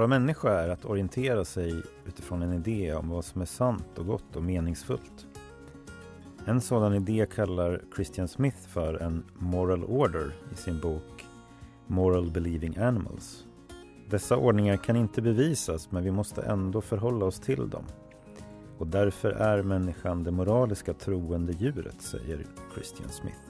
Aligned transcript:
Att 0.00 0.08
vara 0.08 0.20
människa 0.20 0.50
är 0.50 0.68
att 0.68 0.84
orientera 0.84 1.44
sig 1.44 1.82
utifrån 2.06 2.42
en 2.42 2.52
idé 2.52 2.94
om 2.94 3.08
vad 3.08 3.24
som 3.24 3.42
är 3.42 3.46
sant 3.46 3.98
och 3.98 4.06
gott 4.06 4.36
och 4.36 4.42
meningsfullt. 4.42 5.26
En 6.44 6.60
sådan 6.60 6.94
idé 6.94 7.26
kallar 7.34 7.82
Christian 7.94 8.28
Smith 8.28 8.56
för 8.68 8.94
en 8.94 9.24
moral 9.34 9.84
order 9.84 10.32
i 10.52 10.54
sin 10.54 10.80
bok 10.80 11.26
Moral 11.86 12.30
Believing 12.30 12.78
Animals. 12.78 13.44
Dessa 14.10 14.36
ordningar 14.36 14.76
kan 14.76 14.96
inte 14.96 15.22
bevisas 15.22 15.90
men 15.90 16.04
vi 16.04 16.10
måste 16.10 16.42
ändå 16.42 16.80
förhålla 16.80 17.26
oss 17.26 17.40
till 17.40 17.70
dem. 17.70 17.84
Och 18.78 18.86
därför 18.86 19.30
är 19.30 19.62
människan 19.62 20.24
det 20.24 20.30
moraliska 20.30 20.94
troende 20.94 21.52
djuret, 21.52 22.02
säger 22.02 22.46
Christian 22.74 23.08
Smith. 23.08 23.49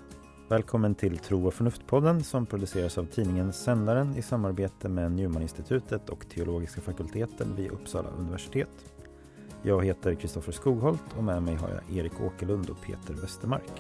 Välkommen 0.51 0.95
till 0.95 1.19
Tro 1.19 1.47
och 1.47 1.55
förnuft-podden 1.55 2.23
som 2.23 2.47
produceras 2.47 2.99
av 2.99 3.05
tidningen 3.05 3.53
Sändaren 3.53 4.17
i 4.17 4.23
samarbete 4.23 4.89
med 4.89 5.13
Newman-institutet 5.13 6.09
och 6.09 6.29
Teologiska 6.29 6.81
fakulteten 6.81 7.57
vid 7.57 7.71
Uppsala 7.71 8.09
universitet. 8.09 8.69
Jag 9.63 9.85
heter 9.85 10.15
Kristoffer 10.15 10.53
Skogholt 10.53 11.03
och 11.17 11.25
med 11.25 11.43
mig 11.43 11.55
har 11.55 11.69
jag 11.69 11.99
Erik 11.99 12.21
Åkerlund 12.21 12.71
och 12.71 12.83
Peter 12.83 13.15
Westermark. 13.15 13.73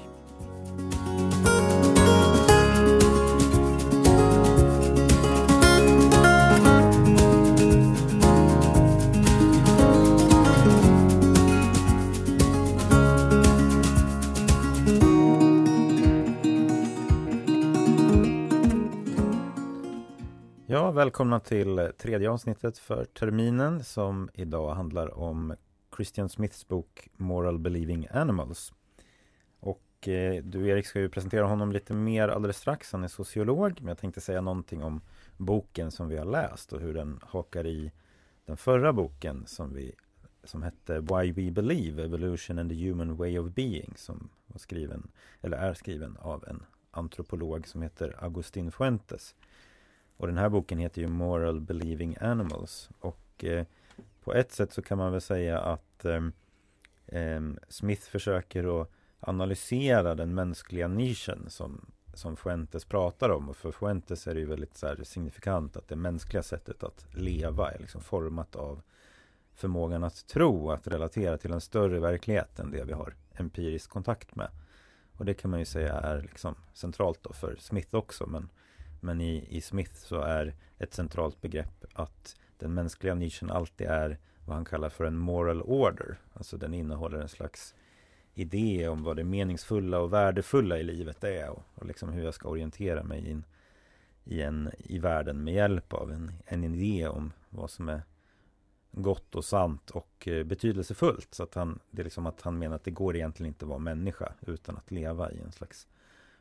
Ja, 20.72 20.90
välkomna 20.90 21.40
till 21.40 21.90
tredje 21.98 22.30
avsnittet 22.30 22.78
för 22.78 23.04
terminen 23.04 23.84
som 23.84 24.30
idag 24.34 24.74
handlar 24.74 25.18
om 25.18 25.54
Christian 25.96 26.28
Smiths 26.28 26.68
bok 26.68 27.08
Moral 27.16 27.58
Believing 27.58 28.06
Animals. 28.10 28.72
Och 29.60 30.08
eh, 30.08 30.42
du 30.44 30.68
Erik 30.68 30.86
ska 30.86 31.00
ju 31.00 31.08
presentera 31.08 31.46
honom 31.46 31.72
lite 31.72 31.94
mer 31.94 32.28
alldeles 32.28 32.56
strax. 32.56 32.92
Han 32.92 33.04
är 33.04 33.08
sociolog, 33.08 33.72
men 33.80 33.88
jag 33.88 33.98
tänkte 33.98 34.20
säga 34.20 34.40
någonting 34.40 34.82
om 34.82 35.00
boken 35.36 35.90
som 35.90 36.08
vi 36.08 36.16
har 36.16 36.24
läst 36.24 36.72
och 36.72 36.80
hur 36.80 36.94
den 36.94 37.20
hakar 37.22 37.66
i 37.66 37.92
den 38.44 38.56
förra 38.56 38.92
boken 38.92 39.46
som 39.46 39.74
vi 39.74 39.94
som 40.44 40.62
hette 40.62 41.00
Why 41.00 41.32
We 41.32 41.50
Believe 41.50 42.04
Evolution 42.04 42.58
and 42.58 42.70
the 42.70 42.88
Human 42.88 43.16
Way 43.16 43.38
of 43.38 43.50
Being 43.54 43.92
som 43.96 44.28
var 44.46 44.58
skriven, 44.58 45.10
eller 45.40 45.56
är 45.56 45.74
skriven 45.74 46.16
av 46.16 46.44
en 46.48 46.62
antropolog 46.90 47.68
som 47.68 47.82
heter 47.82 48.24
Agustin 48.24 48.72
Fuentes. 48.72 49.34
Och 50.20 50.26
den 50.26 50.38
här 50.38 50.48
boken 50.48 50.78
heter 50.78 51.02
ju 51.02 51.08
Moral 51.08 51.60
Believing 51.60 52.16
Animals. 52.20 52.90
Och 53.00 53.44
eh, 53.44 53.66
på 54.24 54.34
ett 54.34 54.52
sätt 54.52 54.72
så 54.72 54.82
kan 54.82 54.98
man 54.98 55.12
väl 55.12 55.20
säga 55.20 55.60
att 55.60 56.04
eh, 56.04 56.26
eh, 57.06 57.40
Smith 57.68 58.02
försöker 58.02 58.82
att 58.82 58.90
analysera 59.20 60.14
den 60.14 60.34
mänskliga 60.34 60.88
nischen 60.88 61.50
som, 61.50 61.90
som 62.14 62.36
Fuentes 62.36 62.84
pratar 62.84 63.30
om. 63.30 63.48
Och 63.48 63.56
för 63.56 63.72
Fuentes 63.72 64.26
är 64.26 64.34
det 64.34 64.40
ju 64.40 64.46
väldigt 64.46 64.76
så 64.76 64.86
här, 64.86 65.04
signifikant 65.04 65.76
att 65.76 65.88
det 65.88 65.96
mänskliga 65.96 66.42
sättet 66.42 66.82
att 66.82 67.06
leva 67.14 67.70
är 67.70 67.78
liksom 67.78 68.00
format 68.00 68.56
av 68.56 68.82
förmågan 69.54 70.04
att 70.04 70.26
tro, 70.26 70.70
att 70.70 70.86
relatera 70.86 71.38
till 71.38 71.52
en 71.52 71.60
större 71.60 72.00
verklighet 72.00 72.58
än 72.58 72.70
det 72.70 72.84
vi 72.84 72.92
har 72.92 73.14
empirisk 73.32 73.90
kontakt 73.90 74.36
med. 74.36 74.50
Och 75.16 75.24
det 75.24 75.34
kan 75.34 75.50
man 75.50 75.60
ju 75.60 75.66
säga 75.66 75.92
är 75.92 76.22
liksom 76.22 76.54
centralt 76.72 77.22
då 77.22 77.32
för 77.32 77.56
Smith 77.56 77.94
också. 77.94 78.26
Men 78.26 78.48
men 79.00 79.20
i, 79.20 79.46
i 79.56 79.60
Smith 79.60 79.94
så 79.94 80.20
är 80.20 80.54
ett 80.78 80.94
centralt 80.94 81.40
begrepp 81.40 81.84
att 81.92 82.36
den 82.58 82.74
mänskliga 82.74 83.14
nischen 83.14 83.50
alltid 83.50 83.86
är 83.86 84.18
vad 84.44 84.56
han 84.56 84.64
kallar 84.64 84.88
för 84.88 85.04
en 85.04 85.16
moral 85.16 85.62
order. 85.62 86.18
Alltså 86.32 86.56
den 86.56 86.74
innehåller 86.74 87.18
en 87.18 87.28
slags 87.28 87.74
idé 88.34 88.88
om 88.88 89.02
vad 89.02 89.16
det 89.16 89.24
meningsfulla 89.24 89.98
och 89.98 90.12
värdefulla 90.12 90.78
i 90.78 90.82
livet 90.82 91.24
är 91.24 91.50
och, 91.50 91.62
och 91.74 91.86
liksom 91.86 92.12
hur 92.12 92.24
jag 92.24 92.34
ska 92.34 92.48
orientera 92.48 93.02
mig 93.02 93.30
in, 93.30 93.44
i, 94.24 94.42
en, 94.42 94.70
i 94.78 94.98
världen 94.98 95.44
med 95.44 95.54
hjälp 95.54 95.92
av 95.92 96.12
en, 96.12 96.32
en 96.46 96.64
idé 96.64 97.08
om 97.08 97.32
vad 97.48 97.70
som 97.70 97.88
är 97.88 98.02
gott 98.92 99.34
och 99.34 99.44
sant 99.44 99.90
och 99.90 100.28
eh, 100.28 100.44
betydelsefullt. 100.44 101.34
Så 101.34 101.42
att 101.42 101.54
han, 101.54 101.78
det 101.90 102.02
är 102.02 102.04
liksom 102.04 102.26
att 102.26 102.42
han 102.42 102.58
menar 102.58 102.76
att 102.76 102.84
det 102.84 102.90
går 102.90 103.16
egentligen 103.16 103.48
inte 103.48 103.64
att 103.64 103.68
vara 103.68 103.78
människa 103.78 104.32
utan 104.40 104.76
att 104.76 104.90
leva 104.90 105.32
i 105.32 105.40
en 105.40 105.52
slags 105.52 105.86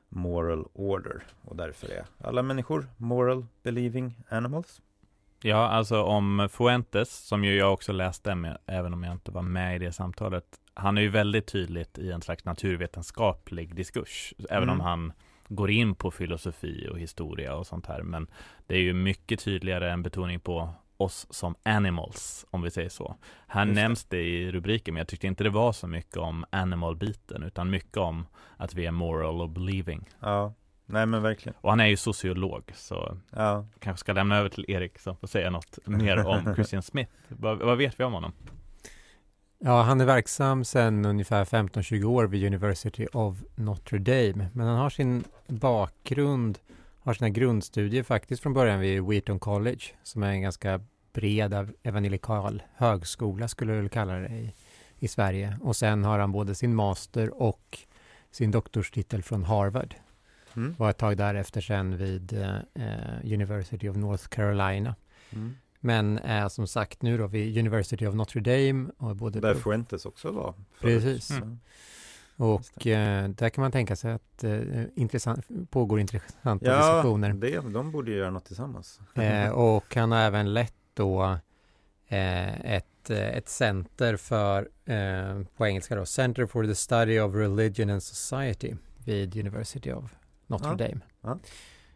moral 0.09 0.67
order. 0.73 1.23
Och 1.41 1.55
därför 1.55 1.87
är 1.87 2.05
alla 2.23 2.43
människor 2.43 2.87
moral 2.97 3.45
believing 3.63 4.17
animals. 4.29 4.81
Ja, 5.41 5.67
alltså 5.67 6.03
om 6.03 6.49
Fuentes, 6.51 7.09
som 7.09 7.43
ju 7.43 7.55
jag 7.55 7.73
också 7.73 7.91
läste 7.91 8.35
med, 8.35 8.57
även 8.65 8.93
om 8.93 9.03
jag 9.03 9.13
inte 9.13 9.31
var 9.31 9.41
med 9.41 9.75
i 9.75 9.79
det 9.79 9.91
samtalet. 9.91 10.45
Han 10.73 10.97
är 10.97 11.01
ju 11.01 11.09
väldigt 11.09 11.47
tydligt 11.47 11.97
i 11.97 12.11
en 12.11 12.21
slags 12.21 12.45
naturvetenskaplig 12.45 13.75
diskurs, 13.75 14.33
även 14.49 14.69
mm. 14.69 14.75
om 14.75 14.81
han 14.81 15.13
går 15.47 15.71
in 15.71 15.95
på 15.95 16.11
filosofi 16.11 16.87
och 16.91 16.99
historia 16.99 17.55
och 17.55 17.67
sånt 17.67 17.85
här. 17.85 18.01
Men 18.01 18.27
det 18.67 18.75
är 18.75 18.81
ju 18.81 18.93
mycket 18.93 19.39
tydligare 19.39 19.91
en 19.91 20.03
betoning 20.03 20.39
på 20.39 20.69
oss 21.01 21.27
som 21.29 21.55
animals, 21.63 22.45
om 22.49 22.61
vi 22.61 22.71
säger 22.71 22.89
så. 22.89 23.15
Här 23.47 23.65
Just 23.65 23.75
nämns 23.75 24.05
det. 24.05 24.17
det 24.17 24.23
i 24.23 24.51
rubriken, 24.51 24.93
men 24.93 24.99
jag 24.99 25.07
tyckte 25.07 25.27
inte 25.27 25.43
det 25.43 25.49
var 25.49 25.71
så 25.71 25.87
mycket 25.87 26.17
om 26.17 26.45
animal-biten, 26.49 27.43
utan 27.43 27.69
mycket 27.69 27.97
om 27.97 28.27
att 28.57 28.73
vi 28.73 28.85
är 28.85 28.91
moral 28.91 29.41
och 29.41 29.49
believing. 29.49 30.09
Ja, 30.19 30.53
nej 30.85 31.05
men 31.05 31.21
verkligen. 31.21 31.55
Och 31.61 31.69
han 31.69 31.79
är 31.79 31.85
ju 31.85 31.97
sociolog, 31.97 32.71
så 32.75 33.17
ja. 33.29 33.65
kanske 33.79 33.99
ska 33.99 34.13
lämna 34.13 34.37
över 34.37 34.49
till 34.49 34.65
Erik 34.67 34.99
som 34.99 35.17
får 35.17 35.27
säga 35.27 35.49
något 35.49 35.79
mer 35.85 36.25
om 36.25 36.53
Christian 36.55 36.83
Smith. 36.83 37.11
vad, 37.27 37.57
vad 37.57 37.77
vet 37.77 37.99
vi 37.99 38.03
om 38.03 38.13
honom? 38.13 38.33
Ja, 39.59 39.81
han 39.81 40.01
är 40.01 40.05
verksam 40.05 40.63
sedan 40.63 41.05
ungefär 41.05 41.45
15-20 41.45 42.03
år 42.03 42.27
vid 42.27 42.45
University 42.45 43.07
of 43.13 43.37
Notre 43.55 43.97
Dame, 43.99 44.49
men 44.53 44.67
han 44.67 44.77
har 44.77 44.89
sin 44.89 45.23
bakgrund 45.47 46.59
har 47.09 47.13
sina 47.13 47.29
grundstudier 47.29 48.03
faktiskt 48.03 48.43
från 48.43 48.53
början 48.53 48.79
vid 48.79 49.03
Wheaton 49.03 49.39
College, 49.39 49.81
som 50.03 50.23
är 50.23 50.29
en 50.29 50.41
ganska 50.41 50.81
bred 51.13 51.73
evangelikal 51.83 52.63
högskola, 52.75 53.47
skulle 53.47 53.73
jag 53.73 53.81
väl 53.81 53.89
kalla 53.89 54.13
det, 54.13 54.27
i, 54.27 54.53
i 54.99 55.07
Sverige. 55.07 55.57
Och 55.61 55.75
sen 55.75 56.03
har 56.03 56.19
han 56.19 56.31
både 56.31 56.55
sin 56.55 56.75
master 56.75 57.41
och 57.41 57.79
sin 58.31 58.51
doktorstitel 58.51 59.23
från 59.23 59.43
Harvard. 59.43 59.95
Mm. 60.55 60.75
Och 60.77 60.89
ett 60.89 60.97
tag 60.97 61.17
därefter 61.17 61.61
sen 61.61 61.97
vid 61.97 62.33
eh, 62.33 63.33
University 63.33 63.89
of 63.89 63.95
North 63.95 64.27
Carolina. 64.27 64.95
Mm. 65.29 65.55
Men 65.79 66.17
är 66.17 66.49
som 66.49 66.67
sagt 66.67 67.01
nu 67.01 67.17
då 67.17 67.27
vid 67.27 67.57
University 67.57 68.05
of 68.05 68.15
Notre 68.15 68.41
Dame. 68.41 68.89
Och 68.97 69.15
både 69.15 69.39
Där 69.39 69.55
Fuentes 69.55 70.05
också 70.05 70.31
var. 70.31 70.53
Precis. 70.79 71.31
Mm. 71.31 71.59
Och 72.39 72.87
eh, 72.87 73.29
där 73.29 73.49
kan 73.49 73.61
man 73.61 73.71
tänka 73.71 73.95
sig 73.95 74.11
att 74.11 74.43
eh, 74.43 74.83
intressant, 74.95 75.45
pågår 75.69 75.99
intressanta 75.99 76.65
ja, 76.65 76.93
diskussioner. 76.93 77.49
Ja, 77.53 77.61
de 77.61 77.91
borde 77.91 78.11
göra 78.11 78.31
något 78.31 78.45
tillsammans. 78.45 78.99
Eh, 79.15 79.49
och 79.49 79.95
han 79.95 80.11
har 80.11 80.19
även 80.19 80.53
lett 80.53 80.73
då 80.93 81.37
eh, 82.07 82.75
ett, 82.75 83.09
eh, 83.09 83.27
ett 83.27 83.49
center 83.49 84.17
för, 84.17 84.69
eh, 84.85 85.41
på 85.57 85.67
engelska 85.67 85.95
då, 85.95 86.05
Center 86.05 86.45
for 86.45 86.63
the 86.63 86.75
Study 86.75 87.19
of 87.19 87.35
Religion 87.35 87.89
and 87.89 88.03
Society 88.03 88.73
vid 89.05 89.37
University 89.37 89.91
of 89.91 90.15
Notre 90.47 90.69
ja, 90.69 90.75
Dame. 90.75 90.99
Ja, 91.21 91.39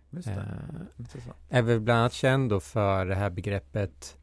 just 0.10 0.28
är 1.50 1.62
väl 1.62 1.80
bland 1.80 2.00
annat 2.00 2.14
känd 2.14 2.50
då 2.50 2.60
för 2.60 3.06
det 3.06 3.16
här 3.16 3.30
begreppet 3.30 4.18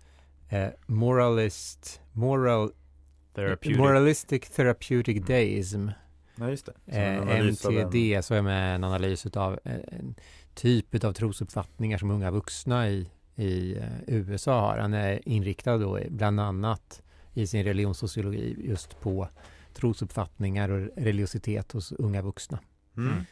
moralist, 0.87 2.00
moral 2.12 2.73
Therapeutic. 3.34 3.78
Moralistic 3.78 4.50
Therapeutic 4.50 5.26
Deism. 5.26 5.88
Ja, 6.40 6.50
just 6.50 6.66
det. 6.66 6.72
Eh, 6.87 7.40
MTD, 7.40 8.22
så 8.25 8.34
är 8.34 8.42
med 8.42 8.75
en 8.75 8.84
analys 8.84 9.26
av 9.26 9.58
eh, 9.64 9.75
en 9.87 10.14
typ 10.54 11.04
av 11.04 11.12
trosuppfattningar 11.12 11.98
som 11.98 12.10
unga 12.10 12.31
vuxna 12.31 12.88
i, 12.88 13.10
i 13.37 13.76
eh, 13.76 13.84
USA 14.06 14.60
har. 14.60 14.78
Han 14.78 14.94
är 14.94 15.28
inriktad 15.28 15.78
då 15.78 15.98
bland 16.08 16.40
annat 16.40 17.02
i 17.34 17.46
sin 17.46 17.64
religionssociologi 17.64 18.56
just 18.69 19.00
på 19.00 19.28
trosuppfattningar 19.75 20.69
och 20.69 20.88
religiositet 20.96 21.72
hos 21.72 21.92
unga 21.92 22.22
vuxna. 22.22 22.58
Mm. 22.96 23.25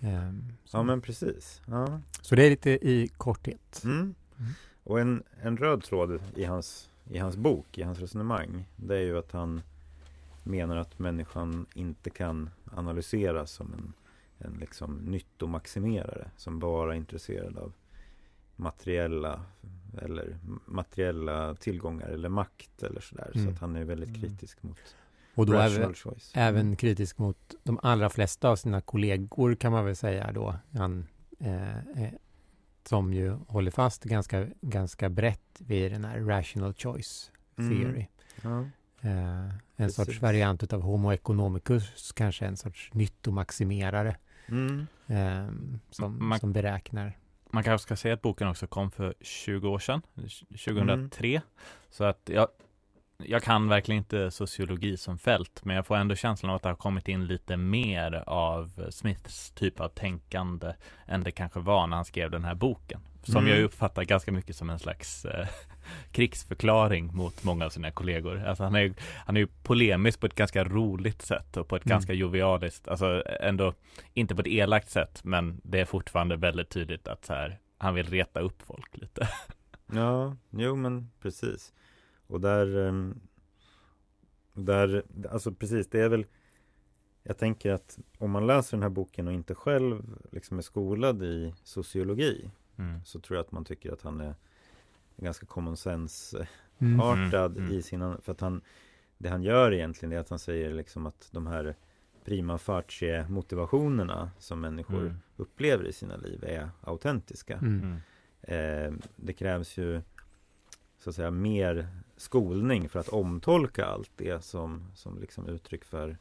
Um, 0.00 0.52
ja, 0.72 0.82
men 0.82 1.00
precis. 1.00 1.62
Ja. 1.66 2.00
Så 2.20 2.34
det 2.34 2.46
är 2.46 2.50
lite 2.50 2.70
i 2.70 3.10
korthet. 3.16 3.80
Mm. 3.84 3.96
Mm. 3.98 4.14
Och 4.84 5.00
en, 5.00 5.22
en 5.42 5.56
röd 5.56 5.82
tråd 5.82 6.20
i 6.36 6.44
hans, 6.44 6.90
i 7.10 7.18
hans 7.18 7.36
bok, 7.36 7.78
i 7.78 7.82
hans 7.82 7.98
resonemang, 7.98 8.68
det 8.76 8.96
är 8.96 9.02
ju 9.02 9.18
att 9.18 9.32
han 9.32 9.62
menar 10.42 10.76
att 10.76 10.98
människan 10.98 11.66
inte 11.74 12.10
kan 12.10 12.50
analyseras 12.72 13.50
som 13.50 13.72
en, 13.72 13.92
en 14.38 14.58
liksom 14.58 14.96
nyttomaximerare 14.96 16.30
som 16.36 16.58
bara 16.58 16.92
är 16.92 16.96
intresserad 16.96 17.58
av 17.58 17.72
materiella 18.56 19.42
eller 20.02 20.38
materiella 20.66 21.54
tillgångar 21.54 22.08
eller 22.08 22.28
makt 22.28 22.82
eller 22.82 23.00
sådär. 23.00 23.30
Mm. 23.34 23.46
Så 23.46 23.52
att 23.52 23.60
han 23.60 23.76
är 23.76 23.84
väldigt 23.84 24.08
mm. 24.08 24.20
kritisk 24.20 24.62
mot 24.62 24.78
och 25.34 25.46
då 25.46 25.54
även, 25.54 25.94
även 26.34 26.60
mm. 26.60 26.76
kritisk 26.76 27.18
mot 27.18 27.54
de 27.62 27.78
allra 27.82 28.10
flesta 28.10 28.48
av 28.48 28.56
sina 28.56 28.80
kollegor 28.80 29.54
kan 29.54 29.72
man 29.72 29.84
väl 29.84 29.96
säga 29.96 30.32
då. 30.32 30.54
Han 30.72 31.06
eh, 31.38 31.78
eh, 31.78 32.12
som 32.84 33.14
ju 33.14 33.30
håller 33.30 33.70
fast 33.70 34.04
ganska, 34.04 34.46
ganska 34.60 35.08
brett 35.08 35.60
vid 35.66 35.92
den 35.92 36.04
här 36.04 36.20
rational 36.20 36.74
choice 36.74 37.30
theory. 37.56 38.06
Mm. 38.42 38.52
Ja. 38.52 38.64
Eh, 39.02 39.10
en 39.12 39.52
Precis. 39.76 39.96
sorts 39.96 40.22
variant 40.22 40.72
av 40.72 40.80
Homo 40.82 41.12
economicus, 41.12 42.12
kanske 42.12 42.46
en 42.46 42.56
sorts 42.56 42.90
nyttomaximerare 42.92 44.16
Mm. 44.48 44.86
eh, 45.06 45.48
som, 45.90 46.28
Man- 46.28 46.40
som 46.40 46.52
beräknar. 46.52 47.16
Man 47.50 47.64
kanske 47.64 47.82
ska 47.82 47.96
säga 47.96 48.14
att 48.14 48.22
boken 48.22 48.48
också 48.48 48.66
kom 48.66 48.90
för 48.90 49.14
20 49.20 49.68
år 49.68 49.78
sedan, 49.78 50.02
2003. 50.58 51.42
Så 51.90 52.04
att 52.04 52.20
jag, 52.32 52.48
jag 53.18 53.42
kan 53.42 53.68
verkligen 53.68 53.98
inte 53.98 54.30
sociologi 54.30 54.96
som 54.96 55.18
fält, 55.18 55.64
men 55.64 55.76
jag 55.76 55.86
får 55.86 55.96
ändå 55.96 56.14
känslan 56.14 56.50
av 56.50 56.56
att 56.56 56.62
det 56.62 56.68
har 56.68 56.76
kommit 56.76 57.08
in 57.08 57.26
lite 57.26 57.56
mer 57.56 58.12
av 58.26 58.86
Smiths 58.90 59.50
typ 59.50 59.80
av 59.80 59.88
tänkande 59.88 60.72
än 61.06 61.22
det 61.24 61.30
kanske 61.30 61.60
var 61.60 61.86
när 61.86 61.96
han 61.96 62.04
skrev 62.04 62.30
den 62.30 62.44
här 62.44 62.54
boken. 62.54 63.00
Som 63.22 63.36
Mm. 63.36 63.48
jag 63.50 63.62
uppfattar 63.62 64.04
ganska 64.04 64.32
mycket 64.32 64.56
som 64.56 64.70
en 64.70 64.78
slags 64.78 65.24
eh, 65.24 65.46
krigsförklaring 66.12 67.16
mot 67.16 67.44
många 67.44 67.64
av 67.66 67.70
sina 67.70 67.90
kollegor. 67.90 68.44
Alltså 68.44 68.64
han 68.64 68.74
är, 68.74 68.94
han 69.26 69.36
är 69.36 69.40
ju 69.40 69.46
polemisk 69.62 70.20
på 70.20 70.26
ett 70.26 70.34
ganska 70.34 70.64
roligt 70.64 71.22
sätt 71.22 71.56
och 71.56 71.68
på 71.68 71.76
ett 71.76 71.84
Mm. 71.86 71.90
ganska 71.94 72.12
jovialiskt, 72.12 72.88
alltså 72.88 73.22
ändå 73.40 73.74
inte 74.14 74.34
på 74.34 74.40
ett 74.40 74.46
elakt 74.46 74.90
sätt, 74.90 75.24
men 75.24 75.60
det 75.64 75.80
är 75.80 75.84
fortfarande 75.84 76.36
väldigt 76.36 76.68
tydligt 76.70 77.08
att 77.08 77.24
så 77.24 77.32
här, 77.34 77.58
han 77.78 77.94
vill 77.94 78.06
reta 78.06 78.40
upp 78.40 78.62
folk 78.62 78.96
lite. 78.96 79.28
Ja, 79.92 80.36
jo 80.50 80.76
men 80.76 81.10
precis. 81.20 81.72
Och 82.26 82.40
där, 82.40 82.88
ehm, 82.88 83.20
där, 84.54 85.02
alltså 85.30 85.52
precis, 85.52 85.90
det 85.90 86.00
är 86.00 86.08
väl 86.08 86.26
Jag 87.22 87.38
tänker 87.38 87.72
att 87.72 87.98
om 88.18 88.30
man 88.30 88.46
läser 88.46 88.76
den 88.76 88.82
här 88.82 88.90
boken 88.90 89.28
och 89.28 89.32
inte 89.34 89.54
själv 89.54 90.02
liksom 90.32 90.58
är 90.58 90.62
skolad 90.62 91.22
i 91.22 91.54
sociologi 91.64 92.50
Mm. 92.78 93.04
så 93.04 93.20
tror 93.20 93.36
jag 93.36 93.44
att 93.44 93.52
man 93.52 93.64
tycker 93.64 93.92
att 93.92 94.02
han 94.02 94.20
är 94.20 94.34
ganska 95.20 95.46
common 95.46 95.76
sense 95.76 96.48
Mm. 96.82 97.00
artad 97.00 97.52
Mm, 97.52 97.64
mm. 97.64 97.78
i 97.78 97.82
sina, 97.82 98.18
för 98.22 98.32
att 98.32 98.40
han 98.40 98.60
Det 99.18 99.28
han 99.28 99.42
gör 99.42 99.72
egentligen 99.72 100.12
är 100.12 100.18
att 100.18 100.30
han 100.30 100.38
säger 100.38 100.74
liksom 100.74 101.06
att 101.06 101.28
de 101.32 101.46
här 101.46 101.74
prima 102.24 102.58
facie 102.58 103.26
motivationerna 103.28 104.30
som 104.38 104.60
människor 104.60 105.00
Mm. 105.00 105.16
upplever 105.36 105.84
i 105.86 105.92
sina 105.92 106.16
liv 106.16 106.44
är 106.44 106.70
autentiska. 106.80 107.56
Mm. 107.56 107.80
Mm. 107.82 108.00
Eh, 108.42 108.92
det 109.16 109.32
krävs 109.32 109.78
ju 109.78 110.00
så 110.98 111.10
att 111.10 111.16
säga 111.16 111.30
mer 111.30 111.88
skolning 112.16 112.88
för 112.88 113.00
att 113.00 113.08
omtolka 113.08 113.84
allt 113.86 114.10
det 114.16 114.44
som, 114.44 114.86
som 114.94 115.18
liksom 115.20 115.46
uttryck 115.48 115.84
för 115.84 116.18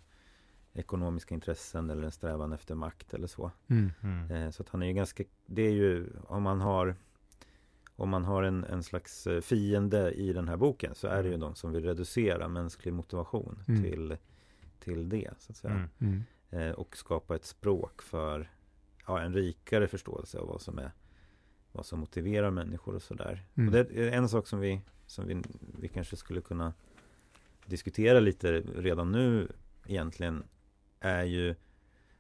ekonomiska 0.74 1.34
intressen 1.36 1.90
eller 1.90 2.04
en 2.04 2.12
strävan 2.12 2.54
efter 2.54 2.76
makt 2.76 3.14
eller 3.14 3.28
så. 3.28 3.52
Mm. 3.68 3.92
Mm. 4.02 4.32
Eh, 4.32 4.50
så 4.52 4.64
att 4.64 4.70
han 4.70 4.82
är 4.84 4.88
ju 4.88 4.94
ganska, 4.94 5.24
det 5.46 5.62
är 5.62 5.72
ju 5.74 6.08
om 6.28 6.44
man 6.44 6.62
har 6.62 6.96
om 8.00 8.10
man 8.10 8.24
har 8.26 8.44
en, 8.44 8.64
en 8.64 8.84
slags 8.84 9.28
eh, 9.28 9.42
fiende 9.42 10.12
i 10.12 10.34
den 10.34 10.48
här 10.48 10.58
boken 10.58 10.96
så 10.96 11.08
är 11.08 11.24
det 11.24 11.30
ju 11.30 11.38
de 11.38 11.56
som 11.56 11.72
vill 11.72 11.84
reducera 11.84 12.48
mänsklig 12.48 12.94
motivation 12.94 13.64
Mm. 13.68 13.84
till, 13.84 14.18
till 14.80 15.10
det 15.10 15.30
så 15.38 15.52
att 15.52 15.58
säga. 15.58 15.74
Mm. 15.74 15.90
Mm. 16.00 16.24
Eh, 16.70 16.72
och 16.76 16.98
skapa 16.98 17.36
ett 17.36 17.46
språk 17.46 18.02
för 18.02 18.52
ja, 19.08 19.20
en 19.20 19.34
rikare 19.34 19.88
förståelse 19.88 20.40
av 20.40 20.48
vad 20.48 20.62
som 20.62 20.78
är 20.80 20.92
vad 21.72 21.86
som 21.86 22.00
motiverar 22.00 22.52
människor 22.52 22.96
och 22.96 23.02
sådär. 23.02 23.46
Mm. 23.56 23.68
Och 23.68 23.74
det 23.74 23.80
är 23.80 24.12
en 24.12 24.30
sak 24.30 24.48
som 24.48 24.60
vi 24.60 24.82
som 25.06 25.28
vi, 25.28 25.42
vi 25.80 25.88
kanske 25.88 26.16
skulle 26.16 26.42
kunna 26.42 26.74
diskutera 27.66 28.20
lite 28.20 28.52
redan 28.62 29.12
nu 29.12 29.48
egentligen 29.88 30.44
är 31.00 31.24
ju 31.24 31.56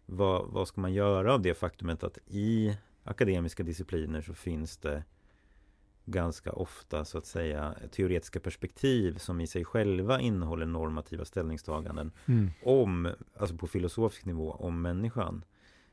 vad, 0.05 0.47
vad 0.47 0.67
ska 0.67 0.81
man 0.81 0.93
göra 0.93 1.33
av 1.33 1.41
det 1.41 1.53
faktumet 1.53 2.03
att 2.03 2.17
i 2.27 2.77
akademiska 3.03 3.63
discipliner 3.63 4.21
så 4.21 4.33
finns 4.33 4.77
det 4.77 5.03
ganska 6.11 6.51
ofta 6.51 7.05
så 7.05 7.17
att 7.17 7.25
säga 7.25 7.75
teoretiska 7.91 8.39
perspektiv 8.39 9.17
som 9.17 9.41
i 9.41 9.47
sig 9.47 9.65
själva 9.65 10.19
innehåller 10.19 10.65
normativa 10.65 11.25
ställningstaganden 11.25 12.11
Mm. 12.25 12.49
om, 12.63 13.09
alltså 13.37 13.55
på 13.57 13.67
filosofisk 13.67 14.25
nivå, 14.25 14.51
om 14.51 14.81
människan. 14.81 15.45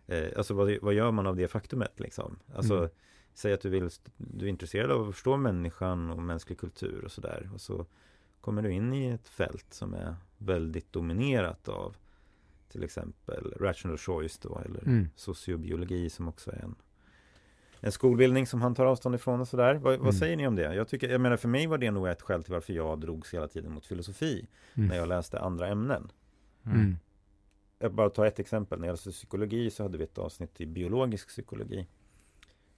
Eh, 0.07 0.29
alltså 0.37 0.55
vad, 0.55 0.79
vad 0.83 0.95
gör 0.95 1.11
man 1.11 1.27
av 1.27 1.37
det 1.37 1.49
faktumet 1.49 2.01
liksom? 2.01 2.39
Alltså 2.55 2.77
Mm. 2.79 2.91
säg 3.35 3.53
att 3.53 3.61
du 3.61 3.69
vill, 3.71 3.91
du 4.17 4.45
är 4.47 4.51
intresserad 4.51 4.91
av 4.91 5.09
att 5.09 5.15
förstå 5.15 5.37
människan 5.37 6.11
och 6.11 6.23
mänsklig 6.23 6.59
kultur 6.59 7.05
och 7.05 7.13
sådär 7.13 7.51
och 7.55 7.61
så 7.61 7.87
kommer 8.41 8.63
du 8.63 8.71
in 8.73 8.93
i 8.93 9.07
ett 9.09 9.29
fält 9.29 9.67
som 9.75 9.95
är 9.95 10.15
väldigt 10.39 10.93
dominerat 10.93 11.69
av 11.69 11.97
till 12.69 12.85
exempel 12.85 13.55
rational 13.61 13.99
choice 13.99 14.39
då 14.39 14.59
eller 14.65 14.81
Mm. 14.83 15.09
sociobiologi 15.17 16.11
som 16.11 16.29
också 16.29 16.51
är 16.51 16.57
en 16.63 16.75
en 17.81 17.93
skolbildning 17.93 18.47
som 18.47 18.63
han 18.63 18.75
tar 18.75 18.87
avstånd 18.87 19.15
ifrån 19.15 19.41
och 19.41 19.49
sådär. 19.49 19.75
Vad, 19.75 19.95
Mm. 19.95 20.05
vad 20.05 20.15
säger 20.15 20.37
ni 20.37 20.47
om 20.47 20.57
det? 20.57 20.75
Jag, 20.75 20.89
tycker, 20.89 21.09
jag 21.09 21.21
menar 21.21 21.37
för 21.37 21.49
mig 21.49 21.67
var 21.67 21.79
det 21.79 21.91
nog 21.91 22.09
ett 22.09 22.23
skäl 22.23 22.45
till 22.45 22.53
varför 22.53 22.73
jag 22.73 23.01
drogs 23.01 23.35
hela 23.35 23.49
tiden 23.49 23.73
mot 23.73 23.87
filosofi 23.87 24.47
Mm. 24.75 24.89
när 24.89 24.97
jag 24.97 25.09
läste 25.09 25.41
andra 25.41 25.69
ämnen. 25.69 26.13
Mm. 26.67 26.97
Jag 27.79 27.93
bara 27.95 28.11
tar 28.11 28.27
ett 28.27 28.39
exempel. 28.39 28.81
När 28.81 28.87
jag 28.87 28.93
läste 28.93 29.11
psykologi 29.11 29.71
så 29.71 29.83
hade 29.83 29.99
vi 29.99 30.05
ett 30.05 30.19
avsnitt 30.19 30.61
i 30.61 30.67
biologisk 30.67 31.29
psykologi. 31.29 31.87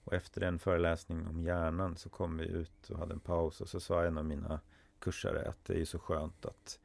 Och 0.03 0.13
efter 0.13 0.41
en 0.41 0.59
föreläsning 0.59 1.27
om 1.27 1.41
hjärnan 1.43 1.97
så 1.97 2.09
kom 2.09 2.37
vi 2.37 2.45
ut 2.45 2.89
och 2.89 2.99
hade 2.99 3.13
en 3.13 3.19
paus 3.19 3.61
och 3.61 3.69
så 3.69 3.79
sa 3.79 4.03
en 4.03 4.17
av 4.17 4.25
mina 4.25 4.59
kursare 4.99 5.49
att 5.49 5.65
det 5.65 5.81
är 5.81 5.85
så 5.85 5.99
skönt 5.99 6.45
att, 6.45 6.79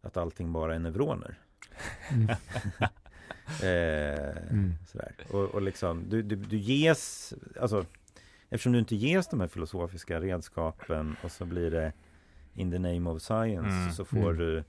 att 0.00 0.16
allting 0.16 0.52
bara 0.52 0.74
är 0.74 0.78
neuroner. 0.78 1.38
Mm. 2.10 2.28
Eh, 3.62 4.36
Mm. 4.50 4.74
sådär. 4.86 5.12
Och, 5.30 5.44
och 5.44 5.62
liksom, 5.62 6.08
du, 6.08 6.22
du, 6.22 6.36
du 6.36 6.56
ges, 6.56 7.34
alltså 7.60 7.86
eftersom 8.48 8.72
du 8.72 8.78
inte 8.78 8.96
ges 8.96 9.28
de 9.28 9.40
här 9.40 9.48
filosofiska 9.48 10.20
redskapen 10.20 11.16
och 11.22 11.30
så 11.32 11.44
blir 11.44 11.70
det 11.70 11.92
in 12.54 12.70
the 12.70 12.78
name 12.78 13.10
of 13.10 13.22
science 13.22 13.68
Mm. 13.76 13.90
så 13.92 14.04
får 14.04 14.16
Mm. 14.18 14.36
du 14.36 14.64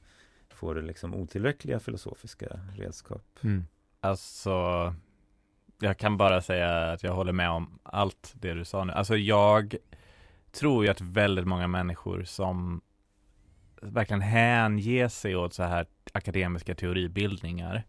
får 0.49 0.75
du 0.75 0.81
liksom 0.81 1.15
otillräckliga 1.15 1.79
filosofiska 1.79 2.59
redskap. 2.77 3.39
Mm. 3.41 3.65
Alltså, 3.99 4.95
jag 5.79 5.97
kan 5.97 6.17
bara 6.17 6.41
säga 6.41 6.91
att 6.91 7.03
jag 7.03 7.13
håller 7.13 7.31
med 7.33 7.49
om 7.49 7.79
allt 7.83 8.33
det 8.35 8.53
du 8.53 8.65
sa 8.65 8.83
nu. 8.83 8.93
Alltså 8.93 9.15
jag 9.17 9.75
tror 10.51 10.85
ju 10.85 10.91
att 10.91 11.01
väldigt 11.01 11.47
många 11.47 11.67
människor 11.67 12.23
som 12.23 12.81
verkligen 13.81 14.21
hänger 14.21 15.07
sig 15.07 15.35
åt 15.35 15.53
så 15.53 15.63
här 15.63 15.85
akademiska 16.13 16.75
teoribildningar 16.75 17.83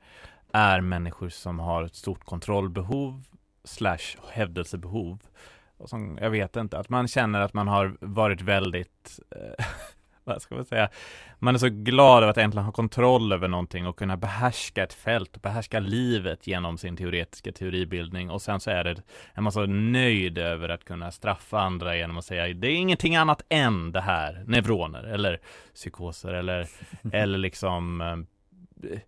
är 0.55 0.81
människor 0.81 1.29
som 1.29 1.59
har 1.59 1.83
ett 1.83 1.95
stort 1.95 2.25
kontrollbehov 2.25 3.25
slash 3.65 4.17
hävdelsebehov. 4.33 5.19
Och 5.77 5.89
som, 5.89 6.19
jag 6.21 6.31
vet 6.31 6.57
inte, 6.57 6.79
att 6.79 6.89
man 6.89 7.09
känner 7.09 7.41
att 7.41 7.55
man 7.55 7.69
har 7.69 7.97
varit 8.01 8.41
väldigt 8.41 9.21
eh, 9.31 9.65
vad 10.25 10.43
ska 10.43 10.55
man 10.55 10.65
säga, 10.65 10.89
man 11.39 11.55
är 11.55 11.59
så 11.59 11.69
glad 11.69 12.23
över 12.23 12.31
att 12.31 12.39
äntligen 12.39 12.65
ha 12.65 12.73
kontroll 12.73 13.33
över 13.33 13.49
någonting 13.49 13.87
och 13.87 13.99
kunna 13.99 14.17
behärska 14.17 14.83
ett 14.83 14.93
fält 14.93 15.37
och 15.37 15.43
behärska 15.43 15.81
livet 15.81 16.47
genom 16.47 16.79
sin 16.79 16.97
teoretiska 16.97 17.53
teoribildning 17.53 18.31
och 18.31 18.43
sen 18.43 18.61
så 18.61 18.71
är 18.71 18.85
det, 18.85 19.03
är 19.35 19.41
man 19.41 19.53
så 19.53 19.67
nöjd 19.67 20.39
över 20.39 20.69
att 20.69 20.85
kunna 20.85 21.11
straffa 21.11 21.61
andra 21.61 21.97
genom 21.97 22.19
att 22.19 22.25
säga 22.25 22.55
det 22.55 22.67
är 22.67 22.77
ingenting 22.77 23.17
annat 23.17 23.43
än 23.49 23.93
det 23.93 24.01
här, 24.01 24.45
neuroner 24.47 25.05
eller 25.05 25.41
psykoser 25.75 26.33
eller, 26.33 26.67
eller 27.13 27.39
liksom 27.39 28.01
eh, 28.01 28.99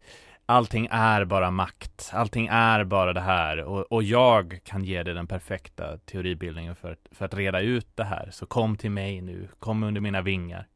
Allting 0.49 0.89
är 0.91 1.25
bara 1.25 1.51
makt, 1.51 2.11
allting 2.15 2.49
är 2.53 2.85
bara 2.85 3.13
det 3.13 3.21
här 3.21 3.63
och, 3.65 3.93
och 3.93 4.03
jag 4.03 4.59
kan 4.65 4.85
ge 4.85 5.03
dig 5.03 5.15
den 5.15 5.27
perfekta 5.27 5.99
teoribildningen 5.99 6.75
för, 6.75 6.93
att- 6.93 7.09
för 7.11 7.25
att 7.25 7.35
reda 7.35 7.61
ut 7.61 7.87
det 7.95 8.05
här. 8.05 8.29
Så 8.33 8.47
kom 8.47 8.77
till 8.77 8.91
mig 8.91 9.21
nu, 9.21 9.49
kom 9.59 9.83
under 9.83 10.01
mina 10.01 10.23
vingar. 10.23 10.67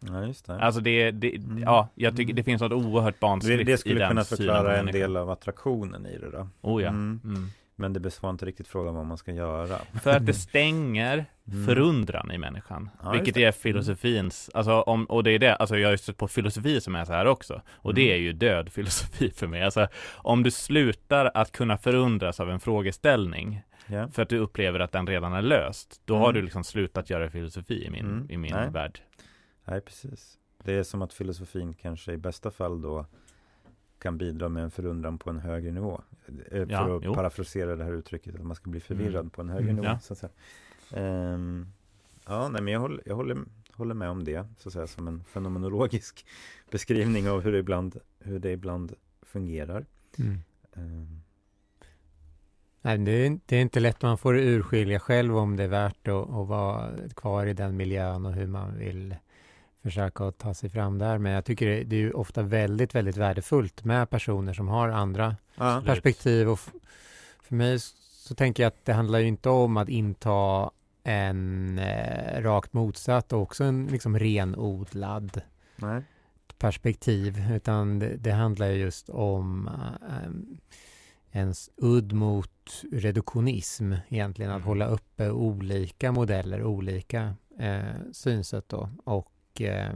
Ja, 0.00 0.26
just 0.26 0.46
det. 0.46 0.58
Alltså 0.60 0.80
det, 0.80 1.10
det 1.10 1.36
Mm. 1.36 1.62
ja, 1.62 1.88
jag 1.94 2.16
tycker 2.16 2.34
det 2.34 2.42
finns 2.42 2.62
något 2.62 2.72
oerhört 2.72 3.14
det, 3.14 3.20
barnsligt 3.20 3.66
det 3.66 3.72
i 3.72 3.76
skulle 3.76 3.98
den 4.00 4.08
kunna 4.08 4.24
synen 4.24 4.36
på 4.38 4.42
förklara 4.42 4.76
en 4.78 4.86
del 4.86 5.16
av 5.16 5.30
attraktionen 5.30 6.06
i 6.06 6.18
det 6.18 6.30
då. 6.30 6.48
Oh 6.60 6.82
ja. 6.82 6.88
Mm. 6.88 7.20
Mm. 7.24 7.48
Men 7.76 7.92
det 7.92 8.00
besvarar 8.00 8.32
inte 8.32 8.46
riktigt 8.46 8.68
frågan 8.68 8.94
vad 8.94 9.06
man 9.06 9.18
ska 9.18 9.32
göra. 9.32 9.78
För 10.02 10.10
att 10.16 10.26
det 10.26 10.34
stänger 10.34 11.24
Mm. 11.52 11.66
förundran 11.66 12.30
i 12.30 12.38
människan. 12.38 12.90
Ja, 13.02 13.10
vilket 13.10 13.34
det. 13.34 13.44
är 13.44 13.52
filosofins, 13.52 14.50
alltså 14.54 14.80
om, 14.80 15.04
och 15.04 15.24
det 15.24 15.30
är 15.30 15.38
det, 15.38 15.54
alltså 15.56 15.78
jag 15.78 15.86
har 15.88 15.92
ju 15.92 15.98
stött 15.98 16.16
på 16.16 16.28
filosofi 16.28 16.80
som 16.80 16.94
är 16.94 17.04
så 17.04 17.12
här 17.12 17.26
också. 17.26 17.62
Och 17.70 17.94
det 17.94 18.02
Mm. 18.02 18.14
är 18.14 18.18
ju 18.18 18.32
död 18.32 18.72
filosofi 18.72 19.30
för 19.30 19.46
mig. 19.46 19.62
Alltså 19.62 19.88
om 20.12 20.42
du 20.42 20.50
slutar 20.50 21.30
att 21.34 21.52
kunna 21.52 21.78
förundras 21.78 22.40
av 22.40 22.50
en 22.50 22.60
frågeställning 22.60 23.62
Ja. 23.86 24.08
för 24.08 24.22
att 24.22 24.28
du 24.28 24.38
upplever 24.38 24.80
att 24.80 24.92
den 24.92 25.06
redan 25.06 25.32
är 25.32 25.42
löst, 25.42 26.00
då 26.04 26.16
har 26.16 26.24
Mm. 26.24 26.34
du 26.34 26.42
liksom 26.42 26.64
slutat 26.64 27.10
göra 27.10 27.30
filosofi 27.30 27.84
i 27.84 27.90
min, 27.90 28.04
Mm. 28.06 28.30
i 28.30 28.36
min 28.36 28.52
Nej. 28.54 28.70
värld. 28.70 28.98
Nej, 29.64 29.80
precis. 29.80 30.38
Det 30.64 30.72
är 30.74 30.82
som 30.82 31.02
att 31.02 31.12
filosofin 31.12 31.74
kanske 31.74 32.12
i 32.12 32.16
bästa 32.16 32.50
fall 32.50 32.82
då 32.82 33.06
kan 34.04 34.18
bidra 34.18 34.48
med 34.48 34.62
en 34.64 34.70
förundran 34.70 35.18
på 35.18 35.30
en 35.30 35.38
högre 35.38 35.70
nivå. 35.72 36.00
Eh, 36.50 36.58
Ja, 36.58 36.84
För 36.86 36.96
att 36.96 37.04
jo. 37.04 37.14
parafrasera 37.14 37.76
det 37.76 37.84
här 37.84 37.92
uttrycket, 37.92 38.34
att 38.34 38.46
man 38.46 38.56
ska 38.56 38.70
bli 38.70 38.80
förvirrad 38.80 39.14
Mm. 39.20 39.30
på 39.30 39.40
en 39.42 39.48
högre 39.48 39.64
Mm, 39.70 39.76
nivå. 39.76 39.86
ja. 39.88 39.98
Så 39.98 40.12
att 40.12 40.18
säga. 40.18 40.32
Ehm, 40.90 41.66
ja, 42.26 42.48
nej, 42.48 42.62
men 42.62 42.72
jag, 42.72 42.80
håller, 42.80 43.02
jag 43.06 43.14
håller, 43.16 43.38
håller 43.72 43.94
med 43.94 44.10
om 44.10 44.24
det, 44.24 44.46
så 44.58 44.68
att 44.68 44.72
säga, 44.72 44.86
som 44.86 45.08
en 45.08 45.24
fenomenologisk 45.24 46.26
beskrivning 46.70 47.28
av 47.30 47.40
hur 47.40 47.52
det 47.52 47.58
ibland, 47.58 47.96
hur 48.18 48.38
det 48.38 48.50
ibland 48.52 48.92
fungerar. 49.22 49.86
Mm. 50.18 50.38
Ehm, 50.76 51.20
Nej, 52.82 52.98
det 52.98 53.10
är, 53.26 53.38
det 53.46 53.56
är 53.56 53.60
inte 53.60 53.80
lätt, 53.80 54.02
man 54.02 54.18
får 54.18 54.36
urskilja 54.36 55.00
själv 55.00 55.36
om 55.36 55.56
det 55.56 55.64
är 55.64 55.68
värt 55.68 56.08
att, 56.08 56.30
att 56.30 56.48
vara 56.48 56.90
kvar 57.16 57.46
i 57.46 57.52
den 57.52 57.76
miljön 57.76 58.26
och 58.26 58.32
hur 58.32 58.46
man 58.46 58.78
vill 58.78 59.16
försöka 59.84 60.24
att 60.24 60.38
ta 60.38 60.54
sig 60.54 60.70
fram 60.70 60.98
där. 60.98 61.18
Men 61.18 61.32
jag 61.32 61.44
tycker 61.44 61.66
det, 61.66 61.84
det 61.84 61.96
är 62.02 62.16
ofta 62.16 62.42
väldigt, 62.42 62.94
väldigt 62.94 63.16
värdefullt 63.16 63.84
med 63.84 64.10
personer 64.10 64.52
som 64.52 64.68
har 64.68 64.88
andra 64.88 65.36
Ja. 65.56 65.82
perspektiv. 65.86 66.48
Och 66.48 66.58
för 67.42 67.54
mig 67.54 67.78
så 68.12 68.34
tänker 68.34 68.62
jag 68.62 68.68
att 68.68 68.84
det 68.84 68.92
handlar 68.92 69.18
ju 69.18 69.26
inte 69.26 69.48
om 69.48 69.76
att 69.76 69.88
inta 69.88 70.70
en 71.02 71.78
eh, 71.78 72.42
rakt 72.42 72.72
motsatt 72.72 73.32
och 73.32 73.42
också 73.42 73.64
en 73.64 73.86
liksom 73.86 74.18
renodlad 74.18 75.40
Nej. 75.76 76.02
perspektiv, 76.58 77.42
utan 77.52 77.98
det, 77.98 78.16
det 78.16 78.32
handlar 78.32 78.66
ju 78.66 78.74
just 78.76 79.08
om 79.08 79.68
eh, 80.02 80.30
ens 81.40 81.70
udd 81.76 82.12
mot 82.12 82.82
reduktionism 82.92 83.92
egentligen, 84.08 84.50
att 84.50 84.56
Mm. 84.56 84.66
hålla 84.68 84.86
uppe 84.86 85.30
olika 85.30 86.12
modeller, 86.12 86.62
olika 86.64 87.34
eh, 87.58 87.82
synsätt 88.12 88.68
då 88.68 88.88
och 89.04 89.30
eh, 89.60 89.88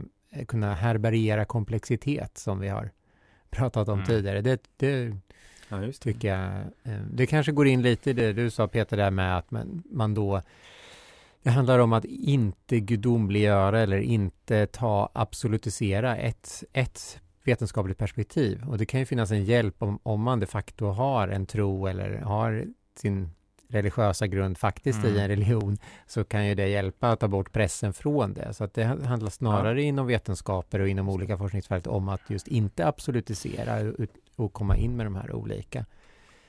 kunna 0.47 0.73
härbärgera 0.73 1.45
komplexitet 1.45 2.37
som 2.37 2.59
vi 2.59 2.67
har 2.67 2.91
pratat 3.49 3.87
om 3.87 3.93
Mm. 3.93 4.05
tidigare. 4.05 4.41
Det, 4.41 4.61
det 4.77 5.15
Ja, 5.69 5.77
det. 5.77 5.91
tycker 5.93 6.27
jag. 6.27 6.51
eh, 6.83 7.01
Det 7.11 7.25
kanske 7.27 7.51
går 7.51 7.67
in 7.67 7.81
lite 7.81 8.09
i 8.09 8.13
det 8.13 8.33
du 8.33 8.49
sa 8.49 8.67
Peter 8.67 8.97
där 8.97 9.11
med 9.11 9.37
att 9.37 9.51
man, 9.51 9.83
man 9.91 10.13
då 10.13 10.41
det 11.43 11.49
handlar 11.49 11.79
om 11.79 11.93
att 11.93 12.05
inte 12.05 12.79
gudomliggöra 12.79 13.79
eller 13.79 13.97
inte 13.97 14.67
ta 14.67 15.09
absolutisera 15.13 16.17
ett, 16.17 16.63
ett 16.73 17.19
vetenskapligt 17.43 17.97
perspektiv. 17.97 18.63
Och 18.67 18.77
det 18.77 18.85
kan 18.85 18.99
ju 18.99 19.05
finnas 19.05 19.31
en 19.31 19.43
hjälp 19.45 19.75
om, 19.83 19.99
om 20.03 20.21
man 20.21 20.39
de 20.39 20.45
facto 20.45 20.85
har 20.85 21.27
en 21.27 21.45
tro 21.45 21.87
eller 21.87 22.17
har 22.17 22.65
sin 22.95 23.29
religiösa 23.69 24.27
grund 24.27 24.57
faktiskt 24.57 25.05
i 25.05 25.07
Mm. 25.09 25.19
en 25.21 25.27
religion 25.27 25.77
så 26.07 26.23
kan 26.23 26.47
ju 26.47 26.55
det 26.55 26.67
hjälpa 26.67 27.09
att 27.09 27.19
ta 27.19 27.27
bort 27.27 27.51
pressen 27.51 27.93
från 27.93 28.33
det. 28.33 28.53
Så 28.53 28.63
att 28.63 28.73
det 28.73 28.83
handlar 28.83 29.29
snarare 29.29 29.81
inom 29.83 30.07
vetenskaper 30.07 30.79
och 30.79 30.87
inom 30.89 31.09
olika 31.09 31.37
forskningsfält 31.37 31.87
om 31.87 32.09
att 32.09 32.21
just 32.29 32.47
inte 32.47 32.87
absolutisera 32.87 33.79
ut- 33.79 34.15
och 34.35 34.53
komma 34.53 34.77
in 34.77 34.95
med 34.97 35.05
de 35.05 35.15
här 35.15 35.31
olika 35.35 35.85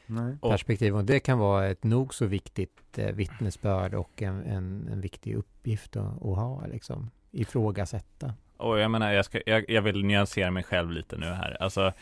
Nej. 0.07 0.37
Och- 0.41 0.51
perspektiven. 0.51 0.99
Och 0.99 1.05
det 1.05 1.21
kan 1.21 1.39
vara 1.39 1.67
ett 1.67 1.85
nog 1.85 2.15
så 2.15 2.27
viktigt 2.27 2.99
eh, 2.99 3.07
vittnesbörd 3.13 3.95
och 3.95 4.23
en, 4.23 4.43
en, 4.45 4.89
en 4.93 5.01
viktig 5.01 5.35
uppgift 5.35 5.97
att, 5.97 6.05
att 6.17 6.37
ha, 6.37 6.67
liksom, 6.67 7.11
ifrågasätta. 7.31 8.35
Och 8.57 8.79
jag 8.79 8.91
menar, 8.91 9.13
jag, 9.13 9.25
ska, 9.25 9.41
jag, 9.47 9.71
jag 9.71 9.83
vill 9.83 10.05
nyansera 10.05 10.51
mig 10.51 10.63
själv 10.63 10.91
lite 10.91 11.17
nu 11.17 11.27
här. 11.27 11.57
Alltså, 11.63 11.93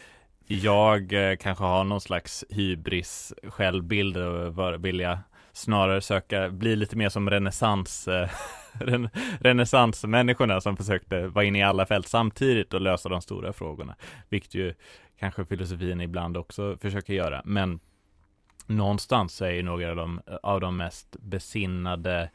jag 0.48 1.12
eh, 1.12 1.36
kanske 1.36 1.64
har 1.64 1.84
någon 1.84 2.00
slags 2.00 2.44
hybris 2.50 3.34
självbild 3.42 4.16
eh, 4.16 4.58
och 4.58 4.84
vilja 4.84 5.20
snarare 5.52 6.00
söka, 6.00 6.50
bli 6.50 6.76
lite 6.76 6.96
mer 6.96 7.08
som 7.08 7.30
renässans, 7.30 8.08
eh, 8.08 8.28
ren, 8.72 9.08
renässansmänniskorna 9.40 10.60
som 10.60 10.76
försökte 10.76 11.26
vara 11.26 11.44
inne 11.44 11.58
i 11.58 11.62
alla 11.62 11.86
fält 11.86 12.08
samtidigt 12.08 12.74
och 12.74 12.80
lösa 12.80 13.08
de 13.08 13.22
stora 13.22 13.52
frågorna. 13.52 13.96
Vilket 14.28 14.54
ju 14.54 14.74
kanske 15.18 15.44
filosofin 15.44 16.00
ibland 16.00 16.36
också 16.36 16.76
försöker 16.80 17.14
göra. 17.14 17.42
Men 17.44 17.80
någonstans 18.66 19.34
så 19.34 19.44
är 19.44 19.50
ju 19.50 19.62
några 19.62 19.90
av 19.90 19.96
de, 19.96 20.20
av 20.42 20.60
de 20.60 20.76
mest 20.76 21.16
besinnade 21.20 22.30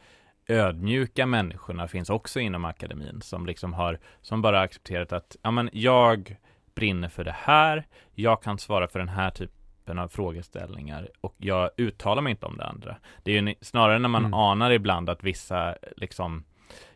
ödmjuka 0.48 1.26
människorna 1.26 1.88
finns 1.88 2.10
också 2.10 2.40
inom 2.40 2.66
akademin 2.66 3.22
som 3.22 3.46
liksom 3.46 3.74
har, 3.74 4.00
som 4.22 4.42
bara 4.42 4.62
accepterat 4.62 5.14
att, 5.14 5.36
ja 5.42 5.52
men 5.52 5.70
jag 5.74 6.38
brinner 6.76 7.10
för 7.10 7.24
det 7.24 7.36
här, 7.38 7.86
jag 8.14 8.44
kan 8.44 8.60
svara 8.60 8.88
för 8.88 9.00
den 9.00 9.10
här 9.10 9.30
typen 9.30 10.00
av 10.00 10.08
frågeställningar 10.08 11.10
och 11.22 11.36
jag 11.38 11.70
uttalar 11.78 12.22
mig 12.22 12.32
inte 12.32 12.46
om 12.46 12.58
det 12.58 12.66
andra. 12.66 12.96
Det 13.24 13.38
är 13.38 13.42
ju 13.42 13.56
snarare 13.62 14.00
när 14.00 14.10
man 14.10 14.22
Mm. 14.26 14.34
anar 14.34 14.72
ibland 14.72 15.10
att 15.10 15.24
vissa 15.24 15.76
liksom 15.98 16.44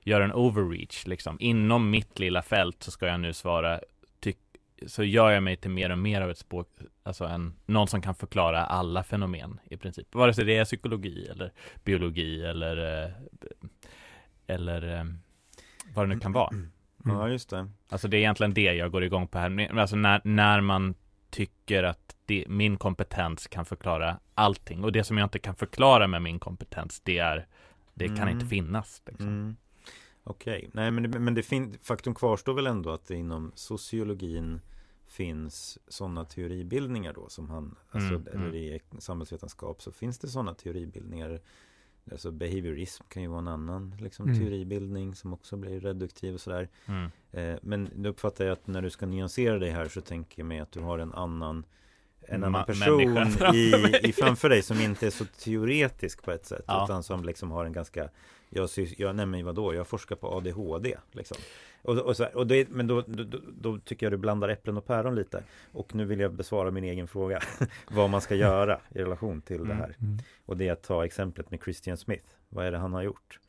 gör 0.04 0.22
en 0.22 0.34
overreach, 0.34 1.08
liksom 1.08 1.38
inom 1.40 1.90
mitt 1.90 2.20
lilla 2.20 2.42
fält 2.42 2.84
så 2.84 2.92
ska 2.92 3.08
jag 3.08 3.20
nu 3.20 3.34
svara, 3.34 3.80
så 4.88 5.04
gör 5.04 5.32
jag 5.32 5.44
mig 5.44 5.58
till 5.58 5.72
mer 5.72 5.90
och 5.90 5.98
mer 5.98 6.22
av 6.22 6.30
ett 6.30 6.38
språk, 6.38 6.68
alltså 7.04 7.26
en, 7.26 7.54
någon 7.66 7.88
som 7.88 8.02
kan 8.02 8.16
förklara 8.16 8.66
alla 8.66 9.04
fenomen 9.04 9.60
i 9.70 9.78
princip, 9.78 10.16
vare 10.16 10.34
sig 10.34 10.46
det 10.46 10.58
är 10.58 10.66
psykologi 10.66 11.28
eller 11.28 11.52
biologi 11.84 12.44
eller 12.46 13.04
eh, 13.04 13.10
eller 14.48 14.98
eh, 15.00 15.04
vad 15.96 16.10
det 16.10 16.16
nu 16.16 16.20
kan 16.20 16.32
vara. 16.32 16.50
Ja, 17.10 17.30
just 17.30 17.50
det. 17.50 17.70
Alltså 17.90 18.08
det 18.08 18.18
är 18.18 18.20
egentligen 18.20 18.54
det 18.54 18.62
jag 18.74 18.92
går 18.92 19.04
igång 19.04 19.28
på 19.28 19.38
här. 19.38 19.80
Alltså 19.80 19.96
när, 19.96 20.22
när 20.24 20.62
man 20.62 20.94
tycker 21.30 21.84
att 21.84 22.16
det, 22.26 22.46
min 22.48 22.78
kompetens 22.78 23.48
kan 23.48 23.66
förklara 23.66 24.20
allting 24.34 24.84
och 24.84 24.92
det 24.92 25.04
som 25.04 25.18
jag 25.18 25.26
inte 25.26 25.40
kan 25.40 25.56
förklara 25.56 26.08
med 26.08 26.22
min 26.22 26.40
kompetens 26.40 27.02
det 27.04 27.18
är 27.18 27.48
det 27.94 28.08
kan 28.08 28.18
Mm. 28.18 28.30
inte 28.30 28.46
finnas. 28.46 29.02
Liksom. 29.06 29.28
Mm. 29.28 29.56
Okej, 30.24 30.70
nej 30.74 30.92
men, 30.92 31.12
det, 31.12 31.20
men 31.20 31.34
det 31.34 31.44
fin- 31.44 31.78
faktum 31.82 32.16
kvarstår 32.16 32.54
väl 32.54 32.68
ändå 32.68 32.90
att 32.92 33.06
det 33.06 33.16
inom 33.16 33.52
sociologin 33.56 34.62
finns 35.08 35.78
sådana 35.88 36.26
teoribildningar 36.26 37.14
då 37.14 37.30
som 37.30 37.50
han, 37.50 37.76
alltså, 37.92 38.14
Mm, 38.14 38.28
eller 38.28 38.46
mm. 38.46 38.56
i 38.56 38.80
samhällsvetenskap 39.00 39.82
så 39.82 39.92
finns 39.92 40.20
det 40.20 40.28
sådana 40.28 40.54
teoribildningar. 40.54 41.40
Alltså 42.12 42.32
behaviorism 42.32 43.04
kan 43.10 43.22
ju 43.24 43.28
vara 43.30 43.40
en 43.40 43.48
annan 43.48 43.96
liksom, 44.00 44.26
Mm. 44.26 44.40
teoribildning 44.40 45.16
som 45.16 45.34
också 45.34 45.58
blir 45.58 45.80
reduktiv 45.80 46.34
och 46.34 46.42
sådär. 46.42 46.70
Mm. 46.86 47.10
Eh, 47.32 47.60
men 47.62 47.90
nu 47.96 48.10
uppfattar 48.10 48.46
jag 48.46 48.52
att 48.54 48.68
när 48.68 48.82
du 48.82 48.90
ska 48.90 49.06
nyansera 49.06 49.60
dig 49.60 49.70
här 49.70 49.88
så 49.88 50.02
tänker 50.02 50.40
jag 50.42 50.48
mig 50.48 50.60
att 50.60 50.72
du 50.72 50.80
har 50.80 51.00
en 51.00 51.14
annan 51.14 51.66
en 52.30 52.44
annan 52.44 52.62
Ma- 52.62 52.66
person 52.66 53.56
i, 53.56 54.00
i 54.10 54.14
framför 54.14 54.50
dig 54.50 54.62
som 54.62 54.82
inte 54.82 55.08
är 55.08 55.10
så 55.12 55.26
teoretisk 55.26 56.24
på 56.24 56.32
ett 56.32 56.46
sätt 56.46 56.64
Ja. 56.68 56.84
utan 56.86 57.04
som 57.04 57.24
liksom 57.24 57.52
har 57.52 57.66
en 57.66 57.74
ganska 57.74 58.10
jag, 58.50 58.70
jag 58.98 59.16
nej 59.16 59.26
men 59.26 59.46
vadå, 59.46 59.74
jag 59.74 59.88
forskar 59.88 60.16
på 60.16 60.28
ADHD 60.38 60.98
liksom. 61.12 61.38
och, 61.82 61.98
och, 61.98 62.18
så 62.18 62.24
här, 62.24 62.38
och 62.38 62.48
det, 62.48 62.70
Men 62.70 62.88
då, 62.88 63.02
då, 63.02 63.40
då, 63.62 63.80
tycker 63.80 64.06
jag 64.06 64.14
du 64.14 64.18
blandar 64.18 64.50
äpplen 64.50 64.78
och 64.78 64.86
päron 64.86 65.16
lite 65.16 65.44
Och 65.72 65.96
nu 65.96 66.06
vill 66.06 66.20
jag 66.20 66.34
besvara 66.34 66.72
min 66.72 66.84
egen 66.84 67.08
fråga 67.08 67.40
Vad 67.92 68.10
man 68.10 68.22
ska 68.22 68.36
göra 68.36 68.80
i 68.90 69.00
relation 69.00 69.42
till 69.42 69.58
det 69.58 69.74
Mm. 69.74 69.78
här 69.78 69.96
Och 70.46 70.58
det 70.58 70.68
är 70.68 70.72
att 70.72 70.84
ta 70.84 71.06
exemplet 71.06 71.52
med 71.52 71.60
Christian 71.64 71.98
Smith 71.98 72.26
Vad 72.50 72.66
är 72.66 72.72
det 72.72 72.78
han 72.78 72.94
har 72.94 73.02
gjort? 73.02 73.40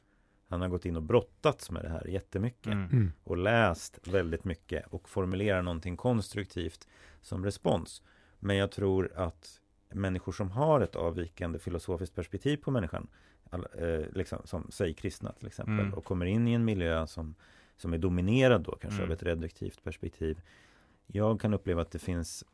Han 0.48 0.60
har 0.60 0.68
gått 0.68 0.84
in 0.84 0.96
och 0.96 1.02
brottats 1.02 1.70
med 1.70 1.82
det 1.82 1.88
här 1.88 2.06
jättemycket 2.06 2.72
Mm. 2.72 2.88
Mm. 2.92 3.12
och 3.24 3.36
läst 3.36 4.08
väldigt 4.08 4.44
mycket 4.44 4.86
och 4.86 5.08
formulerar 5.08 5.62
någonting 5.62 5.96
konstruktivt 5.96 6.88
som 7.20 7.44
respons. 7.44 8.02
Men 8.38 8.56
jag 8.56 8.70
tror 8.70 9.12
att 9.14 9.60
människor 9.92 10.32
som 10.32 10.50
har 10.50 10.80
ett 10.80 10.96
avvikande 10.96 11.58
filosofiskt 11.58 12.14
perspektiv 12.14 12.56
på 12.56 12.70
människan, 12.70 13.08
liksom, 14.12 14.38
som 14.44 14.66
säg 14.70 14.94
kristna 14.94 15.32
till 15.32 15.46
exempel, 15.46 15.78
Mm. 15.80 15.94
och 15.94 16.04
kommer 16.04 16.26
in 16.26 16.48
i 16.48 16.52
en 16.52 16.64
miljö 16.64 17.06
som, 17.06 17.34
som 17.76 17.92
är 17.92 17.98
dominerad 17.98 18.62
då 18.62 18.76
kanske 18.76 18.98
Mm. 19.00 19.08
av 19.10 19.12
ett 19.12 19.22
reduktivt 19.22 19.84
perspektiv. 19.84 20.40
Jag 21.06 21.40
kan 21.40 21.54
uppleva 21.54 21.82
att 21.82 21.90
det 21.90 21.98
finns, 21.98 22.44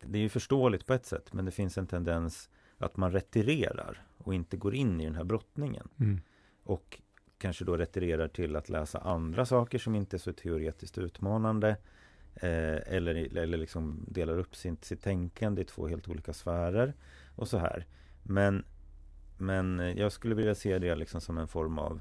det 0.00 0.18
är 0.18 0.22
ju 0.22 0.28
förståeligt 0.28 0.86
på 0.86 0.94
ett 0.94 1.06
sätt, 1.06 1.32
men 1.32 1.44
det 1.44 1.50
finns 1.50 1.78
en 1.78 1.86
tendens 1.86 2.48
att 2.78 2.96
man 2.96 3.12
retirerar 3.12 4.02
och 4.18 4.34
inte 4.34 4.56
går 4.56 4.74
in 4.74 5.00
i 5.00 5.04
den 5.04 5.14
här 5.14 5.24
brottningen. 5.24 5.88
Mm. 6.00 6.20
Och 6.64 7.00
kanske 7.38 7.64
då 7.64 7.76
retirerar 7.76 8.28
till 8.28 8.56
att 8.56 8.68
läsa 8.68 8.98
andra 8.98 9.46
saker 9.46 9.78
som 9.78 9.94
inte 9.94 10.16
är 10.16 10.18
så 10.18 10.32
teoretiskt 10.32 10.98
utmanande. 10.98 11.76
Eh, 12.34 12.94
eller 12.94 13.36
eller 13.36 13.58
liksom 13.58 14.04
delar 14.08 14.38
upp 14.38 14.56
sitt, 14.56 14.84
sitt 14.84 15.02
tänkande 15.02 15.62
i 15.62 15.64
två 15.64 15.88
helt 15.88 16.08
olika 16.08 16.32
sfärer. 16.32 16.94
Och 17.36 17.48
så 17.48 17.58
här. 17.58 17.86
Men, 18.22 18.64
men 19.38 19.80
eh, 19.80 19.98
jag 19.98 20.12
skulle 20.12 20.34
vilja 20.34 20.54
se 20.54 20.78
det 20.78 20.94
liksom 20.94 21.20
som 21.20 21.38
en 21.38 21.48
form 21.48 21.78
av 21.78 22.00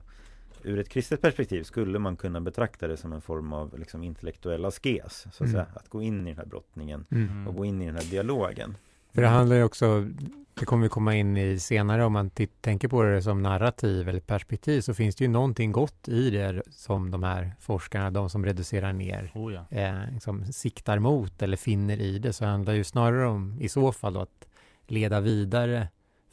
Ur 0.63 0.79
ett 0.79 0.89
kristet 0.89 1.21
perspektiv 1.21 1.63
skulle 1.63 1.99
man 1.99 2.15
kunna 2.15 2.41
betrakta 2.41 2.87
det 2.87 2.97
som 2.97 3.13
en 3.13 3.21
form 3.21 3.53
av 3.53 3.79
liksom 3.79 4.03
intellektuell 4.03 4.65
askes. 4.65 5.21
Så 5.21 5.27
att, 5.29 5.39
Mm. 5.41 5.51
säga, 5.51 5.65
att 5.73 5.89
gå 5.89 6.01
in 6.01 6.27
i 6.27 6.29
den 6.29 6.37
här 6.37 6.45
brottningen 6.45 7.05
Mm. 7.11 7.47
och 7.47 7.55
gå 7.55 7.65
in 7.65 7.81
i 7.81 7.85
den 7.85 7.95
här 7.95 8.03
dialogen. 8.11 8.77
För 9.13 9.21
det 9.21 9.27
handlar 9.27 9.55
ju 9.55 9.63
också, 9.63 10.07
det 10.53 10.65
kommer 10.65 10.83
vi 10.83 10.89
komma 10.89 11.15
in 11.15 11.37
i 11.37 11.59
senare, 11.59 12.03
om 12.05 12.13
man 12.13 12.29
tänker 12.61 12.87
på 12.87 13.03
det 13.03 13.21
som 13.21 13.43
narrativ 13.43 14.09
eller 14.09 14.19
perspektiv, 14.19 14.81
så 14.81 14.93
finns 14.93 15.15
det 15.15 15.23
ju 15.23 15.27
någonting 15.29 15.71
gott 15.71 16.07
i 16.07 16.29
det 16.29 16.61
som 16.71 17.11
de 17.11 17.23
här 17.23 17.51
forskarna, 17.59 18.11
de 18.11 18.29
som 18.29 18.45
reducerar 18.45 18.93
ner, 18.93 19.31
Oh, 19.35 19.53
ja. 19.53 19.65
eh, 19.69 19.95
liksom 20.13 20.45
siktar 20.45 20.99
mot 20.99 21.41
eller 21.41 21.57
finner 21.57 22.01
i 22.01 22.19
det, 22.19 22.33
så 22.33 22.45
handlar 22.45 22.73
ju 22.73 22.83
snarare 22.83 23.27
om, 23.27 23.57
i 23.61 23.69
så 23.69 23.91
fall 23.91 24.13
då, 24.13 24.19
att 24.19 24.47
leda 24.87 25.21
vidare 25.21 25.87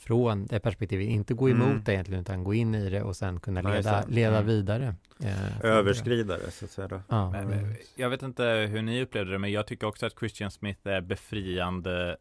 från 0.06 0.46
det 0.46 0.60
perspektivet, 0.60 1.08
inte 1.08 1.34
gå 1.34 1.50
emot 1.50 1.66
Mm. 1.68 1.82
det 1.84 1.92
egentligen, 1.92 2.20
utan 2.20 2.44
gå 2.44 2.54
in 2.54 2.74
i 2.74 2.90
det 2.90 3.02
och 3.02 3.16
sen 3.16 3.40
kunna 3.40 3.62
leda, 3.62 4.04
leda 4.08 4.34
Mm. 4.36 4.46
vidare. 4.46 4.84
Eh, 5.20 5.26
från 5.36 5.60
det. 5.62 5.68
Överskridare 5.68 6.50
så 6.50 6.64
att 6.64 6.70
säga 6.70 6.88
då. 6.88 7.00
Ja, 7.08 7.30
Men, 7.30 7.42
mm. 7.44 7.62
men, 7.62 7.76
jag 7.96 8.10
vet 8.10 8.22
inte 8.22 8.44
hur 8.44 8.82
ni 8.82 9.02
upplevde 9.02 9.32
det, 9.32 9.38
men 9.38 9.52
jag 9.52 9.66
tycker 9.66 9.86
också 9.86 10.06
att 10.06 10.18
Christian 10.18 10.50
Smith 10.50 10.88
är 10.88 11.00
befriande. 11.00 12.16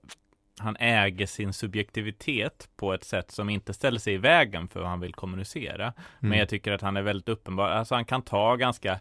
Han 0.59 0.75
äger 0.79 1.25
sin 1.25 1.53
subjektivitet 1.53 2.69
på 2.75 2.93
ett 2.93 3.03
sätt 3.03 3.31
som 3.31 3.49
inte 3.49 3.73
ställer 3.73 3.99
sig 3.99 4.13
i 4.13 4.17
vägen 4.17 4.67
för 4.67 4.79
vad 4.79 4.89
han 4.89 4.99
vill 4.99 5.13
kommunicera. 5.13 5.93
Men 6.19 6.27
Mm. 6.29 6.39
jag 6.39 6.49
tycker 6.49 6.71
att 6.71 6.81
han 6.81 6.97
är 6.97 7.01
väldigt 7.01 7.29
uppenbar. 7.29 7.69
Alltså 7.69 7.95
han 7.95 8.05
kan 8.05 8.21
ta 8.21 8.55
ganska 8.55 8.99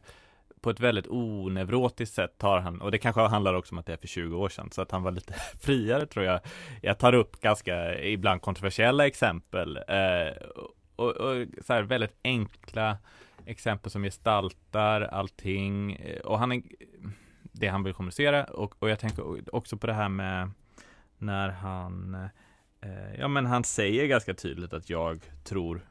på 0.60 0.70
ett 0.70 0.80
väldigt 0.80 1.06
onevrotiskt 1.08 2.14
sätt 2.14 2.38
tar 2.38 2.58
han, 2.58 2.80
och 2.80 2.90
det 2.90 2.98
kanske 2.98 3.20
handlar 3.20 3.54
också 3.54 3.74
om 3.74 3.78
att 3.78 3.86
det 3.86 3.92
är 3.92 3.96
för 3.96 4.06
20 4.06 4.36
år 4.36 4.48
sedan, 4.48 4.70
så 4.72 4.82
att 4.82 4.90
han 4.90 5.02
var 5.02 5.10
lite 5.10 5.34
friare 5.60 6.06
tror 6.06 6.24
jag. 6.24 6.40
Jag 6.82 6.98
tar 6.98 7.14
upp 7.14 7.40
ganska 7.40 7.98
ibland 8.00 8.42
kontroversiella 8.42 9.06
exempel 9.06 9.76
eh, 9.76 10.36
och, 10.96 11.10
och 11.10 11.46
så 11.66 11.72
här 11.72 11.82
väldigt 11.82 12.18
enkla 12.24 12.98
exempel 13.46 13.90
som 13.90 14.02
gestaltar 14.02 15.00
allting 15.00 16.00
och 16.24 16.38
han 16.38 16.52
är 16.52 16.62
det 17.52 17.68
han 17.68 17.82
vill 17.82 17.94
kommunicera 17.94 18.44
och, 18.44 18.82
och 18.82 18.90
jag 18.90 18.98
tänker 18.98 19.54
också 19.54 19.76
på 19.76 19.86
det 19.86 19.92
här 19.92 20.08
med 20.08 20.50
när 21.18 21.48
han 21.48 22.14
eh, 22.80 23.14
ja 23.18 23.28
men 23.28 23.46
han 23.46 23.64
säger 23.64 24.06
ganska 24.06 24.34
tydligt 24.34 24.72
att 24.72 24.90
jag 24.90 25.20
tror 25.44 25.86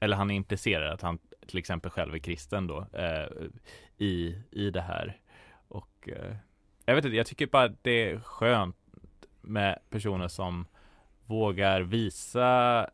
eller 0.00 0.16
han 0.16 0.30
implicerar 0.30 0.94
att 0.94 1.02
han 1.02 1.18
till 1.46 1.58
exempel 1.58 1.90
själv 1.90 2.14
är 2.14 2.18
kristen 2.18 2.66
då 2.66 2.86
eh, 2.92 3.26
i, 3.98 4.38
i 4.50 4.70
det 4.70 4.80
här 4.80 5.20
och 5.68 6.08
eh, 6.08 6.36
jag 6.84 6.94
vet 6.94 7.04
inte, 7.04 7.16
jag 7.16 7.26
tycker 7.26 7.46
bara 7.46 7.68
det 7.82 8.10
är 8.10 8.20
skönt 8.20 8.76
med 9.40 9.78
personer 9.90 10.28
som 10.28 10.66
vågar 11.26 11.80
visa 11.80 12.88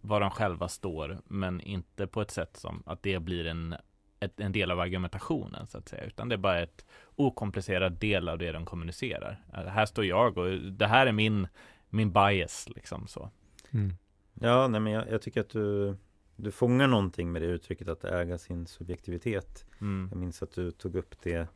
var 0.00 0.20
de 0.20 0.30
själva 0.30 0.68
står, 0.68 1.18
men 1.26 1.60
inte 1.60 2.06
på 2.06 2.20
ett 2.20 2.30
sätt 2.30 2.56
som 2.56 2.82
att 2.86 3.02
det 3.02 3.18
blir 3.18 3.46
en, 3.46 3.74
ett, 4.20 4.40
en 4.40 4.52
del 4.52 4.70
av 4.70 4.80
argumentationen 4.80 5.66
så 5.66 5.78
att 5.78 5.88
säga, 5.88 6.04
utan 6.04 6.28
det 6.28 6.34
är 6.34 6.36
bara 6.38 6.60
ett 6.60 6.84
okomplicerad 7.16 7.92
del 7.92 8.28
av 8.28 8.38
det 8.38 8.52
de 8.52 8.64
kommunicerar. 8.64 9.40
Här 9.52 9.86
står 9.86 10.04
jag 10.04 10.38
och 10.38 10.58
det 10.58 10.86
här 10.86 11.06
är 11.06 11.12
min, 11.12 11.48
min 11.88 12.12
bias 12.12 12.68
liksom 12.68 13.06
så. 13.06 13.30
Mm. 13.70 13.94
Ja, 14.34 14.68
nej 14.68 14.80
men 14.80 14.92
jag, 14.92 15.10
jag, 15.10 15.22
tycker 15.22 15.40
att 15.40 15.50
du 15.50 15.96
du 16.40 16.50
fångar 16.50 16.86
någonting 16.86 17.32
med 17.32 17.42
det 17.42 17.46
uttrycket 17.46 17.88
att 17.88 18.04
äga 18.04 18.38
sin 18.38 18.66
subjektivitet. 18.66 19.66
Mm. 19.80 20.08
Jag 20.10 20.18
minns 20.18 20.42
att 20.42 20.52
du 20.52 20.70
tog 20.70 20.96
upp 20.96 21.14
det 21.22 21.48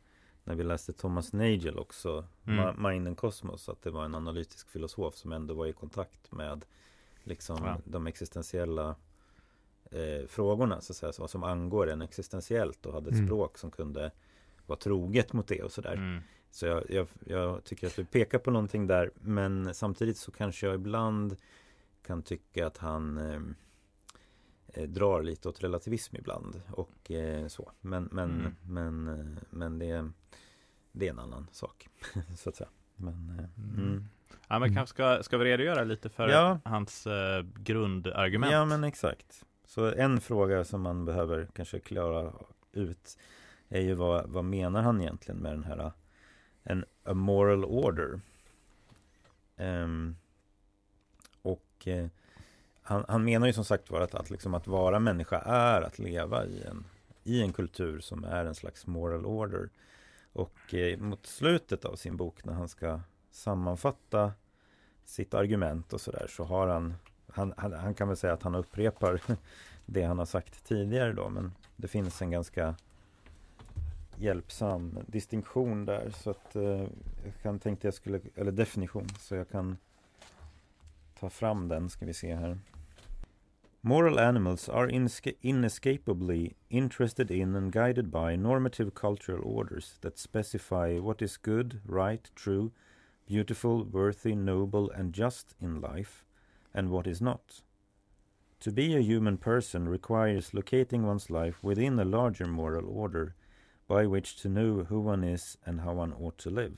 när 0.43 0.55
vi 0.55 0.63
läste 0.63 0.93
Thomas 0.93 1.33
Nagel 1.33 1.79
också, 1.79 2.25
mm. 2.47 2.83
Mind 2.83 3.07
and 3.07 3.17
Cosmos, 3.17 3.69
att 3.69 3.81
det 3.81 3.91
var 3.91 4.05
en 4.05 4.15
analytisk 4.15 4.69
filosof 4.69 5.15
som 5.15 5.31
ändå 5.31 5.53
var 5.53 5.65
i 5.65 5.73
kontakt 5.73 6.31
med 6.31 6.65
liksom 7.23 7.57
ja. 7.63 7.77
de 7.85 8.07
existentiella 8.07 8.95
eh, 9.91 10.27
frågorna 10.27 10.81
så 10.81 10.93
att 10.93 10.97
säga, 10.97 11.13
så, 11.13 11.27
som 11.27 11.43
angår 11.43 11.89
en 11.89 12.01
existentiellt 12.01 12.85
och 12.85 12.93
hade 12.93 13.09
ett 13.09 13.15
mm. 13.15 13.27
språk 13.27 13.57
som 13.57 13.71
kunde 13.71 14.11
vara 14.65 14.79
troget 14.79 15.33
mot 15.33 15.47
det 15.47 15.63
och 15.63 15.71
sådär. 15.71 15.93
Mm. 15.93 16.21
Så 16.51 16.65
jag, 16.65 16.83
jag, 16.89 17.07
jag, 17.25 17.63
tycker 17.63 17.87
att 17.87 17.95
du 17.95 18.05
pekar 18.05 18.39
på 18.39 18.51
någonting 18.51 18.87
där 18.87 19.11
men 19.15 19.73
samtidigt 19.73 20.17
så 20.17 20.31
kanske 20.31 20.65
jag 20.65 20.75
ibland 20.75 21.35
kan 22.05 22.23
tycka 22.23 22.67
att 22.67 22.77
han 22.77 23.17
eh 23.17 23.39
drar 24.73 25.23
lite 25.23 25.49
åt 25.49 25.63
relativism 25.63 26.15
ibland 26.15 26.61
och 26.71 27.11
eh, 27.11 27.47
så. 27.47 27.71
Men, 27.81 28.09
men, 28.11 28.31
mm. 28.39 28.55
men, 28.61 29.07
eh, 29.07 29.43
men 29.49 29.79
det, 29.79 30.09
det 30.91 31.07
är 31.07 31.11
en 31.11 31.19
annan 31.19 31.47
sak 31.51 31.87
så 32.37 32.49
att 32.49 32.55
säga. 32.55 32.69
Men, 32.95 33.29
eh, 33.29 33.63
mm. 33.63 33.87
mm. 33.87 34.05
Ja 34.29 34.59
men 34.59 34.63
mm. 34.63 34.75
kanske 34.75 34.93
ska, 34.93 35.23
ska 35.23 35.37
vi 35.37 35.45
redogöra 35.45 35.83
lite 35.83 36.09
för 36.09 36.29
ja. 36.29 36.59
hans 36.65 37.07
eh, 37.07 37.43
grundargument? 37.43 38.53
Ja 38.53 38.65
men 38.65 38.83
exakt. 38.83 39.45
Så 39.65 39.91
en 39.91 40.21
fråga 40.21 40.63
som 40.63 40.81
man 40.81 41.05
behöver 41.05 41.47
kanske 41.53 41.79
klara 41.79 42.33
ut 42.71 43.17
är 43.69 43.81
ju 43.81 43.93
vad, 43.93 44.29
vad 44.29 44.45
menar 44.45 44.81
han 44.81 45.01
egentligen 45.01 45.39
med 45.39 45.51
den 45.51 45.63
här 45.63 45.91
en 46.63 46.85
a 47.03 47.13
moral 47.13 47.65
order? 47.65 48.21
Um, 49.57 50.15
och 51.41 51.87
eh, 51.87 52.07
han, 52.83 53.05
han, 53.07 53.23
menar 53.23 53.47
ju 53.47 53.53
som 53.53 53.65
sagt 53.65 53.91
var 53.91 54.01
att, 54.01 54.15
att, 54.15 54.29
liksom 54.29 54.53
att 54.53 54.67
vara 54.67 54.99
människa 54.99 55.39
är 55.39 55.81
att 55.81 55.99
leva 55.99 56.45
i 56.45 56.63
en, 56.63 56.85
i 57.23 57.41
en 57.41 57.53
kultur 57.53 57.99
som 57.99 58.23
är 58.23 58.45
en 58.45 58.55
slags 58.55 58.87
moral 58.87 59.25
order. 59.25 59.69
Och 60.33 60.73
eh, 60.73 60.97
mot 60.99 61.25
slutet 61.25 61.85
av 61.85 61.95
sin 61.95 62.17
bok 62.17 62.45
när 62.45 62.53
han 62.53 62.69
ska 62.69 62.99
sammanfatta 63.31 64.33
sitt 65.05 65.33
argument 65.33 65.93
och 65.93 66.01
sådär 66.01 66.27
så 66.29 66.43
har 66.43 66.67
han, 66.67 66.93
han, 67.27 67.53
han 67.57 67.73
Han 67.73 67.93
kan 67.93 68.07
väl 68.07 68.17
säga 68.17 68.33
att 68.33 68.43
han 68.43 68.55
upprepar 68.55 69.21
det 69.85 70.03
han 70.03 70.19
har 70.19 70.25
sagt 70.25 70.65
tidigare 70.65 71.13
då 71.13 71.29
men 71.29 71.51
det 71.75 71.87
finns 71.87 72.21
en 72.21 72.31
ganska 72.31 72.75
hjälpsam 74.17 74.99
distinktion 75.07 75.85
där 75.85 76.09
så 76.09 76.29
att 76.29 76.55
eh, 76.55 76.87
jag 77.23 77.33
kan 77.41 77.59
tänkte 77.59 77.87
jag 77.87 77.93
skulle, 77.93 78.19
eller 78.35 78.51
definition, 78.51 79.09
så 79.19 79.35
jag 79.35 79.49
kan 79.49 79.77
ta 81.23 81.29
fram 81.29 81.67
den 81.67 81.89
ska 81.89 82.05
vi 82.05 82.13
se 82.13 82.35
här. 82.35 82.57
Moral 83.81 84.19
animals 84.19 84.69
are 84.69 84.89
inescapably 85.41 86.53
interested 86.69 87.31
in 87.31 87.55
and 87.55 87.71
guided 87.71 88.11
by 88.11 88.35
normative 88.35 88.91
cultural 88.91 89.41
orders 89.45 89.97
that 90.01 90.17
specify 90.17 90.99
what 90.99 91.21
is 91.21 91.37
good, 91.37 91.79
right, 91.85 92.29
true, 92.35 92.71
beautiful, 93.25 93.85
worthy, 93.85 94.35
noble, 94.35 94.91
and 94.91 95.15
just 95.15 95.55
in 95.61 95.81
life, 95.81 96.25
and 96.73 96.89
what 96.89 97.07
is 97.07 97.21
not. 97.21 97.61
To 98.59 98.71
be 98.71 98.95
a 98.95 98.99
human 98.99 99.37
person 99.37 99.87
requires 99.87 100.53
locating 100.53 101.05
one's 101.05 101.29
life 101.29 101.63
within 101.63 101.99
a 101.99 102.05
larger 102.05 102.47
moral 102.47 102.89
order 102.89 103.35
by 103.87 104.07
which 104.07 104.35
to 104.41 104.49
know 104.49 104.83
who 104.89 104.99
one 104.99 105.23
is 105.23 105.57
and 105.65 105.81
how 105.81 105.93
one 105.93 106.13
ought 106.13 106.37
to 106.39 106.49
live. 106.49 106.77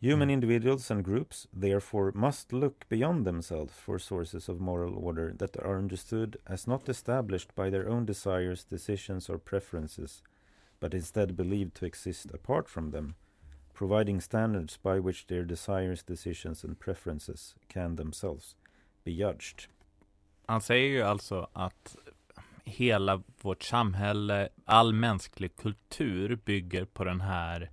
Human 0.00 0.30
individuals 0.30 0.92
and 0.92 1.04
groups, 1.04 1.48
therefore, 1.52 2.12
must 2.14 2.52
look 2.52 2.88
beyond 2.88 3.24
themselves 3.24 3.74
for 3.74 3.98
sources 3.98 4.48
of 4.48 4.60
moral 4.60 4.94
order 4.94 5.34
that 5.38 5.56
are 5.56 5.76
understood 5.76 6.36
as 6.46 6.68
not 6.68 6.88
established 6.88 7.52
by 7.56 7.68
their 7.68 7.88
own 7.88 8.06
desires, 8.06 8.64
decisions, 8.64 9.28
or 9.28 9.38
preferences, 9.38 10.22
but 10.78 10.94
instead 10.94 11.36
believed 11.36 11.74
to 11.74 11.84
exist 11.84 12.30
apart 12.32 12.68
from 12.68 12.92
them, 12.92 13.16
providing 13.74 14.20
standards 14.20 14.76
by 14.76 15.00
which 15.00 15.26
their 15.26 15.44
desires, 15.44 16.04
decisions 16.04 16.62
and 16.62 16.78
preferences 16.78 17.56
can 17.68 17.96
themselves 17.96 18.54
be 19.04 19.12
judged. 19.12 19.68
Han 20.46 20.60
säger 20.60 20.88
ju 20.88 21.02
alltså 21.02 21.48
att 21.52 21.96
hela 22.64 23.22
vårt 23.42 23.62
samhälle, 23.62 24.48
all 24.64 24.92
mänsklig 24.92 25.56
kultur 25.56 26.36
bygger 26.44 26.84
på 26.84 27.04
den 27.04 27.20
här 27.20 27.70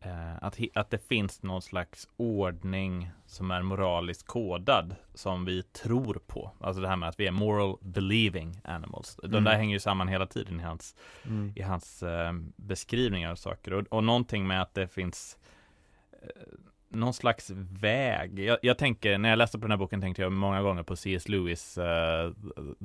eh, 0.00 0.36
att, 0.40 0.58
att 0.74 0.90
det 0.90 1.08
finns 1.08 1.42
någon 1.42 1.62
slags 1.62 2.08
ordning 2.16 3.10
som 3.26 3.50
är 3.50 3.62
moraliskt 3.62 4.26
kodad 4.26 4.94
som 5.14 5.44
vi 5.44 5.62
tror 5.62 6.20
på. 6.26 6.52
Alltså 6.60 6.82
det 6.82 6.88
här 6.88 6.96
med 6.96 7.08
att 7.08 7.20
vi 7.20 7.26
är 7.26 7.32
moral 7.32 7.78
believing 7.80 8.60
animals. 8.64 9.16
De 9.22 9.28
mm. 9.28 9.44
där 9.44 9.54
hänger 9.54 9.74
ju 9.74 9.80
samman 9.80 10.08
hela 10.08 10.26
tiden 10.26 10.60
i 10.60 10.62
hans, 10.62 10.96
mm. 11.24 11.52
i 11.56 11.62
hans 11.62 12.02
eh, 12.02 12.32
beskrivningar 12.56 13.30
av 13.30 13.36
saker. 13.36 13.72
Och, 13.72 13.86
och 13.86 14.04
någonting 14.04 14.46
med 14.46 14.62
att 14.62 14.74
det 14.74 14.88
finns 14.88 15.38
eh, 16.22 16.28
någon 16.88 17.14
slags 17.14 17.50
väg. 17.80 18.38
Jag, 18.38 18.58
jag, 18.62 18.78
tänker, 18.78 19.18
när 19.18 19.28
jag 19.28 19.36
läste 19.36 19.58
på 19.58 19.62
den 19.62 19.70
här 19.70 19.78
boken 19.78 20.00
tänkte 20.00 20.22
jag 20.22 20.32
många 20.32 20.62
gånger 20.62 20.82
på 20.82 20.96
C.S. 20.96 21.28
Lewis 21.28 21.78
uh, 21.78 21.84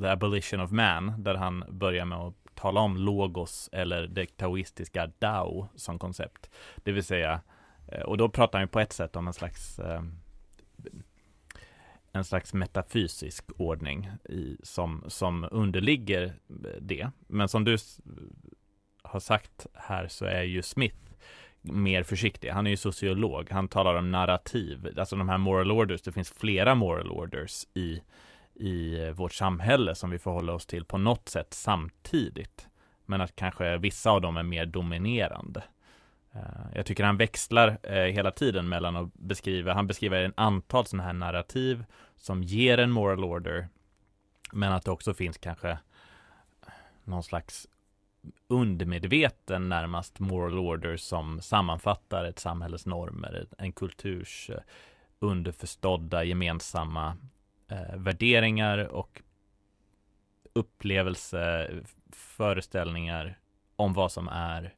The 0.01 0.07
Abolition 0.07 0.59
of 0.59 0.71
Man, 0.71 1.23
där 1.23 1.35
han 1.35 1.63
börjar 1.69 2.05
med 2.05 2.17
att 2.17 2.33
tala 2.63 2.81
om 2.81 2.97
logos 2.97 3.69
eller 3.71 4.07
det 4.07 4.37
taoistiska 4.37 5.11
Dao 5.19 5.67
som 5.75 5.99
koncept. 5.99 6.49
Det 6.75 6.91
vill 6.91 7.03
säga, 7.03 7.41
eh, 7.87 8.01
och 8.01 8.17
då 8.17 8.29
pratar 8.29 8.59
han 8.59 8.67
på 8.67 8.79
ett 8.79 8.93
sätt 8.93 9.15
om 9.15 9.27
en 9.27 9.33
slags 9.33 9.79
ehm, 9.79 10.19
en 12.11 12.23
slags 12.23 12.53
metafysisk 12.53 13.45
ordning 13.57 14.09
i, 14.29 14.57
som, 14.63 15.03
som 15.07 15.47
underligger 15.51 16.23
eh, 16.23 16.81
det. 16.81 17.09
Men 17.27 17.49
som 17.49 17.63
du 17.63 17.77
har 19.03 19.19
sagt 19.19 19.67
här 19.73 20.07
så 20.07 20.25
är 20.25 20.43
ju 20.43 20.61
Smith 20.61 20.97
mer 21.61 22.03
försiktig. 22.03 22.49
Han 22.49 22.67
är 22.67 22.71
ju 22.71 22.77
sociolog. 22.77 23.51
Han 23.51 23.67
talar 23.67 23.95
om 23.95 24.11
narrativ, 24.11 24.93
alltså 24.97 25.15
de 25.15 25.29
här 25.29 25.37
moral 25.37 25.71
orders. 25.71 26.01
Det 26.01 26.11
finns 26.11 26.31
flera 26.31 26.75
moral 26.75 27.11
orders 27.11 27.67
i, 27.73 28.01
i 28.55 29.11
vårt 29.11 29.33
samhälle 29.33 29.95
som 29.95 30.09
vi 30.09 30.19
förhåller 30.19 30.53
oss 30.53 30.65
till 30.65 30.85
på 30.85 30.97
något 30.97 31.29
sätt 31.29 31.53
samtidigt. 31.53 32.67
Men 33.05 33.21
att 33.21 33.35
kanske 33.35 33.77
vissa 33.77 34.11
av 34.11 34.21
dem 34.21 34.37
är 34.37 34.43
mer 34.43 34.65
dominerande. 34.65 35.63
Eh, 36.33 36.75
jag 36.75 36.85
tycker 36.85 37.03
han 37.03 37.17
växlar 37.17 37.77
eh, 37.83 37.93
hela 37.93 38.31
tiden 38.31 38.69
mellan 38.69 38.95
att 38.95 39.13
beskriva, 39.13 39.73
han 39.73 39.87
beskriver 39.87 40.23
en 40.23 40.33
antal 40.37 40.85
sådana 40.85 41.03
här 41.03 41.13
narrativ 41.13 41.85
som 42.15 42.43
ger 42.43 42.77
en 42.77 42.91
moral 42.91 43.23
order, 43.23 43.67
men 44.51 44.73
att 44.73 44.85
det 44.85 44.91
också 44.91 45.13
finns 45.13 45.37
kanske 45.37 45.77
någon 47.03 47.23
slags 47.23 47.67
undermedveten 48.47 49.69
närmast 49.69 50.19
moral 50.19 50.59
order 50.59 50.97
som 50.97 51.41
sammanfattar 51.41 52.25
ett 52.25 52.39
samhälles 52.39 52.85
normer, 52.85 53.45
en 53.57 53.71
kulturs 53.71 54.49
eh, 54.49 54.59
underförstådda 55.19 56.23
gemensamma 56.23 57.17
eh, 57.73 57.97
värderingar 57.97 58.77
och 58.77 59.21
upplevelse, 60.53 61.69
föreställningar 62.11 63.39
om 63.75 63.93
vad 63.93 64.11
som 64.11 64.27
är 64.27 64.73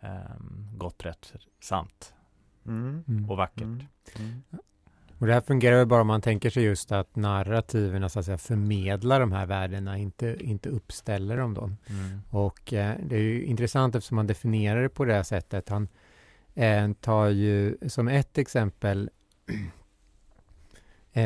eh, 0.00 0.36
gott, 0.76 1.04
rätt, 1.04 1.32
sant 1.60 2.14
mm. 2.66 3.26
och 3.30 3.36
vackert. 3.36 3.62
Mm. 3.62 3.86
Mm. 4.18 4.42
Och 5.18 5.26
det 5.26 5.32
här 5.32 5.40
fungerar 5.40 5.78
ju 5.78 5.84
bara 5.84 6.00
om 6.00 6.06
man 6.06 6.20
tänker 6.20 6.50
sig 6.50 6.62
just 6.62 6.92
att 6.92 7.16
narrativen 7.16 8.10
så 8.10 8.18
att 8.18 8.24
säga, 8.24 8.38
förmedlar 8.38 9.20
de 9.20 9.32
här 9.32 9.46
värdena, 9.46 9.98
inte, 9.98 10.36
inte 10.40 10.68
uppställer 10.68 11.36
dem 11.36 11.54
då. 11.54 11.62
Mm. 11.62 12.20
Och 12.30 12.72
eh, 12.72 12.96
det 13.06 13.16
är 13.16 13.20
ju 13.20 13.44
intressant 13.44 13.94
eftersom 13.94 14.16
man 14.16 14.26
definierar 14.26 14.82
det 14.82 14.88
på 14.88 15.04
det 15.04 15.14
här 15.14 15.22
sättet. 15.22 15.68
Han 15.68 15.88
eh, 16.54 16.92
tar 16.92 17.28
ju 17.28 17.76
som 17.86 18.08
ett 18.08 18.38
exempel 18.38 19.10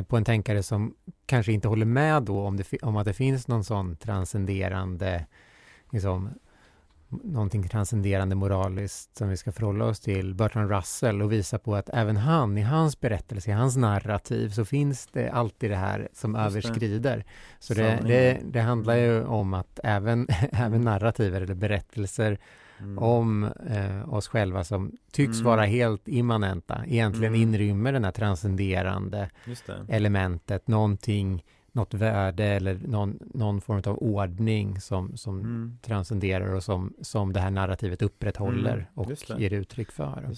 på 0.08 0.16
en 0.16 0.24
tänkare 0.24 0.62
som 0.62 0.94
kanske 1.26 1.52
inte 1.52 1.68
håller 1.68 1.86
med 1.86 2.22
då 2.22 2.40
om, 2.40 2.56
det, 2.56 2.82
om 2.82 2.96
att 2.96 3.04
det 3.04 3.12
finns 3.12 3.48
någon 3.48 3.64
sån 3.64 3.96
transcenderande 3.96 5.26
liksom, 5.90 6.30
någonting 7.08 7.68
transcenderande 7.68 8.34
moraliskt 8.34 9.16
som 9.16 9.28
vi 9.28 9.36
ska 9.36 9.52
förhålla 9.52 9.84
oss 9.84 10.00
till, 10.00 10.34
Bertrand 10.34 10.70
Russell, 10.70 11.22
och 11.22 11.32
visa 11.32 11.58
på 11.58 11.74
att 11.74 11.88
även 11.88 12.16
han, 12.16 12.58
i 12.58 12.62
hans 12.62 13.00
berättelse, 13.00 13.50
i 13.50 13.52
hans 13.52 13.76
narrativ, 13.76 14.48
så 14.48 14.64
finns 14.64 15.06
det 15.06 15.30
alltid 15.30 15.70
det 15.70 15.76
här 15.76 16.08
som 16.12 16.34
Just 16.34 16.42
det. 16.42 16.46
överskrider. 16.46 17.24
Så 17.58 17.74
det, 17.74 18.00
det, 18.06 18.40
det 18.44 18.60
handlar 18.60 18.96
ju 18.96 19.24
om 19.24 19.54
att 19.54 19.80
även, 19.84 20.26
även 20.52 20.80
narrativer 20.80 21.40
eller 21.40 21.54
berättelser 21.54 22.38
Mm. 22.80 22.98
om 22.98 23.44
eh, 23.44 24.14
oss 24.14 24.28
själva 24.28 24.64
som 24.64 24.92
tycks 25.12 25.34
Mm. 25.38 25.44
vara 25.44 25.64
helt 25.64 26.08
immanenta, 26.08 26.82
egentligen 26.86 27.34
Mm. 27.34 27.42
inrymmer 27.42 27.92
den 27.92 28.04
här 28.04 28.12
transcenderande 28.12 29.30
elementet, 29.88 30.68
någonting, 30.68 31.44
något 31.72 31.94
värde 31.94 32.44
eller 32.44 32.78
någon, 32.86 33.18
någon 33.34 33.60
form 33.60 33.82
av 33.86 33.98
ordning 33.98 34.80
som, 34.80 35.16
som 35.16 35.40
Mm. 35.40 35.78
transcenderar 35.82 36.54
och 36.54 36.62
som, 36.64 36.94
som 37.02 37.32
det 37.32 37.40
här 37.40 37.50
narrativet 37.50 38.02
upprätthåller 38.02 38.72
Mm, 38.74 38.84
och 38.94 39.12
ger 39.40 39.52
uttryck 39.52 39.92
för. 39.92 40.30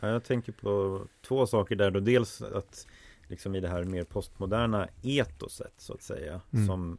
Ja, 0.00 0.08
jag 0.08 0.24
tänker 0.24 0.52
på 0.52 1.00
två 1.28 1.46
saker 1.46 1.76
där 1.76 1.90
då. 1.90 2.00
Dels 2.00 2.42
att 2.42 2.86
liksom 3.28 3.54
i 3.54 3.60
det 3.60 3.68
här 3.68 3.84
mer 3.84 4.04
postmoderna 4.04 4.88
etoset 5.02 5.72
så 5.76 5.92
att 5.94 6.02
säga. 6.02 6.40
Mm. 6.52 6.66
Som 6.66 6.98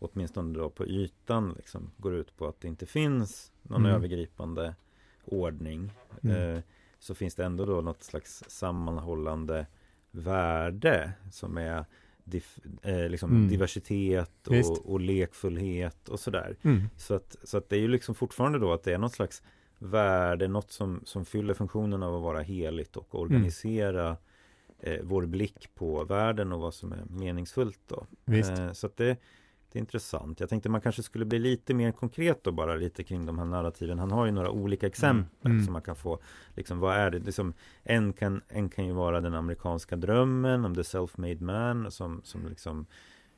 åtminstone 0.00 0.58
då 0.58 0.70
på 0.70 0.86
ytan 0.86 1.52
liksom 1.56 1.90
går 1.96 2.14
ut 2.14 2.36
på 2.36 2.46
att 2.48 2.60
det 2.60 2.68
inte 2.68 2.86
finns 2.86 3.52
någon 3.62 3.80
Mm. 3.80 3.94
övergripande 3.96 4.74
ordning. 5.24 5.92
Mm. 6.22 6.56
Eh, 6.56 6.62
så 6.98 7.14
finns 7.14 7.34
det 7.34 7.44
ändå 7.44 7.64
då 7.64 7.80
något 7.80 8.02
slags 8.02 8.44
sammanhållande 8.48 9.66
värde 10.10 11.12
som 11.32 11.56
är 11.58 11.84
eh, 12.82 13.08
liksom 13.08 13.30
Mm. 13.30 13.48
diversitet 13.48 14.46
och, 14.48 14.90
och 14.92 15.00
lekfullhet 15.00 16.08
och 16.08 16.20
sådär. 16.20 16.56
Mm. 16.62 16.82
Så 16.96 17.14
att, 17.14 17.36
så 17.44 17.56
att 17.58 17.68
det 17.68 17.76
är 17.76 17.80
ju 17.80 17.88
liksom 17.88 18.14
fortfarande 18.14 18.58
då 18.58 18.72
att 18.72 18.82
det 18.82 18.92
är 18.94 18.98
något 18.98 19.12
slags 19.14 19.42
värde, 19.78 20.48
något 20.48 20.70
som, 20.72 21.00
som 21.04 21.24
fyller 21.24 21.54
funktionen 21.54 22.02
av 22.02 22.16
att 22.16 22.22
vara 22.22 22.40
heligt 22.40 22.96
och 22.96 23.14
organisera 23.14 24.16
eh, 24.78 25.00
vår 25.02 25.26
blick 25.26 25.74
på 25.74 26.04
världen 26.04 26.52
och 26.52 26.60
vad 26.60 26.74
som 26.74 26.92
är 26.92 27.04
meningsfullt 27.08 27.80
då. 27.86 28.06
Eh, 28.34 28.72
så 28.72 28.86
att 28.86 28.96
det, 28.96 29.16
det 29.72 29.78
är 29.78 29.80
intressant. 29.80 30.40
Jag 30.40 30.48
tänkte 30.48 30.68
man 30.68 30.80
kanske 30.80 31.02
skulle 31.02 31.24
bli 31.24 31.38
lite 31.38 31.74
mer 31.74 31.92
konkret 31.92 32.44
då 32.44 32.52
bara 32.52 32.74
lite 32.74 33.04
kring 33.04 33.26
de 33.26 33.38
här 33.38 33.44
narrativen. 33.46 33.98
Han 33.98 34.10
har 34.10 34.26
ju 34.26 34.32
några 34.32 34.50
olika 34.50 34.86
exempel 34.86 35.50
Mm. 35.52 35.64
som 35.64 35.72
man 35.72 35.82
kan 35.82 35.96
få. 35.96 36.18
Liksom, 36.56 36.78
vad 36.78 36.96
är 36.96 37.10
det? 37.10 37.18
Liksom, 37.18 37.52
en, 37.82 38.12
kan, 38.12 38.42
en 38.48 38.68
kan 38.68 38.86
ju 38.86 38.92
vara 38.92 39.20
den 39.20 39.34
amerikanska 39.34 39.96
drömmen 39.96 40.64
om 40.64 40.74
the 40.74 40.82
self-made 40.82 41.42
man 41.42 41.90
som, 41.90 42.20
som 42.24 42.48
liksom 42.48 42.86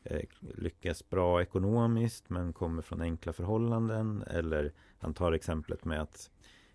eh, 0.04 0.20
lyckas 0.56 1.08
bra 1.08 1.42
ekonomiskt 1.42 2.30
men 2.30 2.52
kommer 2.52 2.82
från 2.82 3.00
enkla 3.00 3.32
förhållanden. 3.32 4.24
Eller 4.26 4.72
han 4.98 5.14
tar 5.14 5.32
exemplet 5.32 5.84
med 5.84 6.00
att 6.00 6.30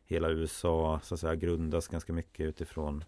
hela 0.05 0.29
USA 0.29 0.99
så 1.03 1.13
att 1.13 1.19
säga 1.19 1.35
grundas 1.35 1.87
ganska 1.87 2.13
mycket 2.13 2.45
utifrån 2.45 3.03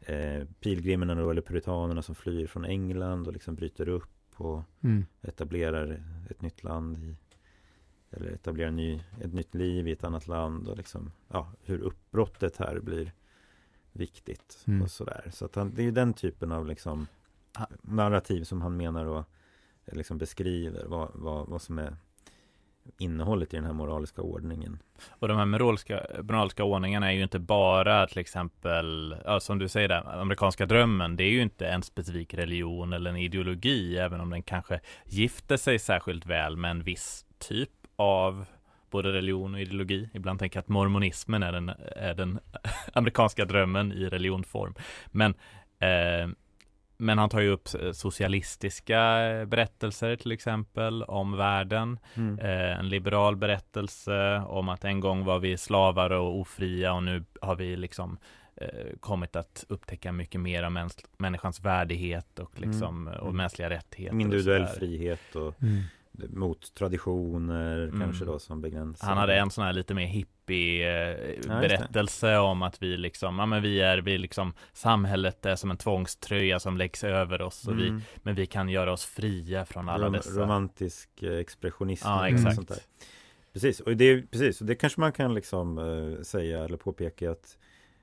eh, 0.00 0.44
pilgrimerna 0.60 1.30
eller 1.30 1.42
puritanerna 1.42 2.02
som 2.02 2.14
flyr 2.14 2.46
från 2.46 2.64
England 2.64 3.26
och 3.26 3.32
liksom 3.32 3.54
bryter 3.54 3.88
upp 3.88 4.13
och 4.40 4.62
Mm. 4.80 5.06
etablerar 5.22 6.02
ett 6.30 6.42
nytt 6.42 6.62
land 6.64 6.98
i 6.98 7.16
eller 8.10 8.30
etablerar 8.30 8.70
ny, 8.70 9.00
ett 9.20 9.32
nytt 9.34 9.54
liv 9.54 9.88
i 9.88 9.92
ett 9.92 10.04
annat 10.04 10.26
land 10.28 10.68
och 10.68 10.76
liksom 10.76 11.12
ja, 11.28 11.52
hur 11.62 11.78
uppbrottet 11.80 12.56
här 12.56 12.80
blir 12.80 13.12
viktigt 13.92 14.64
Mm. 14.66 14.82
och 14.82 14.90
sådär. 14.90 15.30
Så 15.32 15.44
att 15.44 15.54
han, 15.54 15.74
det 15.74 15.82
är 15.82 15.84
ju 15.84 15.90
den 15.90 16.14
typen 16.14 16.52
av 16.52 16.66
liksom 16.66 17.06
narrativ 17.82 18.44
som 18.44 18.62
han 18.62 18.76
menar 18.76 19.04
och 19.06 19.24
eh, 19.84 19.94
liksom 19.94 20.18
beskriver 20.18 20.84
vad, 20.86 21.10
vad, 21.14 21.48
vad 21.48 21.62
som 21.62 21.78
är 21.78 21.96
innehållet 22.98 23.54
i 23.54 23.56
den 23.56 23.66
här 23.66 23.72
moraliska 23.72 24.22
ordningen. 24.22 24.78
Och 25.08 25.28
de 25.28 25.36
här 25.36 25.44
moraliska, 25.44 26.06
moraliska 26.22 26.64
ordningarna 26.64 27.12
är 27.12 27.16
ju 27.16 27.22
inte 27.22 27.38
bara 27.38 28.06
till 28.06 28.18
exempel, 28.18 29.16
ja, 29.24 29.40
som 29.40 29.58
du 29.58 29.68
säger 29.68 29.88
där, 29.88 30.20
amerikanska 30.20 30.66
drömmen, 30.66 31.16
det 31.16 31.24
är 31.24 31.30
ju 31.30 31.42
inte 31.42 31.66
en 31.66 31.82
specifik 31.82 32.34
religion 32.34 32.92
eller 32.92 33.10
en 33.10 33.16
ideologi, 33.16 33.98
även 33.98 34.20
om 34.20 34.30
den 34.30 34.42
kanske 34.42 34.80
gifter 35.04 35.56
sig 35.56 35.78
särskilt 35.78 36.26
väl 36.26 36.56
med 36.56 36.70
en 36.70 36.82
viss 36.82 37.26
typ 37.38 37.70
av 37.96 38.44
både 38.90 39.12
religion 39.12 39.54
och 39.54 39.60
ideologi. 39.60 40.08
Ibland 40.14 40.38
tänker 40.38 40.56
jag 40.56 40.62
att 40.62 40.68
mormonismen 40.68 41.42
är 41.42 41.52
den, 41.52 41.68
är 41.96 42.14
den 42.14 42.38
amerikanska 42.92 43.44
drömmen 43.44 43.92
i 43.92 44.08
religionform. 44.08 44.74
Men 45.06 45.34
eh, 45.78 46.28
men 47.04 47.18
han 47.18 47.28
tar 47.28 47.40
ju 47.40 47.48
upp 47.50 47.68
eh, 47.82 47.92
socialistiska 47.92 48.98
berättelser 49.46 50.16
till 50.16 50.32
exempel 50.32 51.02
om 51.02 51.36
världen. 51.36 51.98
Mm. 52.14 52.38
Eh, 52.38 52.78
en 52.78 52.88
liberal 52.88 53.36
berättelse 53.36 54.42
om 54.46 54.68
att 54.68 54.84
en 54.84 55.00
gång 55.00 55.24
var 55.24 55.38
vi 55.38 55.56
slavar 55.56 56.10
och 56.10 56.40
ofria 56.40 56.92
och 56.92 57.02
nu 57.02 57.24
har 57.40 57.56
vi 57.56 57.76
liksom 57.76 58.18
eh, 58.56 58.68
kommit 59.00 59.36
att 59.36 59.64
upptäcka 59.68 60.12
mycket 60.12 60.40
mer 60.40 60.62
av 60.62 60.70
mäns- 60.72 61.04
människans 61.18 61.60
värdighet 61.60 62.38
och 62.38 62.60
liksom 62.60 63.08
Mm. 63.08 63.20
och 63.20 63.34
mänskliga 63.34 63.70
rättigheter. 63.70 64.20
Individuell 64.20 64.66
frihet 64.66 65.36
och 65.36 65.62
Mm. 65.62 65.82
Mot 66.28 66.74
traditioner 66.74 67.88
Mm. 67.88 68.00
kanske 68.00 68.24
då 68.24 68.38
som 68.38 68.60
begränsar. 68.60 69.06
Han 69.08 69.16
hade 69.18 69.36
en 69.36 69.50
sån 69.50 69.64
här 69.64 69.72
lite 69.72 69.94
mer 69.94 70.06
hippie 70.06 71.34
eh, 71.38 71.46
berättelse 71.60 72.38
om 72.38 72.62
att 72.62 72.82
vi 72.82 72.96
liksom, 72.96 73.38
ja 73.38 73.46
men 73.46 73.62
vi 73.62 73.80
är, 73.80 73.98
vi 73.98 74.18
liksom 74.18 74.52
samhället 74.72 75.46
är 75.46 75.56
som 75.56 75.70
en 75.70 75.76
tvångströja 75.76 76.60
som 76.60 76.76
läggs 76.76 77.04
över 77.04 77.42
oss 77.42 77.68
och 77.68 77.78
vi, 77.78 77.88
Mm. 77.88 78.00
men 78.16 78.34
vi 78.34 78.46
kan 78.46 78.68
göra 78.68 78.92
oss 78.92 79.04
fria 79.04 79.64
från 79.64 79.88
alla 79.88 80.06
Rom- 80.06 80.12
dessa. 80.12 80.30
romantisk 80.40 81.22
eh, 81.22 81.32
expressionism. 81.38 82.06
Ja, 82.08 82.28
exakt. 82.28 82.54
Sånt 82.56 82.68
där. 82.68 82.78
Precis, 83.52 83.80
och 83.80 83.96
det, 83.96 84.22
precis, 84.30 84.60
och 84.60 84.66
det 84.66 84.74
kanske 84.74 85.00
man 85.00 85.12
kan 85.12 85.34
liksom 85.34 85.78
eh, 85.78 86.22
säga 86.22 86.64
eller 86.64 86.76
påpeka 86.76 87.30
att 87.30 87.58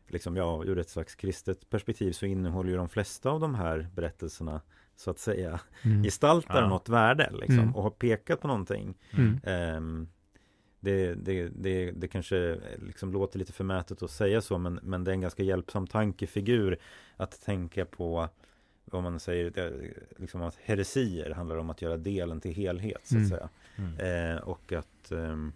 liksom, 0.08 0.36
ja, 0.36 0.64
ur 0.66 0.80
ett 0.80 0.90
slags 0.90 1.16
kristet 1.16 1.70
perspektiv 1.70 2.12
så 2.12 2.26
innehåller 2.26 2.70
ju 2.70 2.76
de 2.78 2.90
flesta 2.90 3.30
av 3.30 3.40
de 3.40 3.56
här 3.56 3.88
berättelserna 3.96 4.62
så 5.02 5.12
att 5.12 5.20
säga 5.20 5.60
Mm. 5.86 6.04
gestaltar 6.04 6.62
Ja. 6.62 6.68
något 6.70 6.90
värde 6.90 7.30
liksom, 7.32 7.60
Mm. 7.60 7.76
och 7.76 7.84
har 7.84 7.90
pekat 7.90 8.42
på 8.42 8.48
någonting. 8.48 8.98
Mm. 9.12 9.40
Ehm, 9.44 10.08
det, 10.80 11.14
det, 11.14 11.48
det, 11.50 11.92
det 11.92 12.08
kanske 12.08 12.60
liksom 12.82 13.12
låter 13.14 13.40
lite 13.40 13.54
förmätet 13.54 14.04
att 14.04 14.12
säga 14.12 14.42
så 14.42 14.58
men, 14.58 14.80
men 14.84 15.04
det 15.04 15.12
är 15.12 15.14
en 15.14 15.22
ganska 15.22 15.44
hjälpsam 15.44 15.88
tankefigur 15.88 16.78
att 17.18 17.42
tänka 17.42 17.86
på 17.86 18.30
vad 18.86 19.04
man 19.04 19.20
säger, 19.20 19.50
det, 19.52 19.74
liksom 20.18 20.42
att 20.42 20.56
heresier 20.56 21.30
handlar 21.32 21.56
om 21.56 21.70
att 21.70 21.82
göra 21.82 21.98
delen 21.98 22.42
till 22.42 22.54
helhet 22.56 23.02
så 23.08 23.16
att 23.16 23.20
Mm. 23.20 23.30
säga. 23.30 23.50
Mm. 23.76 24.36
Eh, 24.36 24.42
och 24.42 24.74
att 24.74 25.12
ehm, 25.12 25.54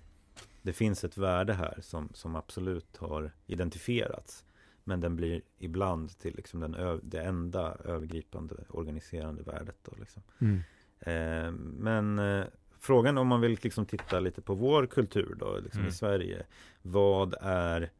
det 0.61 0.73
finns 0.73 1.03
ett 1.03 1.17
värde 1.17 1.53
här 1.53 1.77
som, 1.81 2.09
som 2.13 2.35
absolut 2.35 2.97
har 2.97 3.31
identifierats. 3.47 4.43
Men 4.87 4.99
den 5.01 5.15
blir 5.15 5.41
ibland 5.57 6.17
till 6.19 6.35
liksom 6.35 6.59
den 6.59 6.75
ö- 6.75 6.99
det 7.03 7.21
enda 7.23 7.75
övergripande 7.75 8.55
organiserande 8.69 9.43
värdet. 9.43 9.77
Då, 9.83 9.91
liksom. 9.99 10.23
Mm. 10.39 10.61
Eh, 10.99 11.51
men 11.61 12.19
eh, 12.19 12.45
frågan 12.79 13.17
om 13.17 13.27
man 13.27 13.41
vill 13.41 13.57
liksom 13.61 13.85
titta 13.85 14.19
lite 14.19 14.41
på 14.41 14.55
vår 14.55 14.85
kultur 14.85 15.35
då, 15.39 15.59
liksom 15.59 15.79
Mm. 15.81 15.89
i 15.89 15.93
Sverige. 15.93 16.45
Vad 16.81 17.35
är 17.41 17.91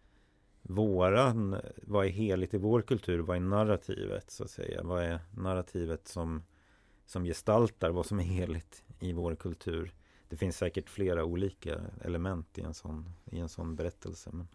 våran, 0.62 1.56
vad 1.84 2.06
är 2.06 2.10
heligt 2.10 2.54
i 2.54 2.58
vår 2.58 2.82
kultur? 2.82 3.19
Vad 3.19 3.38
är 3.38 3.41
narrativet 3.41 4.32
så 4.32 4.43
att 4.43 4.50
säga? 4.50 4.84
Vad 4.84 5.04
är 5.04 5.19
narrativet 5.38 6.08
som, 6.08 6.43
som 7.06 7.24
gestaltar 7.24 7.89
vad 7.91 8.06
som 8.06 8.19
är 8.19 8.24
heligt 8.24 8.84
i 9.00 9.13
vår 9.13 9.36
kultur? 9.36 9.93
Det 10.30 10.36
finns 10.38 10.58
säkert 10.58 10.89
flera 10.89 11.24
olika 11.26 11.82
element 12.02 12.58
i 12.58 12.62
en 12.62 12.74
sån, 12.74 13.10
i 13.26 13.39
en 13.39 13.50
sån 13.50 13.76
berättelse. 13.76 14.30
Men 14.34 14.48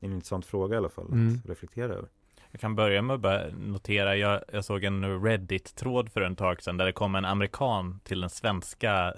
det 0.00 0.06
är 0.06 0.08
en 0.08 0.14
intressant 0.14 0.46
fråga 0.46 0.74
i 0.74 0.78
alla 0.78 0.88
fall 0.88 1.04
att 1.04 1.12
Mm. 1.12 1.40
reflektera 1.46 1.92
över. 1.92 2.08
Jag 2.50 2.60
kan 2.60 2.74
börja 2.76 3.02
med 3.02 3.14
att 3.14 3.20
bara 3.20 3.46
notera, 3.48 4.16
jag, 4.16 4.42
jag 4.52 4.64
såg 4.64 4.84
en 4.84 5.22
Reddit-tråd 5.24 6.12
för 6.12 6.20
en 6.20 6.36
tag 6.36 6.62
sedan 6.62 6.76
där 6.76 6.84
det 6.86 6.92
kom 6.92 7.14
en 7.14 7.24
amerikan 7.24 8.00
till 8.04 8.20
den 8.20 8.30
svenska 8.30 9.14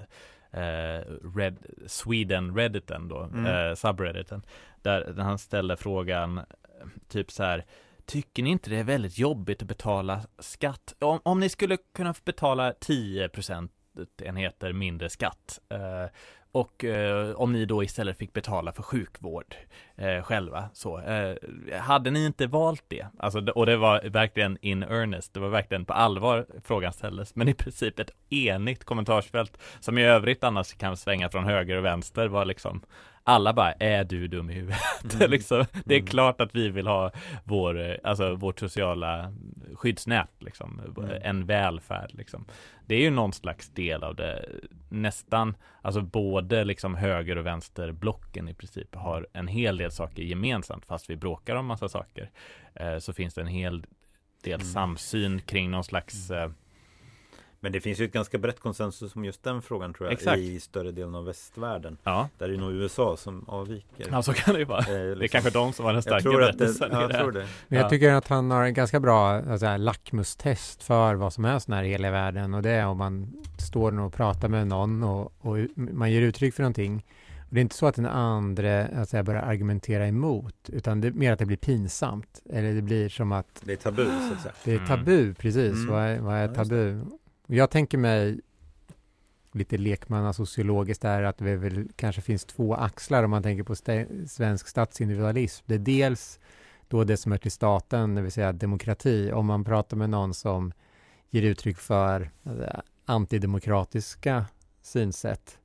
eh, 0.50 1.04
Red, 1.36 1.56
Sweden 1.86 2.56
Redditen 2.56 3.08
då, 3.08 3.18
Mm. 3.22 3.46
eh, 3.46 3.74
subredditen, 3.74 4.42
där, 4.82 5.12
där 5.12 5.22
han 5.22 5.38
ställde 5.38 5.76
frågan 5.76 6.40
typ 7.08 7.30
så 7.30 7.42
här 7.42 7.64
Tycker 8.06 8.42
ni 8.42 8.50
inte 8.50 8.70
det 8.70 8.76
är 8.76 8.84
väldigt 8.84 9.18
jobbigt 9.18 9.62
att 9.62 9.68
betala 9.68 10.20
skatt? 10.38 10.94
Om, 10.98 11.20
om 11.22 11.40
ni 11.40 11.48
skulle 11.48 11.76
kunna 11.94 12.14
betala 12.24 12.72
10% 12.72 13.68
enheter 14.22 14.72
mindre 14.72 15.10
skatt, 15.10 15.60
eh, 15.68 16.10
och 16.52 16.84
eh, 16.84 17.30
om 17.30 17.52
ni 17.52 17.64
då 17.64 17.84
istället 17.84 18.18
fick 18.18 18.32
betala 18.32 18.72
för 18.72 18.82
sjukvård 18.82 19.54
eh, 19.96 20.22
själva 20.22 20.68
så. 20.72 20.98
Eh, 20.98 21.34
hade 21.80 22.10
ni 22.10 22.26
inte 22.26 22.46
valt 22.46 22.84
det? 22.88 23.06
Alltså, 23.18 23.38
och 23.50 23.66
det 23.66 23.76
var 23.76 24.00
verkligen 24.10 24.58
in 24.60 24.82
earnest. 24.82 25.34
Det 25.34 25.40
var 25.40 25.48
verkligen 25.48 25.84
på 25.84 25.92
allvar 25.92 26.46
frågan 26.64 26.92
ställdes. 26.92 27.34
Men 27.34 27.48
i 27.48 27.54
princip 27.54 27.98
ett 27.98 28.10
enigt 28.30 28.84
kommentarsfält 28.84 29.58
som 29.80 29.98
i 29.98 30.04
övrigt 30.04 30.44
annars 30.44 30.74
kan 30.74 30.96
svänga 30.96 31.28
från 31.28 31.44
höger 31.44 31.76
och 31.76 31.84
vänster 31.84 32.28
var 32.28 32.44
liksom 32.44 32.82
alla 33.24 33.52
bara, 33.52 33.72
är 33.72 34.04
du 34.04 34.28
dum 34.28 34.50
i 34.50 34.54
huvudet? 34.54 34.80
Mm. 35.14 35.30
liksom, 35.30 35.64
det 35.84 35.94
är 35.94 35.98
mm. 35.98 36.10
klart 36.10 36.40
att 36.40 36.54
vi 36.54 36.68
vill 36.68 36.86
ha 36.86 37.10
vår, 37.44 37.98
alltså 38.04 38.34
vårt 38.34 38.60
sociala 38.60 39.32
skyddsnät, 39.74 40.30
liksom, 40.38 40.80
mm. 40.96 41.10
en 41.22 41.46
välfärd. 41.46 42.10
Liksom. 42.14 42.44
Det 42.86 42.94
är 42.94 43.00
ju 43.00 43.10
någon 43.10 43.32
slags 43.32 43.68
del 43.68 44.04
av 44.04 44.14
det, 44.14 44.48
nästan, 44.88 45.56
alltså 45.82 46.02
både 46.02 46.64
liksom 46.64 46.94
höger 46.94 47.38
och 47.38 47.46
vänsterblocken 47.46 48.48
i 48.48 48.54
princip 48.54 48.94
har 48.94 49.26
en 49.32 49.48
hel 49.48 49.76
del 49.76 49.90
saker 49.90 50.22
gemensamt, 50.22 50.86
fast 50.86 51.10
vi 51.10 51.16
bråkar 51.16 51.56
om 51.56 51.66
massa 51.66 51.88
saker. 51.88 52.30
Eh, 52.74 52.98
så 52.98 53.12
finns 53.12 53.34
det 53.34 53.40
en 53.40 53.46
hel 53.46 53.84
del 54.42 54.60
mm. 54.60 54.66
samsyn 54.66 55.40
kring 55.40 55.70
någon 55.70 55.84
slags 55.84 56.30
eh, 56.30 56.50
men 57.60 57.72
det 57.72 57.80
finns 57.80 58.00
ju 58.00 58.04
ett 58.04 58.12
ganska 58.12 58.38
brett 58.38 58.60
konsensus 58.60 59.16
om 59.16 59.24
just 59.24 59.42
den 59.42 59.62
frågan 59.62 59.94
tror 59.94 60.06
jag 60.06 60.12
Exakt. 60.12 60.38
i 60.38 60.60
större 60.60 60.90
delen 60.92 61.14
av 61.14 61.24
västvärlden. 61.24 61.96
Ja. 62.02 62.28
Där 62.38 62.48
är 62.48 62.52
det 62.52 62.58
nog 62.58 62.72
USA 62.72 63.16
som 63.16 63.44
avviker. 63.48 64.06
Ja, 64.10 64.22
så 64.22 64.32
kan 64.32 64.54
det 64.54 64.60
ju 64.60 64.66
vara. 64.66 64.78
Eh, 64.78 64.84
liksom. 64.84 64.94
Det 64.94 65.10
är 65.10 65.16
liksom. 65.16 65.40
kanske 65.40 65.50
de 65.58 65.72
som 65.72 65.84
har 65.84 65.92
den 65.92 66.02
starka 66.02 66.30
berättelsen. 66.30 66.88
Ja, 66.92 67.00
jag 67.02 67.10
tror 67.10 67.32
det. 67.32 67.46
Men 67.68 67.78
jag 67.78 67.90
tycker 67.90 68.12
att 68.12 68.28
han 68.28 68.50
har 68.50 68.64
en 68.64 68.74
ganska 68.74 69.00
bra 69.00 69.28
alltså, 69.28 69.76
lackmustest 69.76 70.82
för 70.82 71.14
vad 71.14 71.32
som 71.32 71.44
är 71.44 71.58
sån 71.58 71.74
här 71.74 71.84
hela 71.84 72.10
världen 72.10 72.54
och 72.54 72.62
det 72.62 72.70
är 72.70 72.86
om 72.86 72.98
man 72.98 73.32
står 73.58 74.00
och 74.00 74.12
pratar 74.12 74.48
med 74.48 74.66
någon 74.66 75.02
och, 75.02 75.32
och 75.38 75.56
man 75.76 76.12
ger 76.12 76.22
uttryck 76.22 76.54
för 76.54 76.62
någonting. 76.62 77.04
Och 77.38 77.54
det 77.54 77.60
är 77.60 77.62
inte 77.62 77.76
så 77.76 77.86
att 77.86 77.94
den 77.94 78.06
andra 78.06 78.86
alltså, 78.86 79.22
börjar 79.22 79.42
argumentera 79.42 80.06
emot, 80.06 80.54
utan 80.68 81.00
det 81.00 81.08
är 81.08 81.12
mer 81.12 81.32
att 81.32 81.38
det 81.38 81.46
blir 81.46 81.56
pinsamt. 81.56 82.42
Eller 82.50 82.74
det 82.74 82.82
blir 82.82 83.08
som 83.08 83.32
att... 83.32 83.62
Det 83.64 83.72
är 83.72 83.76
tabu, 83.76 84.04
så 84.04 84.34
att 84.34 84.40
säga. 84.40 84.54
Det 84.64 84.74
är 84.74 84.86
tabu, 84.86 85.20
mm. 85.20 85.34
precis. 85.34 85.74
Mm. 85.74 85.86
Vad 85.86 86.02
är, 86.02 86.18
vad 86.18 86.34
är 86.36 86.48
tabu? 86.48 87.00
Jag 87.52 87.70
tänker 87.70 87.98
mig 87.98 88.40
lite 89.52 89.78
lekmannasociologiskt 89.78 91.02
där 91.02 91.22
att 91.22 91.38
det 91.38 91.56
väl 91.56 91.88
kanske 91.96 92.22
finns 92.22 92.44
två 92.44 92.74
axlar 92.74 93.22
om 93.22 93.30
man 93.30 93.42
tänker 93.42 93.62
på 93.62 93.72
st 93.72 94.06
svensk 94.26 94.68
statsindividualism. 94.68 95.64
Det 95.66 95.74
är 95.74 95.78
dels 95.78 96.40
då 96.88 97.04
det 97.04 97.16
som 97.16 97.32
är 97.32 97.38
till 97.38 97.50
staten, 97.50 98.14
det 98.14 98.22
vill 98.22 98.32
säga 98.32 98.52
demokrati. 98.52 99.32
Om 99.32 99.46
man 99.46 99.64
pratar 99.64 99.96
med 99.96 100.10
någon 100.10 100.34
som 100.34 100.72
ger 101.30 101.42
uttryck 101.42 101.78
för 101.78 102.30
alltså, 102.44 102.82
antidemokratiska 103.04 104.46
synsätt, 104.82 105.58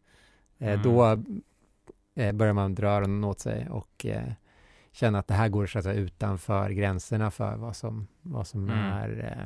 eh, 0.57 0.73
mm. 0.73 0.83
då 0.83 1.23
eh, 2.15 2.31
börjar 2.31 2.53
man 2.53 2.75
dra 2.75 2.87
öronen 2.87 3.23
åt 3.23 3.39
sig 3.39 3.69
och 3.69 4.05
eh, 4.05 4.31
känna 4.91 5.19
att 5.19 5.27
det 5.27 5.33
här 5.33 5.49
går 5.49 5.65
så 5.65 5.77
att 5.77 5.83
säga, 5.83 5.99
utanför 5.99 6.69
gränserna 6.69 7.31
för 7.31 7.55
vad 7.55 7.75
som, 7.75 8.07
vad 8.21 8.47
som 8.47 8.69
mm. 8.69 8.79
är 8.79 9.37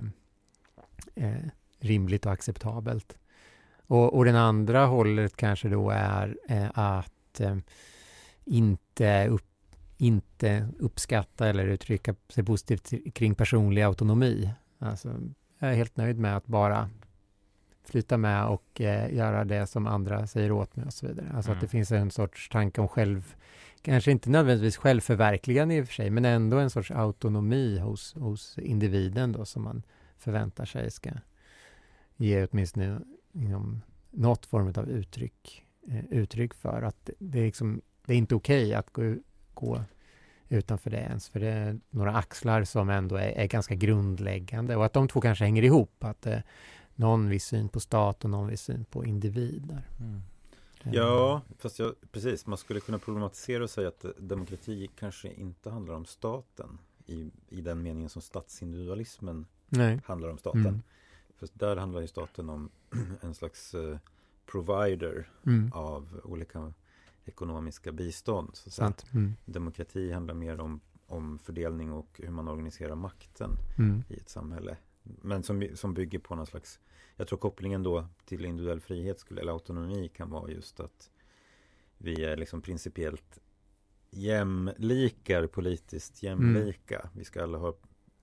eh, 1.15 1.25
eh, 1.25 1.45
rimligt 1.79 2.25
och 2.25 2.31
acceptabelt. 2.31 3.17
Och, 3.87 4.13
och 4.13 4.25
den 4.25 4.35
andra 4.35 4.85
hållet 4.85 5.35
kanske 5.35 5.69
då 5.69 5.89
är 5.89 6.37
eh, 6.49 6.69
att 6.73 7.39
eh, 7.39 7.57
inte, 8.45 9.27
upp, 9.27 9.75
inte 9.97 10.67
uppskatta 10.79 11.47
eller 11.47 11.67
uttrycka 11.67 12.15
sig 12.29 12.43
positivt 12.43 13.13
kring 13.13 13.35
personlig 13.35 13.81
autonomi. 13.81 14.49
Alltså, 14.79 15.15
jag 15.59 15.71
är 15.71 15.75
helt 15.75 15.97
nöjd 15.97 16.19
med 16.19 16.37
att 16.37 16.45
bara 16.45 16.89
flyta 17.83 18.17
med 18.17 18.45
och 18.45 18.81
eh, 18.81 19.13
göra 19.13 19.45
det 19.45 19.67
som 19.67 19.87
andra 19.87 20.27
säger 20.27 20.51
åt 20.51 20.75
mig 20.75 20.85
och 20.85 20.93
så 20.93 21.07
vidare. 21.07 21.31
Alltså 21.35 21.51
mm. 21.51 21.57
att 21.57 21.61
det 21.61 21.67
finns 21.67 21.91
en 21.91 22.11
sorts 22.11 22.49
tanke 22.49 22.81
om 22.81 22.87
själv, 22.87 23.35
kanske 23.81 24.11
inte 24.11 24.29
nödvändigtvis 24.29 24.77
självförverkligande 24.77 25.75
i 25.75 25.81
och 25.81 25.87
för 25.87 25.93
sig, 25.93 26.09
men 26.09 26.25
ändå 26.25 26.57
en 26.57 26.69
sorts 26.69 26.91
autonomi 26.91 27.79
hos, 27.79 28.13
hos 28.13 28.57
individen 28.57 29.31
då 29.31 29.45
som 29.45 29.63
man 29.63 29.83
förväntar 30.17 30.65
sig 30.65 30.91
ska 30.91 31.09
ge 32.19 32.47
åtminstone 32.51 33.01
inom 33.31 33.81
något 34.09 34.45
form 34.45 34.73
av 34.75 34.89
uttryck, 34.89 35.65
eh, 35.87 36.05
uttryck 36.09 36.53
för 36.53 36.81
att 36.81 37.09
det 37.19 37.39
är, 37.39 37.45
liksom, 37.45 37.81
det 38.05 38.13
är 38.13 38.17
inte 38.17 38.35
okej 38.35 38.63
okay 38.63 38.73
att 38.73 38.93
gå, 38.93 39.15
gå 39.53 39.83
utanför 40.49 40.89
det 40.89 40.97
ens, 40.97 41.29
för 41.29 41.39
det 41.39 41.47
är 41.47 41.79
några 41.89 42.15
axlar 42.15 42.63
som 42.63 42.89
ändå 42.89 43.15
är, 43.15 43.31
är 43.31 43.47
ganska 43.47 43.75
grundläggande 43.75 44.75
och 44.75 44.85
att 44.85 44.93
de 44.93 45.07
två 45.07 45.21
kanske 45.21 45.45
hänger 45.45 45.63
ihop, 45.63 46.03
att 46.03 46.25
eh, 46.25 46.39
någon 46.95 47.29
viss 47.29 47.45
syn 47.45 47.69
på 47.69 47.79
stat 47.79 48.23
och 48.23 48.29
någon 48.29 48.47
viss 48.47 48.61
syn 48.61 48.85
på 48.85 49.05
individer. 49.05 49.87
Mm. 49.99 50.21
Ja, 50.83 51.41
fast 51.57 51.79
jag, 51.79 51.95
precis, 52.11 52.45
man 52.45 52.57
skulle 52.57 52.79
kunna 52.79 52.99
problematisera 52.99 53.63
och 53.63 53.69
säga 53.69 53.87
att 53.87 54.05
demokrati 54.17 54.89
kanske 54.99 55.33
inte 55.33 55.69
handlar 55.69 55.93
om 55.93 56.05
staten 56.05 56.77
i, 57.05 57.31
i 57.49 57.61
den 57.61 57.81
meningen 57.81 58.09
som 58.09 58.21
statsindividualismen 58.21 59.45
Nej. 59.69 60.01
handlar 60.05 60.29
om 60.29 60.37
staten. 60.37 60.65
Mm. 60.65 60.81
För 61.39 61.49
där 61.53 61.75
handlar 61.75 62.01
ju 62.01 62.07
staten 62.07 62.49
om 62.49 62.69
en 63.21 63.33
slags 63.33 63.73
eh, 63.73 63.97
provider 64.45 65.29
mm. 65.45 65.71
av 65.73 66.21
olika 66.23 66.73
ekonomiska 67.25 67.91
bistånd. 67.91 68.49
Så 68.53 68.93
mm. 69.13 69.35
Demokrati 69.45 70.11
handlar 70.11 70.33
mer 70.33 70.59
om, 70.59 70.81
om 71.07 71.39
fördelning 71.39 71.91
och 71.91 72.21
hur 72.23 72.31
man 72.31 72.47
organiserar 72.47 72.95
makten 72.95 73.57
mm. 73.77 74.03
i 74.09 74.13
ett 74.13 74.29
samhälle. 74.29 74.77
Men 75.03 75.43
som, 75.43 75.67
som 75.75 75.93
bygger 75.93 76.19
på 76.19 76.35
någon 76.35 76.47
slags, 76.47 76.79
jag 77.15 77.27
tror 77.27 77.39
kopplingen 77.39 77.83
då 77.83 78.07
till 78.25 78.45
individuell 78.45 78.79
frihet 78.79 79.19
skulle, 79.19 79.41
eller 79.41 79.51
autonomi 79.51 80.09
kan 80.15 80.29
vara 80.29 80.51
just 80.51 80.79
att 80.79 81.09
vi 81.97 82.23
är 82.23 82.37
liksom 82.37 82.61
principiellt 82.61 83.39
jämlikar, 84.09 85.47
politiskt 85.47 86.23
jämlika. 86.23 86.99
Mm. 86.99 87.09
Vi 87.13 87.23
ska 87.25 87.43
alla 87.43 87.57
ha 87.57 87.73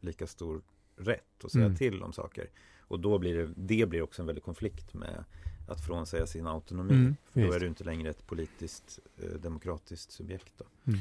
lika 0.01 0.27
stor 0.27 0.63
rätt 0.97 1.45
att 1.45 1.53
säga 1.53 1.65
mm. 1.65 1.77
till 1.77 2.03
om 2.03 2.13
saker. 2.13 2.51
Och 2.89 3.01
då 3.01 3.19
blir 3.19 3.39
det, 3.39 3.53
det 3.57 3.89
blir 3.89 4.03
också 4.03 4.23
en 4.23 4.27
väldig 4.27 4.45
konflikt 4.45 4.95
med 4.95 5.25
att 5.69 5.87
frånsäga 5.87 6.27
sin 6.27 6.47
autonomi. 6.47 6.95
Mm, 6.95 7.17
för 7.33 7.41
då 7.41 7.53
är 7.53 7.61
du 7.61 7.67
inte 7.67 7.85
längre 7.85 8.11
ett 8.11 8.27
politiskt 8.27 8.99
eh, 9.23 9.29
demokratiskt 9.29 10.13
subjekt. 10.13 10.53
Då. 10.57 10.65
Mm. 10.87 11.01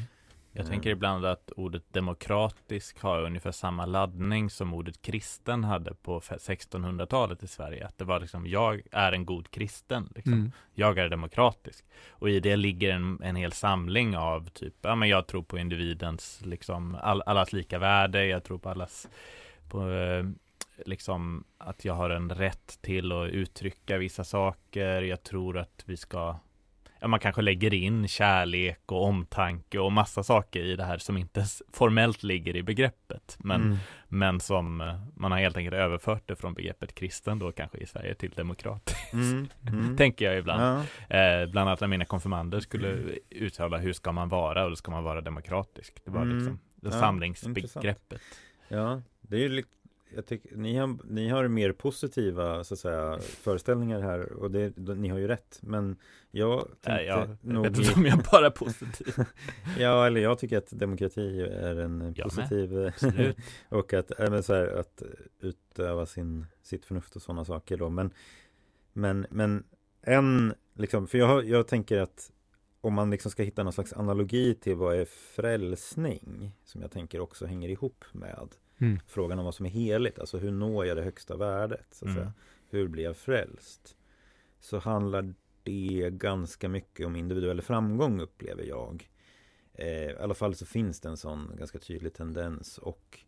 Jag 0.58 0.68
tänker 0.68 0.90
ibland 0.90 1.26
att 1.26 1.52
ordet 1.52 1.84
demokratisk 1.94 3.02
har 3.02 3.22
ungefär 3.22 3.52
samma 3.52 3.86
laddning 3.86 4.50
som 4.50 4.74
ordet 4.74 5.02
kristen 5.02 5.64
hade 5.64 5.94
på 5.94 6.20
1600-talet 6.20 7.44
i 7.44 7.48
Sverige. 7.48 7.88
Att 7.88 7.98
det 7.98 8.06
var 8.06 8.20
liksom, 8.20 8.48
jag 8.48 8.82
är 8.92 9.12
en 9.12 9.26
god 9.26 9.52
kristen. 9.52 10.10
Liksom. 10.16 10.34
Mm. 10.34 10.52
Jag 10.74 10.98
är 10.98 11.10
demokratisk. 11.10 11.86
Och 12.10 12.30
i 12.30 12.40
det 12.40 12.56
ligger 12.56 12.90
en, 12.90 13.20
en 13.24 13.36
hel 13.36 13.52
samling 13.52 14.18
av 14.18 14.50
typ, 14.50 14.74
ja 14.82 14.96
men 14.96 15.10
jag 15.10 15.28
tror 15.28 15.44
på 15.44 15.58
individens, 15.58 16.42
liksom, 16.46 16.98
all, 17.02 17.22
allas 17.22 17.54
lika 17.54 17.80
värde. 17.80 18.26
Jag 18.26 18.44
tror 18.44 18.58
på 18.58 18.70
allas 18.70 19.08
på, 19.70 19.90
eh, 19.90 20.26
liksom 20.86 21.44
att 21.58 21.86
jag 21.86 21.94
har 21.94 22.10
en 22.10 22.30
rätt 22.30 22.78
till 22.82 23.12
att 23.12 23.30
uttrycka 23.30 23.98
vissa 23.98 24.24
saker. 24.24 25.02
Jag 25.02 25.24
tror 25.24 25.58
att 25.58 25.84
vi 25.86 25.98
ska 25.98 26.40
Ja, 27.00 27.08
man 27.08 27.20
kanske 27.20 27.42
lägger 27.42 27.74
in 27.74 28.08
kärlek 28.08 28.82
och 28.86 29.04
omtanke 29.04 29.80
och 29.80 29.92
massa 29.92 30.24
saker 30.24 30.64
i 30.64 30.76
det 30.76 30.84
här 30.84 30.98
som 30.98 31.18
inte 31.18 31.46
formellt 31.74 32.24
ligger 32.24 32.56
i 32.56 32.64
begreppet. 32.64 33.38
Men, 33.40 33.62
mm. 33.62 33.78
men 34.08 34.40
som 34.40 34.82
eh, 34.82 35.00
man 35.16 35.32
har 35.32 35.40
helt 35.40 35.58
enkelt 35.58 35.76
överfört 35.76 36.28
det 36.28 36.36
från 36.36 36.54
begreppet 36.54 36.96
kristen 36.96 37.40
då 37.40 37.52
kanske 37.52 37.78
i 37.78 37.86
Sverige 37.86 38.16
till 38.16 38.32
demokratisk. 38.32 38.98
Mm. 39.14 39.48
Mm. 39.68 39.98
Tänker 39.98 40.26
jag 40.26 40.38
ibland. 40.38 40.88
Ja. 41.10 41.18
Eh, 41.18 41.50
bland 41.50 41.70
annat 41.70 41.82
när 41.82 41.88
mina 41.88 42.06
konfirmander 42.06 42.60
skulle 42.60 42.88
uttala 43.30 43.78
hur 43.78 43.94
ska 43.94 44.12
man 44.12 44.30
vara 44.30 44.64
och 44.64 44.70
då 44.70 44.76
ska 44.76 44.92
man 44.92 45.04
vara 45.04 45.22
demokratisk. 45.22 46.02
Det 46.06 46.12
var 46.12 46.22
mm. 46.22 46.38
liksom 46.38 46.60
det 46.76 46.92
samlingsbegreppet. 46.92 48.22
Ja, 48.68 49.02
det 49.22 49.36
är 49.36 49.40
ju 49.40 49.50
jag 50.16 50.26
tycker, 50.26 50.56
ni, 50.56 50.78
har, 50.78 50.98
ni 51.04 51.30
har 51.30 51.48
mer 51.48 51.72
positiva 51.72 52.64
så 52.64 52.74
att 52.74 52.80
säga, 52.80 53.20
föreställningar 53.20 54.02
här 54.02 54.34
och 54.34 54.52
det, 54.52 54.78
ni 54.78 55.10
har 55.10 55.18
ju 55.18 55.28
rätt. 55.28 55.60
Men 55.62 55.98
jag 56.32 56.60
tänkte 56.62 56.92
Nej, 56.92 57.06
jag 57.06 57.38
nog... 57.42 57.64
vet 57.68 57.78
inte 57.78 57.94
om 57.94 58.06
jag 58.06 58.20
bara 58.32 58.46
är 58.46 58.50
positiv. 58.50 59.14
ja, 59.80 60.08
eller 60.08 60.22
jag 60.22 60.40
tycker 60.40 60.58
att 60.58 60.70
demokrati 60.70 61.42
är 61.42 61.76
en 61.76 62.14
jag 62.18 62.24
positiv 62.24 62.92
och 63.70 63.94
att, 63.94 64.12
även 64.12 64.44
så 64.44 64.54
här, 64.54 64.68
att 64.68 65.04
utöva 65.40 66.06
sin, 66.06 66.46
sitt 66.62 66.86
förnuft 66.86 67.16
och 67.16 67.22
sådana 67.22 67.46
saker 67.46 67.78
då. 67.78 67.90
Men, 67.90 68.14
men, 68.94 69.26
men 69.30 69.64
en, 70.02 70.54
liksom, 70.74 71.08
för 71.08 71.18
jag, 71.18 71.46
jag 71.46 71.68
tänker 71.68 71.98
att 71.98 72.32
om 72.82 72.94
man 72.94 73.12
liksom 73.12 73.32
ska 73.32 73.44
hitta 73.44 73.64
någon 73.64 73.74
slags 73.74 73.94
analogi 73.94 74.56
till 74.56 74.76
vad 74.76 74.96
är 74.96 75.06
frälsning 75.06 76.52
som 76.64 76.82
jag 76.82 76.92
tänker 76.92 77.20
också 77.20 77.46
hänger 77.46 77.70
ihop 77.70 78.06
med 78.12 78.50
Mm. 78.78 79.00
Frågan 79.08 79.40
om 79.40 79.46
vad 79.46 79.56
som 79.56 79.66
är 79.66 79.70
heligt, 79.70 80.20
alltså 80.20 80.38
hur 80.38 80.52
når 80.52 80.86
jag 80.86 80.98
det 80.98 81.04
högsta 81.04 81.38
värdet? 81.38 81.88
Så 81.92 82.06
att 82.06 82.10
mm. 82.10 82.16
säga. 82.16 82.34
Hur 82.70 82.88
blir 82.88 83.04
jag 83.04 83.18
frälst? 83.18 83.98
Så 84.60 84.78
handlar 84.78 85.34
det 85.64 86.10
ganska 86.12 86.70
mycket 86.70 87.06
om 87.06 87.16
individuell 87.16 87.62
framgång 87.62 88.20
upplever 88.20 88.64
jag. 88.64 89.10
Eh, 89.74 90.12
I 90.12 90.18
alla 90.20 90.34
fall 90.34 90.56
så 90.56 90.66
finns 90.66 91.02
det 91.02 91.10
en 91.10 91.18
sån 91.18 91.56
ganska 91.58 91.80
tydlig 91.80 92.14
tendens 92.14 92.78
och 92.78 93.20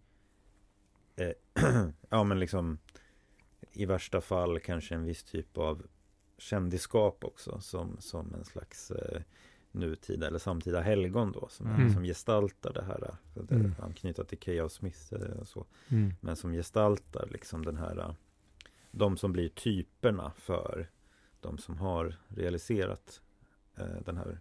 eh, 1.15 1.31
ja 2.10 2.23
men 2.23 2.39
liksom 2.39 2.77
i 3.71 3.86
värsta 3.86 4.21
fall 4.21 4.60
kanske 4.60 4.95
en 4.95 5.03
viss 5.03 5.23
typ 5.23 5.57
av 5.57 5.88
kändisskap 6.38 7.23
också 7.23 7.60
som, 7.62 7.97
som 7.99 8.33
en 8.33 8.45
slags 8.45 8.91
eh, 8.91 9.21
nutida 9.77 10.27
eller 10.27 10.39
samtida 10.39 10.81
helgon 10.81 11.31
då 11.31 11.47
som, 11.49 11.67
Mm. 11.67 11.93
som 11.93 12.03
gestaltar 12.03 12.73
det 12.73 12.83
här, 12.83 13.15
det, 13.33 13.55
Mm. 13.55 13.75
anknyta 13.81 14.23
till 14.23 14.37
Chaos 14.39 14.73
Smith 14.73 15.13
eh, 15.13 15.19
och 15.39 15.47
så, 15.47 15.65
Mm. 15.89 16.13
men 16.21 16.35
som 16.35 16.51
gestaltar 16.53 17.27
liksom 17.31 17.65
den 17.65 17.77
här, 17.77 17.97
eh, 17.99 18.13
de 18.91 19.17
som 19.17 19.33
blir 19.33 19.49
typerna 19.49 20.31
för 20.37 20.89
de 21.41 21.57
som 21.57 21.77
har 21.77 22.15
realiserat 22.27 23.21
eh, 23.75 24.01
den 24.05 24.17
här 24.17 24.39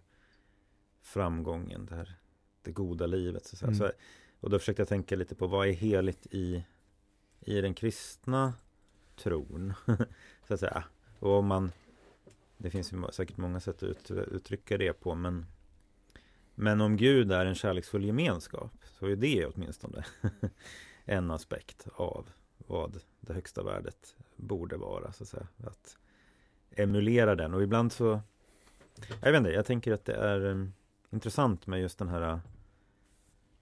framgången, 1.01 1.85
det 1.85 1.95
här 1.95 2.15
det 2.61 2.71
goda 2.71 3.05
livet. 3.07 3.45
Så. 3.45 3.65
Mm. 3.65 3.75
Så, 3.77 3.91
och 4.39 4.49
då 4.49 4.59
försökte 4.59 4.81
jag 4.81 4.87
tänka 4.89 5.15
lite 5.15 5.35
på 5.35 5.47
vad 5.47 5.67
är 5.67 5.71
heligt 5.73 6.27
i, 6.31 6.63
i 7.39 7.61
den 7.61 7.73
kristna 7.73 8.53
tron. 9.15 9.73
så 10.47 10.53
att 10.53 10.59
säga. 10.59 10.83
Och 11.19 11.31
om 11.31 11.45
man, 11.47 11.71
det 12.57 12.69
finns 12.69 12.93
ju 12.93 13.03
säkert 13.11 13.37
många 13.37 13.59
sätt 13.59 13.75
att 13.75 13.83
ut, 13.83 14.11
uttrycka 14.11 14.77
det 14.77 14.93
på, 14.93 15.15
men 15.15 15.45
men 16.59 16.81
om 16.81 16.97
Gud 16.97 17.31
är 17.31 17.45
en 17.45 17.55
kärleksfull 17.55 18.05
gemenskap 18.05 18.71
så 18.83 19.07
är 19.07 19.15
det 19.15 19.45
åtminstone 19.45 20.05
en 21.05 21.31
aspekt 21.31 21.87
av 21.95 22.29
vad 22.57 22.99
det 23.19 23.33
högsta 23.33 23.63
värdet 23.63 24.15
borde 24.35 24.77
vara. 24.77 25.11
Så 25.11 25.23
att, 25.23 25.29
säga. 25.29 25.47
att 25.57 25.97
emulera 26.71 27.35
den 27.35 27.53
och 27.53 27.63
ibland 27.63 27.91
så 27.91 28.21
Jag 29.21 29.31
vet 29.31 29.37
inte, 29.37 29.49
jag 29.49 29.65
tänker 29.65 29.93
att 29.93 30.05
det 30.05 30.15
är 30.15 30.45
um, 30.45 30.73
intressant 31.09 31.67
med 31.67 31.81
just 31.81 31.99
den 31.99 32.07
här 32.07 32.33
uh, 32.33 32.39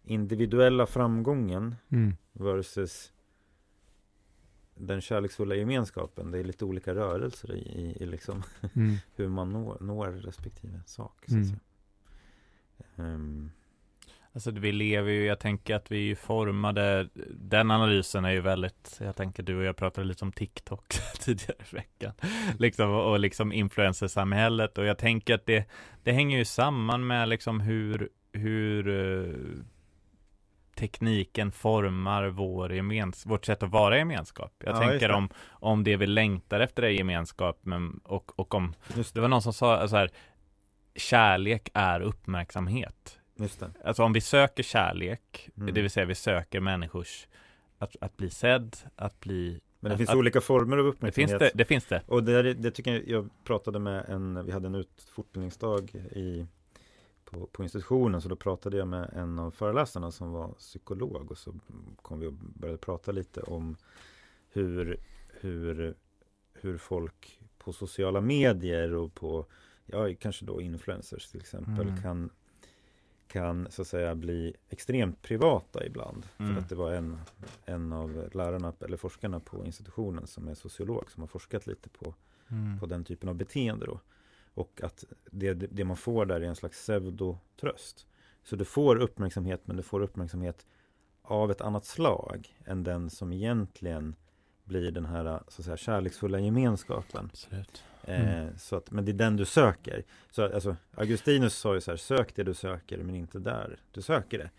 individuella 0.04 0.86
framgången 0.86 1.76
Mm. 1.90 2.14
versus 2.34 3.12
den 4.76 5.02
kärleksfulla 5.02 5.56
gemenskapen. 5.56 6.32
Det 6.32 6.40
är 6.40 6.44
lite 6.44 6.66
olika 6.66 6.96
rörelser 6.96 7.52
i, 7.52 7.58
i, 7.60 8.04
i 8.04 8.06
liksom 8.06 8.44
Mm. 8.76 8.96
hur 9.16 9.28
man 9.30 9.50
når, 9.50 9.78
når 9.82 10.08
respektive 10.12 10.82
sak. 10.86 11.24
Så 11.28 11.38
att 11.38 11.44
Mm. 12.98 13.14
Ehm, 13.14 13.52
Alltså 14.34 14.52
vi 14.52 14.72
lever 14.72 15.12
ju, 15.12 15.26
jag 15.26 15.40
tänker 15.40 15.76
att 15.76 15.92
vi 15.92 15.98
är 15.98 16.02
ju 16.04 16.16
formade, 16.16 17.10
den 17.30 17.72
analysen 17.72 18.26
är 18.26 18.32
ju 18.32 18.42
väldigt, 18.42 18.98
jag 19.02 19.16
tänker 19.16 19.44
du 19.44 19.58
och 19.58 19.64
jag 19.64 19.76
pratade 19.78 20.08
lite 20.08 20.26
om 20.26 20.32
TikTok 20.32 20.88
tidigare 21.20 21.58
i 21.72 21.76
veckan, 21.76 22.14
liksom 22.60 22.92
och 22.92 23.20
liksom 23.20 23.52
influencersamhället 23.54 24.78
och 24.78 24.86
jag 24.86 24.98
tänker 24.98 25.36
att 25.36 25.46
det, 25.46 25.66
det 26.04 26.12
hänger 26.12 26.38
ju 26.38 26.46
samman 26.46 27.08
med 27.08 27.30
liksom 27.30 27.60
hur, 27.60 28.10
hur 28.34 28.88
eh, 28.88 29.34
tekniken 30.76 31.52
formar 31.52 32.28
vår 32.28 32.74
gemens, 32.74 33.26
vårt 33.26 33.46
sätt 33.46 33.64
att 33.64 33.70
vara 33.72 33.96
i 33.96 34.00
gemenskap. 34.00 34.54
Jag 34.66 34.76
Ja, 34.76 34.80
tänker 34.90 35.08
det. 35.08 35.14
om, 35.14 35.30
om 35.50 35.84
det 35.84 35.98
vi 35.98 36.08
längtar 36.08 36.60
efter 36.60 36.84
är 36.84 36.90
gemenskap 36.90 37.60
men, 37.62 38.00
och, 38.04 38.40
och 38.40 38.54
om, 38.54 38.74
det 38.96 39.14
det, 39.14 39.22
var 39.22 39.28
någon 39.28 39.42
som 39.42 39.54
sa 39.54 39.88
så 39.88 39.96
här, 39.96 40.10
kärlek 40.96 41.70
är 41.74 42.00
uppmärksamhet. 42.02 43.20
just 43.36 43.60
det. 43.60 43.72
Alltså 43.84 44.04
om 44.04 44.14
vi 44.14 44.22
söker 44.22 44.64
kärlek, 44.64 45.50
Mm. 45.58 45.74
det 45.74 45.82
vill 45.82 45.92
säga 45.92 46.06
vi 46.06 46.16
söker 46.16 46.60
människors 46.60 47.28
att, 47.78 47.96
att 48.02 48.18
bli 48.18 48.30
sedd, 48.30 48.78
att 48.96 49.20
bli 49.20 49.60
Men 49.80 49.90
det 49.90 49.94
Att- 49.94 49.98
finns 49.98 50.10
att- 50.10 50.16
olika 50.16 50.42
former 50.42 50.78
av 50.78 50.84
Det 50.84 50.90
uppmärksamhet. 50.90 51.30
finns 51.30 51.40
det, 51.40 51.52
det 51.56 51.66
finns 51.66 51.86
det. 51.86 52.02
Och 52.08 52.24
det, 52.24 52.54
det 52.54 52.72
tycker 52.72 52.94
jag, 52.94 53.08
jag 53.08 53.30
pratade 53.44 53.80
med 53.80 54.06
en, 54.10 54.46
vi 54.46 54.52
hade 54.52 54.68
en 54.68 54.76
utfortbildningsdag 54.76 55.96
i, 55.96 56.46
på, 57.26 57.48
på 57.48 57.64
institutionen, 57.64 58.22
så 58.22 58.30
då 58.30 58.36
pratade 58.36 58.78
jag 58.78 58.88
med 58.88 59.10
en 59.14 59.40
av 59.40 59.52
föreläsarna 59.52 60.12
som 60.12 60.32
var 60.32 60.54
psykolog 60.54 61.32
och 61.32 61.38
så 61.38 61.54
kom 62.02 62.20
vi 62.20 62.28
och 62.28 62.34
började 62.34 62.78
prata 62.78 63.12
lite 63.12 63.42
om 63.42 63.78
hur, 64.50 65.00
hur, 65.28 65.96
hur 66.54 66.78
folk 66.78 67.40
på 67.58 67.74
sociala 67.74 68.22
medier 68.22 68.94
och 68.94 69.14
på, 69.14 69.46
ja 69.86 70.16
kanske 70.20 70.46
då 70.46 70.62
influencers 70.62 71.28
till 71.28 71.40
exempel 71.40 71.88
Mm. 71.88 72.02
kan 72.02 72.30
kan 73.28 73.68
så 73.72 73.82
att 73.82 73.88
säga 73.88 74.16
bli 74.16 74.54
extremt 74.70 75.22
privata 75.22 75.86
ibland. 75.86 76.26
Mm. 76.38 76.54
För 76.54 76.62
att 76.62 76.70
det 76.70 76.76
var 76.76 76.92
en, 76.92 77.20
en 77.66 77.94
av 77.94 78.30
lärarna 78.34 78.74
eller 78.80 78.98
forskarna 78.98 79.40
på 79.40 79.66
institutionen 79.66 80.28
som 80.28 80.48
är 80.48 80.54
sociolog 80.54 81.12
som 81.12 81.24
har 81.24 81.28
forskat 81.28 81.68
lite 81.68 81.90
på 81.90 82.14
Mm. 82.48 82.80
på 82.80 82.86
den 82.86 83.04
typen 83.04 83.30
av 83.30 83.36
beteende 83.36 83.86
då. 83.86 84.00
Och 84.56 84.82
att 84.84 85.04
det, 85.32 85.54
det 85.54 85.86
man 85.86 85.98
får 85.98 86.26
där 86.26 86.42
är 86.42 86.46
en 86.46 86.56
slags 86.56 86.78
pseudotröst. 86.78 88.08
Så 88.44 88.56
du 88.56 88.66
får 88.66 88.96
uppmärksamhet 88.96 89.62
men 89.66 89.78
du 89.78 89.84
får 89.84 90.02
uppmärksamhet 90.02 90.66
av 91.22 91.52
ett 91.52 91.62
annat 91.62 91.86
slag 91.86 92.58
än 92.66 92.84
den 92.84 93.10
som 93.10 93.34
egentligen 93.34 94.16
blir 94.64 94.92
den 94.92 95.06
här 95.06 95.44
så 95.48 95.62
att 95.62 95.66
säga, 95.66 95.78
kärleksfulla 95.78 96.40
gemenskapen. 96.40 97.26
Absolut. 97.26 97.84
Eh, 98.04 98.56
så 98.58 98.76
att, 98.76 98.92
men 98.92 99.06
det 99.06 99.12
är 99.12 99.14
den 99.14 99.38
du 99.38 99.46
söker. 99.46 100.04
Så 100.32 100.54
alltså, 100.54 100.76
Augustinus 100.96 101.56
sa 101.56 101.76
ju 101.76 101.82
så 101.82 101.92
här, 101.92 101.98
sök 101.98 102.36
det 102.36 102.44
du 102.44 102.54
söker 102.54 102.98
men 102.98 103.16
inte 103.16 103.40
där 103.40 103.80
du 103.92 104.02
söker 104.02 104.38
det. 104.38 104.50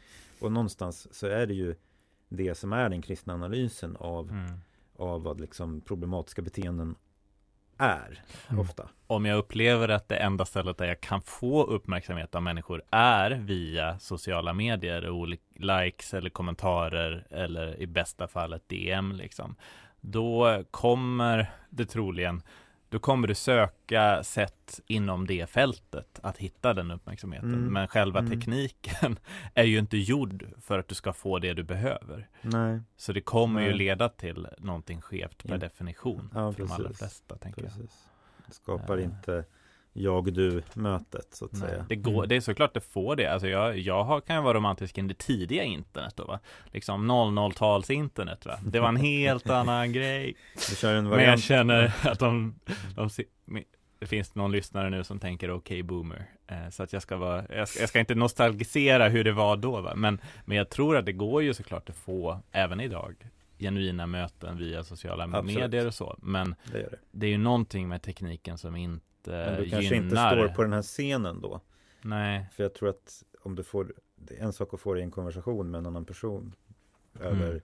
Och 0.40 0.52
någonstans 0.52 1.14
så 1.14 1.26
är 1.26 1.46
det 1.46 1.54
ju 1.54 1.74
det 2.28 2.54
som 2.54 2.72
är 2.72 2.88
den 2.88 3.02
kristna 3.02 3.34
analysen 3.34 3.96
av, 3.96 4.30
Mm. 4.30 4.60
av 4.96 5.22
vad 5.22 5.40
liksom 5.40 5.80
problematiska 5.80 6.42
beteenden 6.42 6.94
är 7.78 8.22
Mm. 8.48 8.60
ofta. 8.60 8.88
Om 9.06 9.26
jag 9.26 9.38
upplever 9.38 9.88
att 9.88 10.08
det 10.08 10.16
enda 10.16 10.44
stället 10.44 10.78
där 10.78 10.86
jag 10.86 11.00
kan 11.00 11.22
få 11.22 11.64
uppmärksamhet 11.64 12.34
av 12.34 12.42
människor 12.42 12.82
är 12.90 13.30
via 13.30 13.98
sociala 13.98 14.52
medier, 14.52 15.08
olika 15.10 15.42
likes 15.54 16.14
eller 16.14 16.30
kommentarer 16.30 17.26
eller 17.30 17.80
i 17.80 17.86
bästa 17.86 18.28
fall 18.28 18.52
ett 18.52 18.68
DM 18.68 19.12
liksom. 19.12 19.56
Då 20.00 20.64
kommer 20.70 21.50
det 21.70 21.84
troligen 21.86 22.42
då 22.88 22.98
kommer 22.98 23.28
du 23.28 23.34
söka 23.34 24.22
sätt 24.22 24.80
inom 24.86 25.26
det 25.26 25.50
fältet 25.50 26.20
att 26.22 26.38
hitta 26.38 26.74
den 26.74 26.90
uppmärksamheten. 26.90 27.54
Mm. 27.54 27.72
Men 27.72 27.88
själva 27.88 28.18
Mm. 28.18 28.30
tekniken 28.30 29.18
är 29.54 29.64
ju 29.64 29.78
inte 29.78 29.96
gjord 29.96 30.46
för 30.60 30.78
att 30.78 30.88
du 30.88 30.94
ska 30.94 31.12
få 31.12 31.38
det 31.38 31.52
du 31.54 31.62
behöver. 31.62 32.28
Nej, 32.42 32.80
Så 32.96 33.12
det 33.12 33.20
kommer 33.20 33.60
ju 33.60 33.68
Nej. 33.68 33.78
leda 33.78 34.08
till 34.08 34.48
någonting 34.58 35.00
skevt 35.00 35.42
per 35.42 35.50
Ja. 35.54 35.58
definition 35.58 36.30
Ja, 36.34 36.52
för 36.52 36.62
de 36.62 36.72
allra 36.72 36.84
precis. 36.88 36.98
flesta, 36.98 37.36
tänker 37.38 37.62
jag. 37.62 37.72
precis. 37.72 38.08
Det 38.46 38.54
skapar 38.54 38.98
Eh. 38.98 39.04
inte 39.04 39.44
jag-du-mötet 39.96 41.28
så 41.34 41.44
att 41.44 41.52
Nej, 41.52 41.60
säga. 41.60 41.86
det, 41.88 41.96
går, 41.96 42.12
Mm. 42.12 42.28
det 42.28 42.36
är 42.36 42.40
såklart 42.40 42.74
det 42.74 42.80
får 42.80 43.16
det. 43.16 43.26
Alltså 43.26 43.48
jag, 43.48 43.78
jag 43.78 44.04
har, 44.04 44.20
kan 44.20 44.36
ju 44.36 44.42
vara 44.42 44.54
romantisk 44.58 44.98
i 44.98 45.00
det 45.02 45.18
tidiga 45.18 45.62
internet 45.62 46.12
då 46.16 46.24
va. 46.24 46.40
Liksom 46.72 47.10
00-tals 47.10 47.90
internet 47.90 48.46
va. 48.46 48.58
Det 48.66 48.80
var 48.80 48.88
en 48.88 48.96
helt 48.96 49.50
annan 49.50 49.92
grej. 49.92 50.36
Vi 50.70 50.76
kör 50.76 50.94
en 50.94 51.08
Men 51.08 51.24
jag 51.24 51.40
känner 51.40 51.92
att 52.04 52.18
de, 52.18 52.54
de 52.96 53.10
se- 53.10 53.24
det 53.98 54.06
finns 54.06 54.34
någon 54.34 54.52
lyssnare 54.52 54.90
nu 54.90 55.04
som 55.04 55.18
tänker 55.18 55.50
okej 55.50 55.82
boomer. 55.82 56.26
Eh, 56.46 56.68
så 56.70 56.82
att 56.82 56.92
jag 56.92 57.02
ska 57.02 57.16
vara, 57.16 57.44
jag 57.54 57.68
ska, 57.68 57.80
jag 57.80 57.88
ska 57.88 58.00
inte 58.00 58.14
nostalgisera 58.14 59.08
hur 59.08 59.24
det 59.24 59.32
var 59.32 59.56
då 59.56 59.80
va. 59.80 59.92
Men, 59.96 60.20
men 60.44 60.56
jag 60.56 60.70
tror 60.70 60.96
att 60.96 61.06
det 61.06 61.12
går 61.12 61.42
ju 61.42 61.54
såklart 61.54 61.88
att 61.90 61.96
få 61.96 62.40
även 62.52 62.80
idag 62.80 63.14
genuina 63.58 64.06
möten 64.06 64.58
via 64.58 64.84
sociala 64.84 65.24
Absolut. 65.24 65.54
medier 65.58 65.86
och 65.86 65.94
så. 65.94 66.16
Men 66.22 66.54
Det 66.72 66.78
gör 66.80 66.90
det. 66.90 66.96
det 67.10 67.26
är 67.26 67.30
ju 67.30 67.38
någonting 67.38 67.88
med 67.88 68.02
tekniken 68.02 68.58
som 68.58 68.76
inte 68.76 69.05
Men 69.30 69.62
du 69.62 69.70
kanske 69.70 69.94
gynnar. 69.94 70.04
inte 70.04 70.16
står 70.16 70.48
på 70.48 70.62
den 70.62 70.72
här 70.72 70.82
scenen 70.82 71.40
då. 71.40 71.60
Nej. 72.02 72.48
För 72.52 72.62
jag 72.62 72.74
tror 72.74 72.88
att 72.88 73.22
om 73.42 73.54
du 73.54 73.62
får, 73.62 73.92
det 74.16 74.34
är 74.34 74.44
en 74.44 74.52
sak 74.52 74.74
att 74.74 74.80
få 74.80 74.94
det 74.94 75.00
i 75.00 75.02
en 75.02 75.10
konversation 75.10 75.70
med 75.70 75.78
en 75.78 75.86
annan 75.86 76.04
person. 76.04 76.54
Mm. 77.20 77.32
Över, 77.32 77.62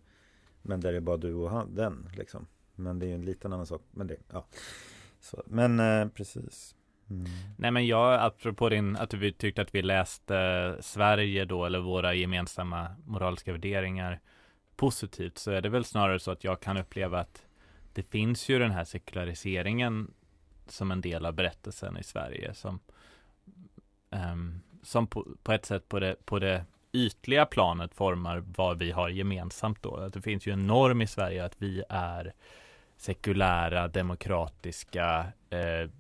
Men 0.63 0.81
där 0.81 0.95
är 0.95 1.01
bara 1.01 1.17
du 1.17 1.35
och 1.35 1.51
han, 1.51 1.75
den 1.75 2.09
liksom. 2.17 2.47
Men 2.75 2.99
det 2.99 3.07
är 3.07 3.09
ju 3.09 3.15
en 3.15 3.25
liten 3.25 3.53
annan 3.53 3.67
sak. 3.67 3.83
Men 3.91 4.07
det, 4.07 4.17
ja. 4.33 4.47
Så, 5.21 5.43
men 5.47 5.81
eh, 5.81 6.09
precis. 6.09 6.75
Mm. 7.11 7.25
Nej 7.59 7.71
men 7.71 7.87
jag, 7.87 8.21
apropå 8.21 8.69
din, 8.69 8.97
att 8.97 9.15
vi 9.15 9.33
tyckte 9.33 9.63
att 9.63 9.75
vi 9.75 9.83
läste 9.83 10.77
Sverige 10.81 11.45
då, 11.45 11.65
eller 11.65 11.81
våra 11.81 12.15
gemensamma 12.15 12.97
moraliska 13.05 13.53
värderingar 13.53 14.21
positivt, 14.77 15.39
så 15.39 15.51
är 15.51 15.61
det 15.61 15.69
väl 15.69 15.85
snarare 15.85 16.19
så 16.19 16.31
att 16.31 16.45
jag 16.45 16.61
kan 16.61 16.77
uppleva 16.77 17.21
att 17.21 17.47
det 17.93 18.03
finns 18.03 18.49
ju 18.49 18.59
den 18.59 18.71
här 18.71 18.85
sekulariseringen 18.85 20.15
som 20.73 20.91
en 20.91 21.01
del 21.01 21.27
av 21.27 21.33
berättelsen 21.35 21.97
i 21.99 22.03
Sverige 22.03 22.55
som, 22.55 22.81
ehm, 24.11 24.61
som 24.83 25.07
på, 25.07 25.27
på 25.43 25.53
ett 25.53 25.65
sätt 25.67 25.89
på 25.89 26.01
det, 26.01 26.17
på 26.25 26.39
det 26.39 26.65
ytliga 26.93 27.47
planet 27.47 27.95
formar 27.95 28.45
vad 28.57 28.79
vi 28.79 28.91
har 28.91 29.09
gemensamt 29.09 29.83
då. 29.83 29.97
Att 29.97 30.13
det 30.13 30.23
finns 30.23 30.47
ju 30.47 30.53
en 30.53 30.67
norm 30.67 31.03
i 31.03 31.07
Sverige 31.07 31.45
att 31.45 31.55
vi 31.59 31.83
är 31.89 32.33
sekulära, 32.97 33.89
demokratiska, 33.89 35.27
eh, 35.51 35.91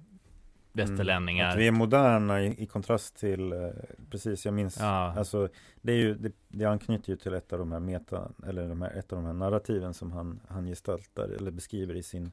västerlänningar. 0.72 1.48
Att 1.48 1.56
vi 1.56 1.66
är 1.66 1.72
moderna 1.72 2.42
i, 2.42 2.62
i 2.62 2.66
kontrast 2.66 3.16
till, 3.16 3.52
eh, 3.52 3.68
precis 4.10 4.44
jag 4.44 4.54
minns, 4.54 4.76
Ja. 4.80 5.14
alltså 5.18 5.48
det 5.80 5.92
är 5.92 5.96
ju, 5.96 6.14
det, 6.14 6.32
det 6.48 6.64
anknyter 6.64 7.10
ju 7.10 7.16
till 7.16 7.34
ett 7.34 7.52
av 7.52 7.58
de 7.58 7.72
här 7.72 7.80
meta, 7.80 8.30
eller 8.46 8.68
de 8.68 8.82
här, 8.82 8.90
ett 8.90 9.12
av 9.12 9.18
de 9.18 9.26
här 9.26 9.32
narrativen 9.32 9.94
som 9.94 10.12
han, 10.12 10.40
han 10.48 10.66
gestaltar 10.66 11.28
eller 11.28 11.50
beskriver 11.50 11.94
i 11.94 12.02
sin, 12.02 12.32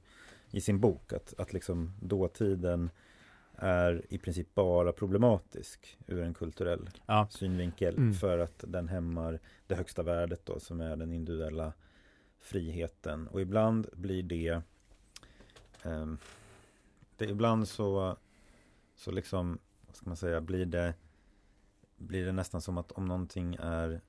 i 0.51 0.61
sin 0.61 0.79
bok. 0.79 1.13
Att, 1.13 1.33
att 1.39 1.53
liksom 1.53 1.93
dåtiden 2.01 2.89
är 3.55 4.05
i 4.09 4.17
princip 4.17 4.55
bara 4.55 4.91
problematisk 4.91 5.97
ur 6.07 6.21
en 6.21 6.33
kulturell 6.33 6.89
Ja. 7.05 7.27
synvinkel 7.31 7.95
Mm. 7.97 8.13
för 8.13 8.39
att 8.39 8.63
den 8.67 8.87
hämmar 8.87 9.39
det 9.67 9.75
högsta 9.75 10.03
värdet 10.03 10.45
då 10.45 10.59
som 10.59 10.81
är 10.81 10.95
den 10.95 11.13
individuella 11.13 11.73
friheten 12.39 13.27
och 13.27 13.41
ibland 13.41 13.87
blir 13.93 14.23
det 14.23 14.61
ehm, 15.83 16.17
det, 17.17 17.25
ibland 17.25 17.67
så, 17.67 18.17
så 18.95 19.11
liksom, 19.11 19.59
vad 19.87 19.95
ska 19.95 20.07
man 20.09 20.17
säga, 20.17 20.41
blir 20.41 20.65
det, 20.65 20.93
blir 21.97 22.25
det 22.25 22.31
nästan 22.31 22.61
som 22.61 22.77
att 22.77 22.91
om 22.91 23.05
någonting 23.05 23.55
är 23.59 24.01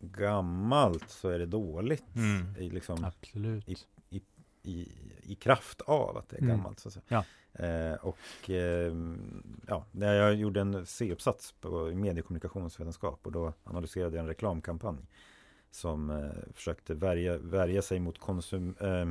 gammalt 0.00 1.10
så 1.10 1.28
är 1.28 1.38
det 1.38 1.46
dåligt. 1.46 2.16
Mm. 2.16 2.56
I, 2.58 2.70
liksom, 2.70 3.04
Absolut. 3.04 3.68
I, 3.68 3.76
i, 4.66 4.92
i 5.22 5.34
kraft 5.34 5.80
av 5.80 6.16
att 6.16 6.28
det 6.28 6.36
är 6.36 6.42
Mm. 6.42 6.56
gammalt. 6.56 6.78
Så 6.80 6.88
att 6.88 6.92
säga. 6.94 7.04
Ja. 7.08 7.24
Eh, 7.64 7.94
och 7.94 8.50
eh, 8.50 8.92
ja, 9.66 9.84
när 9.92 10.14
jag 10.14 10.34
gjorde 10.34 10.60
en 10.60 10.86
C-uppsats 10.86 11.52
på 11.52 11.68
mediekommunikationsvetenskap 11.94 13.20
och 13.26 13.32
då 13.32 13.52
analyserade 13.64 14.16
jag 14.16 14.22
en 14.22 14.28
reklamkampanj 14.28 15.06
som 15.70 16.10
eh, 16.10 16.30
försökte 16.54 16.94
värja, 16.94 17.38
värja 17.38 17.82
sig 17.82 18.00
mot 18.00 18.18
konsum, 18.18 18.76
eh, 18.80 19.06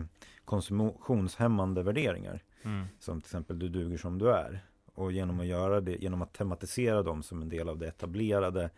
konsumtionshämmande 0.46 1.84
värderingar. 1.84 2.44
Mm. 2.64 2.86
Som 3.00 3.22
till 3.22 3.28
exempel 3.28 3.60
du 3.60 3.70
duger 3.70 3.98
som 3.98 4.18
du 4.18 4.32
är. 4.32 4.66
Och 4.94 5.12
genom 5.12 5.40
att 5.40 5.46
göra 5.46 5.82
det, 5.82 5.96
genom 5.96 6.22
att 6.22 6.34
tematisera 6.34 7.04
dem 7.04 7.24
som 7.24 7.42
en 7.42 7.50
del 7.50 7.70
av 7.70 7.78
det 7.78 7.88
etablerade 7.88 8.70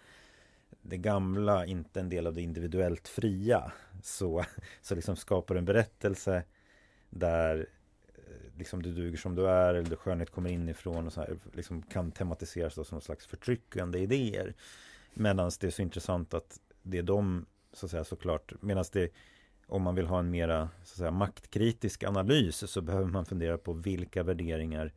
det 0.82 0.98
gamla, 0.98 1.66
inte 1.66 2.00
en 2.00 2.10
del 2.10 2.28
av 2.28 2.34
det 2.34 2.42
individuellt 2.42 3.08
fria 3.08 3.72
så, 4.04 4.44
så 4.82 4.96
liksom 4.96 5.16
skapar 5.16 5.56
en 5.56 5.66
berättelse 5.66 6.44
där 7.10 7.68
eh, 8.16 8.58
liksom 8.58 8.84
du 8.84 8.92
duger 8.92 9.18
som 9.18 9.36
du 9.36 9.48
är 9.48 9.74
eller 9.74 9.96
skönhet 9.96 10.32
kommer 10.32 10.50
inifrån 10.50 11.08
och 11.08 11.14
så 11.14 11.22
här, 11.22 11.38
liksom 11.54 11.82
kan 11.82 12.12
tematiseras 12.12 12.76
då 12.76 12.84
som 12.84 12.96
någon 12.96 13.02
slags 13.02 13.26
förtryckande 13.26 14.00
idéer. 14.00 14.54
Medan 15.14 15.52
det 15.60 15.68
är 15.68 15.72
så 15.72 15.82
intressant 15.82 16.34
att 16.34 16.60
det 16.82 16.98
är 16.98 17.04
de, 17.04 17.46
så 17.74 17.86
att 17.86 17.92
säga, 17.92 18.04
såklart, 18.04 18.54
medan 18.62 18.86
det 18.92 19.12
om 19.68 19.82
man 19.82 19.96
vill 19.96 20.08
ha 20.08 20.20
en 20.20 20.32
mera 20.32 20.70
så 20.84 20.94
att 20.94 20.98
säga, 20.98 21.12
maktkritisk 21.12 22.04
analys 22.04 22.72
så 22.72 22.82
behöver 22.82 23.08
man 23.08 23.26
fundera 23.26 23.58
på 23.58 23.74
vilka 23.74 24.24
värderingar 24.24 24.94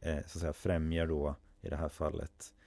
eh, 0.00 0.16
så 0.16 0.38
att 0.38 0.40
säga, 0.40 0.52
främjar 0.52 1.06
då 1.06 1.36
i 1.60 1.68
det 1.68 1.76
här 1.76 1.88
fallet 1.88 2.54
eh, 2.60 2.61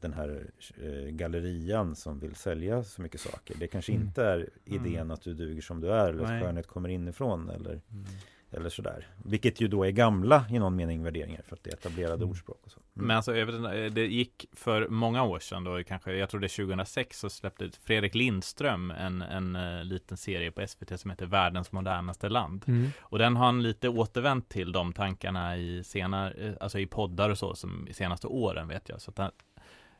den 0.00 0.12
här 0.12 0.46
eh, 0.82 1.10
gallerian 1.10 1.96
som 1.96 2.18
vill 2.18 2.34
sälja 2.34 2.84
så 2.84 3.02
mycket 3.02 3.20
saker. 3.20 3.56
Det 3.60 3.66
kanske 3.68 3.92
Mm. 3.92 4.06
inte 4.06 4.24
är 4.24 4.48
idén 4.64 4.94
Mm. 4.94 5.10
att 5.10 5.22
du 5.22 5.34
duger 5.34 5.62
som 5.62 5.80
du 5.80 5.92
är 5.92 6.08
eller 6.08 6.22
Nej. 6.22 6.36
att 6.38 6.42
skönhet 6.44 6.66
kommer 6.66 6.88
inifrån 6.88 7.50
eller, 7.50 7.70
Mm. 7.70 8.04
Eller 8.50 8.68
sådär. 8.68 9.06
Vilket 9.24 9.60
ju 9.60 9.68
då 9.68 9.84
är 9.84 9.90
gamla 9.90 10.44
i 10.50 10.58
någon 10.58 10.76
mening 10.76 11.02
värderingar 11.02 11.42
för 11.42 11.56
att 11.56 11.64
det 11.64 11.70
är 11.70 11.74
etablerade 11.74 12.14
Mm. 12.14 12.28
ordspråk 12.30 12.60
och 12.64 12.70
så. 12.70 12.80
Mm. 12.96 13.06
Men 13.06 13.16
alltså, 13.16 13.36
jag 13.36 13.46
vet 13.46 13.54
inte, 13.54 13.88
det 13.88 14.06
gick 14.06 14.46
för 14.52 14.88
många 14.88 15.22
år 15.22 15.38
sedan 15.38 15.64
då, 15.64 15.84
kanske, 15.84 16.12
jag 16.12 16.30
tror 16.30 16.40
det 16.40 16.46
är 16.46 16.66
2006, 16.66 17.18
så 17.18 17.30
släppte 17.30 17.70
Fredrik 17.84 18.14
Lindström 18.14 18.90
en, 18.90 19.22
en 19.22 19.56
eh, 19.56 19.84
liten 19.84 20.16
serie 20.16 20.50
på 20.50 20.66
SVT 20.66 21.00
som 21.00 21.10
heter 21.10 21.26
Världens 21.26 21.72
modernaste 21.72 22.28
land. 22.28 22.64
Mm. 22.66 22.90
Och 23.00 23.18
den 23.18 23.36
har 23.36 23.46
han 23.46 23.62
lite 23.62 23.88
återvänt 23.88 24.48
till 24.48 24.72
de 24.72 24.92
tankarna 24.92 25.56
i 25.56 25.84
senare, 25.84 26.32
eh, 26.32 26.52
alltså 26.60 26.78
i 26.78 26.86
poddar 26.86 27.30
och 27.30 27.38
så, 27.38 27.54
som 27.54 27.88
i 27.88 27.94
senaste 27.94 28.26
åren 28.26 28.68
vet 28.68 28.88
jag. 28.88 29.00
Så 29.00 29.10
att 29.10 29.18
han, 29.18 29.30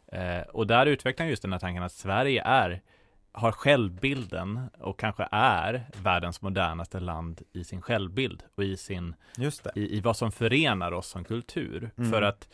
eh, 0.06 0.40
och 0.42 0.66
där 0.66 0.86
utvecklar 0.86 1.24
han 1.24 1.30
just 1.30 1.42
den 1.42 1.52
här 1.52 1.58
tanken 1.58 1.82
att 1.82 1.92
Sverige 1.92 2.42
är, 2.42 2.82
har 3.36 3.52
självbilden 3.52 4.60
och 4.78 4.98
kanske 4.98 5.28
är 5.30 5.86
världens 6.02 6.42
modernaste 6.42 7.00
land 7.00 7.42
i 7.52 7.64
sin 7.64 7.82
självbild 7.82 8.42
och 8.54 8.64
i 8.64 8.76
sin 8.76 9.14
i, 9.74 9.96
i 9.96 10.00
vad 10.00 10.16
som 10.16 10.32
förenar 10.32 10.92
oss 10.92 11.08
som 11.08 11.24
kultur. 11.24 11.90
Mm. 11.98 12.10
För 12.10 12.22
att 12.22 12.48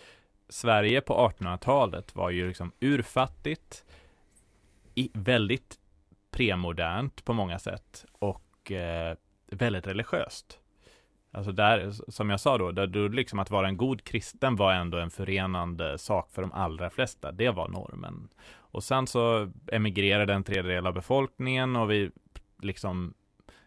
Sverige 0.49 1.01
på 1.01 1.15
1800-talet 1.29 2.15
var 2.15 2.31
ju 2.31 2.49
liksom 2.49 2.73
urfattigt, 2.81 3.85
i, 4.95 5.11
väldigt 5.15 5.79
premodernt 6.31 7.25
på 7.25 7.33
många 7.33 7.59
sätt 7.59 8.05
och 8.13 8.73
eh, 8.73 9.17
väldigt 9.47 9.87
religiöst. 9.87 10.59
Alltså 11.31 11.53
där, 11.53 11.93
som 12.11 12.31
jag 12.31 12.41
sa 12.41 12.59
då, 12.59 12.73
där 12.73 12.87
då 12.87 13.09
liksom 13.09 13.39
att 13.39 13.51
vara 13.51 13.69
en 13.69 13.77
god 13.77 14.05
kristen 14.05 14.57
var 14.57 14.73
ändå 14.73 14.99
en 14.99 15.11
förenande 15.11 15.99
sak 15.99 16.31
för 16.33 16.43
de 16.43 16.53
allra 16.53 16.91
flesta. 16.91 17.33
Det 17.33 17.51
var 17.51 17.69
normen. 17.69 18.29
Och 18.73 18.85
sen 18.85 19.07
så 19.07 19.53
emigrerade 19.73 20.35
en 20.35 20.45
tredjedel 20.45 20.87
av 20.87 20.95
befolkningen 20.95 21.77
och 21.77 21.91
vi 21.91 22.11
liksom 22.63 23.15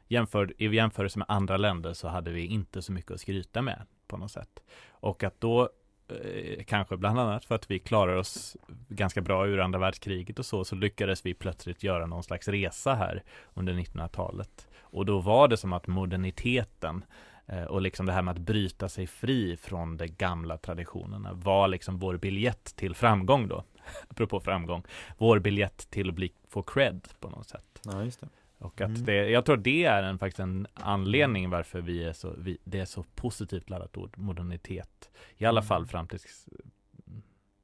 jämför, 0.07 0.53
i 0.57 0.75
jämförelse 0.75 1.19
med 1.19 1.25
andra 1.29 1.57
länder 1.57 1.93
så 1.93 2.07
hade 2.07 2.31
vi 2.31 2.45
inte 2.45 2.81
så 2.81 2.91
mycket 2.91 3.11
att 3.11 3.19
skryta 3.19 3.61
med 3.61 3.85
på 4.07 4.17
något 4.17 4.31
sätt. 4.31 4.59
Och 4.89 5.23
att 5.23 5.41
då 5.41 5.69
eh, 6.07 6.63
kanske 6.63 6.97
bland 6.97 7.19
annat 7.19 7.45
för 7.45 7.55
att 7.55 7.71
vi 7.71 7.79
klarar 7.79 8.15
oss 8.15 8.57
ganska 8.89 9.21
bra 9.21 9.47
ur 9.47 9.59
andra 9.59 9.79
världskriget 9.79 10.39
och 10.39 10.45
så, 10.45 10.65
så 10.65 10.75
lyckades 10.75 11.25
vi 11.25 11.33
plötsligt 11.33 11.83
göra 11.83 12.05
någon 12.05 12.23
slags 12.23 12.47
resa 12.47 12.93
här 12.93 13.23
under 13.53 13.73
1900-talet. 13.73 14.67
Och 14.79 15.05
då 15.05 15.19
var 15.19 15.47
det 15.47 15.57
som 15.57 15.73
att 15.73 15.87
moderniteten 15.87 17.05
eh, 17.45 17.63
och 17.63 17.81
liksom 17.81 18.05
det 18.05 18.13
här 18.13 18.21
med 18.21 18.31
att 18.31 18.41
bryta 18.41 18.89
sig 18.89 19.07
fri 19.07 19.57
från 19.57 19.97
de 19.97 20.07
gamla 20.07 20.57
traditionerna 20.57 21.33
var 21.33 21.67
liksom 21.67 21.99
vår 21.99 22.17
biljett 22.17 22.75
till 22.75 22.95
framgång 22.95 23.47
då. 23.47 23.63
Apropå 24.07 24.39
framgång. 24.39 24.83
Vår 25.17 25.39
biljett 25.39 25.87
till 25.89 26.09
att 26.09 26.15
bli, 26.15 26.31
få 26.49 26.61
cred 26.63 27.07
på 27.19 27.29
något 27.29 27.47
sätt. 27.49 27.81
Ja, 27.85 28.03
just 28.03 28.19
det. 28.21 28.27
Och 28.57 28.81
att 28.81 28.89
Mm. 28.89 29.05
det, 29.05 29.29
jag 29.29 29.45
tror 29.45 29.57
det 29.57 29.85
är 29.85 30.03
en, 30.03 30.19
faktiskt 30.19 30.39
en 30.39 30.67
anledning 30.73 31.49
varför 31.49 31.81
vi 31.81 32.03
är 32.03 32.13
så, 32.13 32.33
vi, 32.37 32.57
det 32.63 32.79
är 32.79 32.85
så 32.85 33.03
positivt 33.15 33.69
laddat 33.69 33.97
ord, 33.97 34.17
modernitet. 34.17 35.11
I 35.37 35.45
alla 35.45 35.61
Mm. 35.61 35.67
fall 35.67 35.85
fram 35.85 36.07
till, 36.07 36.19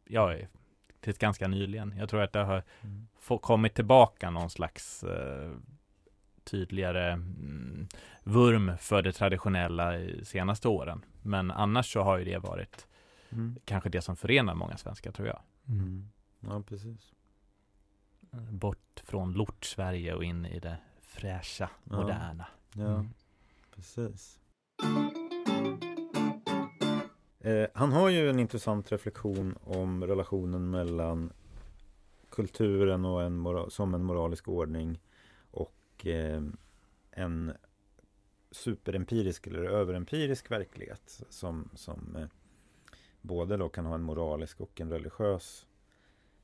ja, 0.08 0.36
tills 1.00 1.18
ganska 1.18 1.48
nyligen. 1.48 1.94
Jag 1.98 2.10
tror 2.10 2.22
att 2.22 2.34
det 2.34 2.40
har 2.44 2.64
Mm. 2.82 3.08
få, 3.20 3.38
kommit 3.38 3.74
tillbaka 3.74 4.30
någon 4.30 4.50
slags 4.50 5.04
eh, 5.04 5.52
tydligare 6.44 7.12
mm, 7.12 7.88
vurm 8.24 8.78
för 8.78 9.02
det 9.02 9.12
traditionella 9.12 9.98
i 10.00 10.26
senaste 10.26 10.68
åren. 10.68 11.06
Men 11.22 11.52
annars 11.52 11.94
så 11.94 12.02
har 12.02 12.18
ju 12.18 12.26
det 12.26 12.38
varit 12.38 12.88
Mm. 13.30 13.56
kanske 13.66 13.90
det 13.90 14.02
som 14.02 14.16
förenar 14.16 14.56
många 14.56 14.78
svenskar 14.78 15.12
tror 15.12 15.28
jag. 15.28 15.40
Mm. 15.72 16.10
Ja, 16.40 16.62
precis. 16.68 17.14
Bort 18.52 19.02
från 19.06 19.34
lort-Sverige 19.34 20.14
och 20.16 20.24
in 20.24 20.46
i 20.46 20.60
det 20.60 20.78
fräscha, 21.02 21.70
Ja. 21.84 22.02
moderna. 22.02 22.48
Ja, 22.76 22.94
Mm. 22.94 23.10
precis. 23.76 24.40
Eh, 27.40 27.68
han 27.74 27.92
har 27.92 28.10
ju 28.10 28.30
en 28.30 28.40
intressant 28.40 28.92
reflektion 28.92 29.58
om 29.64 30.04
relationen 30.04 30.70
mellan 30.70 31.34
kulturen 32.30 33.06
och 33.06 33.24
en 33.24 33.70
som 33.72 33.94
en 33.94 34.04
moralisk 34.04 34.48
ordning 34.48 35.00
och 35.52 36.06
eh, 36.08 36.42
en 37.12 37.54
superempirisk 38.52 39.48
eller 39.48 39.64
överempirisk 39.64 40.52
verklighet 40.52 41.22
som, 41.30 41.70
som 41.76 42.16
eh, 42.16 42.28
både 43.22 43.58
då 43.58 43.70
kan 43.70 43.86
ha 43.86 43.96
en 43.96 44.02
moralisk 44.02 44.62
och 44.62 44.82
en 44.82 44.90
religiös 44.90 45.68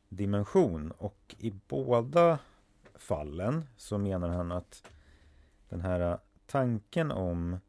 dimension. 0.10 0.92
Och 0.92 1.36
i 1.40 1.54
båda 1.68 2.40
fallen 2.96 3.66
så 3.78 3.98
menar 3.98 4.30
han 4.30 4.52
att 4.52 4.92
den 5.70 5.82
här 5.82 6.18
tanken 6.46 7.12
om 7.12 7.60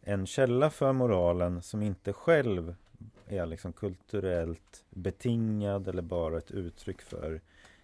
en 0.00 0.26
källa 0.26 0.70
för 0.70 0.92
moralen 0.92 1.62
som 1.62 1.82
inte 1.82 2.12
själv 2.12 2.74
är 3.26 3.46
liksom 3.46 3.72
kulturellt 3.72 4.84
betingad 4.90 5.88
eller 5.88 6.02
bara 6.02 6.38
ett 6.38 6.50
uttryck 6.50 7.02
för 7.02 7.40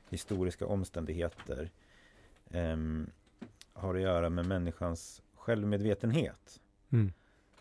historiska 0.09 0.67
omständigheter 0.67 1.71
eh, 2.51 2.77
har 3.73 3.95
att 3.95 4.01
göra 4.01 4.31
med 4.31 4.47
människans 4.47 5.23
självmedvetenhet. 5.35 6.61
Mm. 6.91 7.13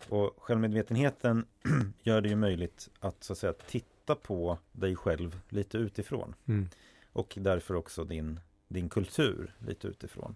Och 0.08 0.34
självmedvetenheten 0.38 1.46
gör 2.02 2.20
det 2.20 2.28
ju 2.28 2.36
möjligt 2.36 2.90
att 3.00 3.24
så 3.24 3.32
att 3.32 3.38
säga 3.38 3.52
titta 3.52 4.14
på 4.14 4.58
dig 4.72 4.96
själv 4.96 5.40
lite 5.48 5.78
utifrån. 5.78 6.34
Mm. 6.46 6.68
Och 7.12 7.34
därför 7.40 7.74
också 7.74 8.04
din, 8.04 8.40
din 8.68 8.88
kultur 8.88 9.54
lite 9.58 9.88
utifrån. 9.88 10.34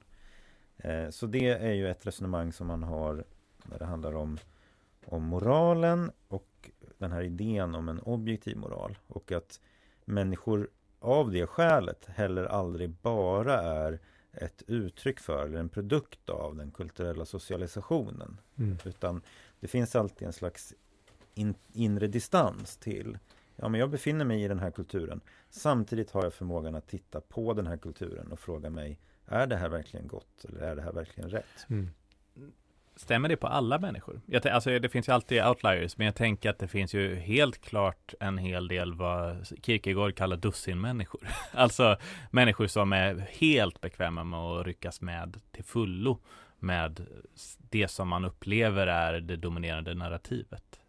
Eh, 0.77 1.11
så 1.11 1.27
det 1.27 1.49
är 1.49 1.73
ju 1.73 1.89
ett 1.89 2.07
resonemang 2.07 2.53
som 2.53 2.67
man 2.67 2.83
har 2.83 3.25
när 3.65 3.79
det 3.79 3.85
handlar 3.85 4.15
om, 4.17 4.39
om 5.07 5.23
moralen 5.23 6.11
och 6.29 6.71
den 6.99 7.13
här 7.13 7.23
idén 7.23 7.75
om 7.75 7.89
en 7.89 8.01
objektiv 8.01 8.57
moral. 8.57 8.99
Och 9.07 9.33
att 9.33 9.61
människor 10.05 10.69
av 11.01 11.31
det 11.31 11.47
skälet 11.47 12.07
heller 12.07 12.45
aldrig 12.45 12.91
bara 12.91 13.63
är 13.63 13.99
ett 14.33 14.63
uttryck 14.67 15.21
för 15.21 15.47
eller 15.47 15.59
en 15.59 15.69
produkt 15.69 16.29
av 16.29 16.57
den 16.57 16.71
kulturella 16.71 17.25
socialisationen. 17.25 18.41
Mm. 18.59 18.79
Utan 18.85 19.23
det 19.63 19.69
finns 19.69 19.97
alltid 19.97 20.27
en 20.27 20.33
slags 20.33 20.75
in, 21.35 21.55
inre 21.73 22.07
distans 22.07 22.77
till 22.77 23.19
Ja 23.57 23.69
men 23.69 23.81
jag 23.81 23.91
befinner 23.91 24.25
mig 24.25 24.43
i 24.45 24.49
den 24.49 24.59
här 24.59 24.71
kulturen 24.71 25.21
Samtidigt 25.51 26.11
har 26.11 26.25
jag 26.25 26.35
förmågan 26.35 26.75
att 26.75 26.89
titta 26.89 27.21
på 27.21 27.55
den 27.55 27.67
här 27.67 27.77
kulturen 27.77 28.33
och 28.33 28.41
fråga 28.41 28.71
mig 28.71 28.99
Är 29.27 29.47
det 29.47 29.57
här 29.57 29.69
verkligen 29.69 30.07
gott 30.07 30.45
eller 30.45 30.61
är 30.61 30.77
det 30.77 30.83
här 30.83 30.93
verkligen 30.93 31.31
rätt? 31.31 31.67
Mm. 31.71 31.91
Stämmer 32.97 33.29
det 33.29 33.37
på 33.37 33.47
alla 33.47 33.79
människor? 33.79 34.21
Jag, 34.27 34.49
alltså 34.49 34.79
det 34.79 34.89
finns 34.89 35.09
ju 35.09 35.13
alltid 35.13 35.45
outliers, 35.45 35.99
men 35.99 36.05
jag 36.05 36.15
tänker 36.15 36.51
att 36.51 36.59
det 36.59 36.69
finns 36.69 36.95
ju 36.95 37.15
helt 37.15 37.61
klart 37.61 38.15
en 38.21 38.39
hel 38.39 38.69
del 38.69 38.95
vad 38.95 39.47
Kierkegaard 39.63 40.15
kallar 40.17 40.37
dussinmänniskor. 40.37 41.29
alltså 41.53 41.97
människor 42.31 42.67
som 42.67 42.93
är 42.93 43.15
helt 43.31 43.81
bekväma 43.81 44.25
med 44.25 44.41
att 44.41 44.67
ryckas 44.67 45.01
med 45.01 45.41
till 45.53 45.65
fullo 45.65 46.19
med 46.63 47.07
det 47.59 47.89
som 47.89 48.09
man 48.09 48.25
upplever 48.25 48.87
är 48.87 49.21
det 49.21 49.37
dominerande 49.37 49.95
narrativet? 49.95 50.81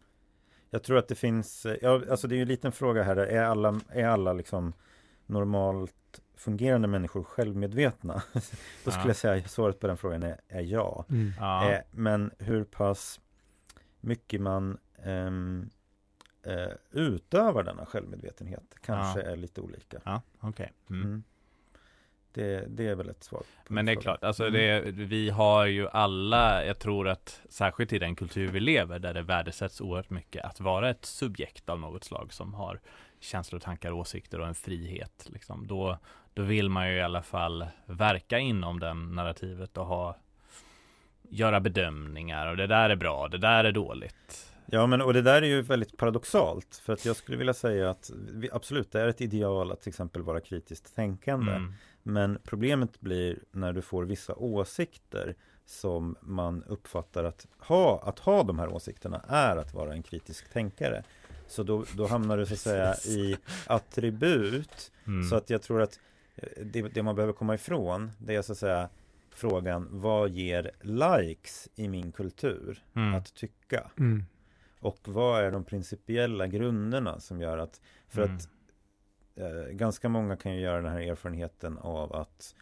Jag 0.70 0.84
tror 0.84 0.98
att 0.98 1.08
det 1.08 1.16
finns, 1.16 1.68
ja, 1.82 2.02
alltså 2.10 2.28
det 2.28 2.36
är 2.36 2.38
ju 2.38 2.42
en 2.42 2.48
liten 2.48 2.72
fråga 2.72 3.04
här, 3.04 3.18
är 3.18 3.44
alla, 3.44 3.80
är 3.90 4.08
alla 4.08 4.34
liksom 4.34 4.74
normalt 5.26 6.22
fungerande 6.36 6.88
människor 6.88 7.24
självmedvetna? 7.24 8.24
Då 8.84 8.92
skulle 8.92 9.04
ja. 9.04 9.08
jag 9.08 9.16
säga 9.16 9.48
svaret 9.48 9.80
på 9.80 9.88
den 9.88 9.98
frågan 9.98 10.24
är, 10.24 10.42
är 10.48 10.62
ja. 10.62 11.06
Mm. 11.10 11.34
ja. 11.40 11.72
Eh, 11.72 11.80
men 11.92 12.32
hur 12.40 12.64
pass 12.64 13.22
mycket 14.00 14.42
man 14.42 14.78
um, 15.06 15.70
uh, 16.48 16.74
utövar 16.92 17.64
denna 17.64 17.86
självmedvetenhet 17.86 18.76
kanske 18.82 19.22
ja. 19.22 19.26
är 19.28 19.36
lite 19.36 19.62
olika. 19.62 20.02
Ja, 20.04 20.22
okay. 20.42 20.70
Mm. 20.90 21.02
Mm. 21.04 21.24
Det, 22.34 22.66
det, 22.68 22.88
är 22.88 22.96
väl 22.96 23.10
ett 23.10 23.24
svar. 23.24 23.44
Men 23.68 23.86
det 23.86 23.92
är 23.92 23.96
klart, 23.96 24.24
alltså 24.24 24.48
mm. 24.48 24.54
det, 24.54 24.92
vi 24.92 25.30
har 25.30 25.66
ju 25.66 25.90
alla, 25.90 26.66
jag 26.66 26.80
tror 26.80 27.08
att 27.08 27.42
särskilt 27.50 27.94
i 27.94 28.00
den 28.00 28.16
kultur 28.16 28.48
vi 28.48 28.60
lever 28.60 29.00
där 29.00 29.14
det 29.14 29.22
värdesätts 29.22 29.82
oerhört 29.82 30.10
mycket 30.10 30.46
att 30.46 30.60
vara 30.60 30.90
ett 30.90 31.06
subjekt 31.06 31.70
av 31.70 31.80
något 31.80 32.04
slag 32.04 32.34
som 32.34 32.54
har 32.54 32.80
känslor, 33.20 33.60
tankar, 33.60 33.92
åsikter 33.92 34.40
och 34.40 34.48
en 34.48 34.56
frihet. 34.56 35.28
Liksom. 35.34 35.68
Då, 35.68 35.98
då 36.34 36.42
vill 36.42 36.70
man 36.70 36.90
ju 36.90 36.96
i 36.96 37.02
alla 37.02 37.22
fall 37.22 37.66
verka 37.86 38.40
inom 38.40 38.80
den 38.80 39.16
narrativet 39.16 39.78
och 39.78 39.86
ha 39.86 40.18
göra 41.30 41.60
bedömningar 41.60 42.48
och 42.48 42.58
det 42.58 42.68
där 42.68 42.90
är 42.90 42.96
bra, 42.96 43.28
det 43.28 43.38
där 43.38 43.64
är 43.64 43.72
dåligt. 43.72 44.54
Ja, 44.66 44.88
men 44.88 45.02
och 45.02 45.14
det 45.14 45.22
där 45.22 45.42
är 45.42 45.46
ju 45.48 45.62
väldigt 45.62 45.98
paradoxalt 45.98 46.82
för 46.86 46.94
att 46.94 47.06
jag 47.06 47.16
skulle 47.16 47.38
vilja 47.38 47.54
säga 47.54 47.90
att 47.90 48.12
vi, 48.32 48.50
absolut, 48.52 48.92
det 48.92 49.02
är 49.02 49.08
ett 49.08 49.22
ideal 49.22 49.72
att 49.72 49.82
till 49.82 49.90
exempel 49.90 50.22
vara 50.22 50.40
kritiskt 50.40 50.96
tänkande. 50.96 51.52
Mm. 51.52 51.74
Men 52.04 52.40
problemet 52.44 53.02
blir 53.02 53.40
när 53.52 53.74
du 53.74 53.82
får 53.82 54.04
vissa 54.04 54.36
åsikter 54.36 55.36
som 55.66 56.16
man 56.22 56.64
uppfattar 56.64 57.24
att 57.24 57.48
ha, 57.60 58.02
att 58.04 58.20
ha 58.20 58.44
de 58.44 58.60
här 58.60 58.70
åsikterna 58.70 59.22
är 59.28 59.58
att 59.58 59.74
vara 59.74 59.94
en 59.94 60.04
kritisk 60.04 60.50
tänkare. 60.54 61.04
Så 61.48 61.64
då, 61.64 61.86
då 61.96 62.08
hamnar 62.08 62.38
du 62.38 62.46
så 62.46 62.54
att 62.54 62.60
säga 62.60 62.96
i 63.08 63.38
attribut. 63.68 64.92
Mm. 65.08 65.30
Så 65.30 65.36
att 65.36 65.50
jag 65.50 65.62
tror 65.62 65.82
att 65.82 66.00
eh, 66.36 66.66
det, 66.66 66.82
det, 66.82 67.04
man 67.04 67.16
behöver 67.16 67.34
komma 67.34 67.56
ifrån 67.56 68.12
det 68.18 68.36
är 68.36 68.42
så 68.42 68.52
att 68.52 68.58
säga 68.58 68.90
frågan 69.30 69.88
vad 69.92 70.30
ger 70.30 70.72
likes 70.82 71.70
i 71.76 71.88
min 71.88 72.12
kultur 72.12 72.84
mm. 72.96 73.14
att 73.14 73.34
tycka? 73.34 73.92
Mm. 74.00 74.26
Och 74.80 75.00
vad 75.04 75.44
är 75.44 75.52
de 75.52 75.64
principiella 75.64 76.48
grunderna 76.48 77.20
som 77.20 77.42
gör 77.42 77.58
att 77.58 77.82
för 78.08 78.22
mm. 78.22 78.36
att 78.36 78.50
eh, 79.36 79.72
ganska 79.72 80.10
många 80.10 80.36
kan 80.36 80.56
ju 80.56 80.62
göra 80.62 80.82
den 80.82 80.92
här 80.92 81.00
erfarenheten 81.00 81.78
av 81.78 82.16
att 82.16 82.56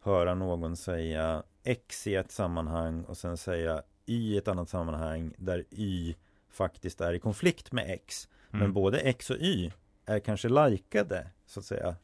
höra 0.00 0.34
någon 0.34 0.76
säga 0.76 1.42
X 1.62 2.06
i 2.06 2.14
ett 2.14 2.30
sammanhang 2.30 3.04
och 3.04 3.16
sen 3.16 3.36
säga 3.36 3.82
Y 4.06 4.34
i 4.34 4.36
ett 4.36 4.48
annat 4.48 4.68
sammanhang 4.68 5.34
där 5.36 5.64
Y 5.70 6.14
faktiskt 6.48 7.00
är 7.00 7.14
i 7.14 7.18
konflikt 7.18 7.72
med 7.72 7.90
X. 7.90 8.28
Mm. 8.50 8.60
Men 8.60 8.72
både 8.72 8.98
X 8.98 9.30
och 9.30 9.36
Y 9.36 9.72
är 10.06 10.20
kanske 10.20 10.48
likade 10.48 11.26
så 11.46 11.60
att 11.60 11.66
säga 11.66 11.96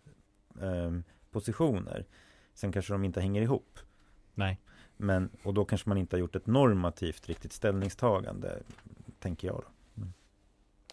eh, 0.61 0.93
positioner. 1.31 2.07
Sen 2.55 2.73
kanske 2.73 2.93
de 2.93 3.05
inte 3.05 3.21
hänger 3.21 3.43
ihop. 3.43 3.79
Nej. 4.35 4.61
Men, 4.97 5.31
och 5.43 5.55
då 5.55 5.65
kanske 5.65 5.89
man 5.89 5.99
inte 5.99 6.17
har 6.17 6.21
gjort 6.21 6.37
ett 6.37 6.47
normativt 6.47 7.29
riktigt 7.29 7.53
ställningstagande, 7.53 8.59
tänker 9.19 9.49
jag. 9.49 9.57
Då. 9.57 10.03
Mm. 10.03 10.13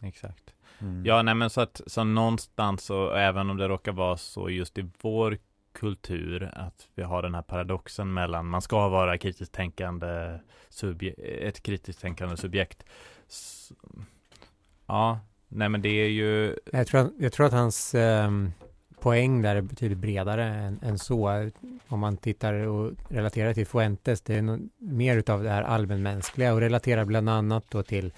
Exakt. 0.01 0.54
Mm. 0.79 1.05
Ja, 1.05 1.21
nej 1.21 1.35
men 1.35 1.49
så 1.49 1.61
att 1.61 1.81
så 1.87 2.03
någonstans 2.03 2.83
så 2.83 3.11
även 3.11 3.49
om 3.49 3.57
det 3.57 3.67
råkar 3.67 3.91
vara 3.91 4.17
så 4.17 4.49
just 4.49 4.77
i 4.77 4.89
vår 5.01 5.37
kultur 5.73 6.51
att 6.53 6.87
vi 6.95 7.03
har 7.03 7.21
den 7.21 7.35
här 7.35 7.41
paradoxen 7.41 8.13
mellan 8.13 8.45
man 8.45 8.61
ska 8.61 8.89
vara 8.89 9.17
kritiskt 9.17 9.53
tänkande 9.53 10.39
ett 11.17 11.63
kritiskt 11.63 12.01
tänkande 12.01 12.37
subjekt. 12.37 12.83
Så, 13.27 13.75
ja, 14.85 15.19
nej 15.47 15.69
men 15.69 15.81
det 15.81 15.89
är 15.89 16.09
ju. 16.09 16.55
Jag 16.71 16.87
tror, 16.87 17.11
jag 17.19 17.33
tror 17.33 17.45
att 17.45 17.53
hans 17.53 17.95
eh, 17.95 18.31
poäng 18.99 19.41
där 19.41 19.55
är 19.55 19.61
betydligt 19.61 19.97
bredare 19.97 20.45
än, 20.45 20.79
än, 20.83 20.99
så. 20.99 21.49
Om 21.87 21.99
man 21.99 22.17
tittar 22.17 22.53
och 22.53 22.91
relaterar 23.09 23.53
till 23.53 23.67
Fuentes, 23.67 24.21
det 24.21 24.35
är 24.35 24.59
mer 24.77 25.17
utav 25.17 25.43
det 25.43 25.49
här 25.49 25.63
allmänmänskliga 25.63 26.53
och 26.53 26.59
relaterar 26.59 27.05
bland 27.05 27.29
annat 27.29 27.65
då 27.69 27.83
till 27.83 28.13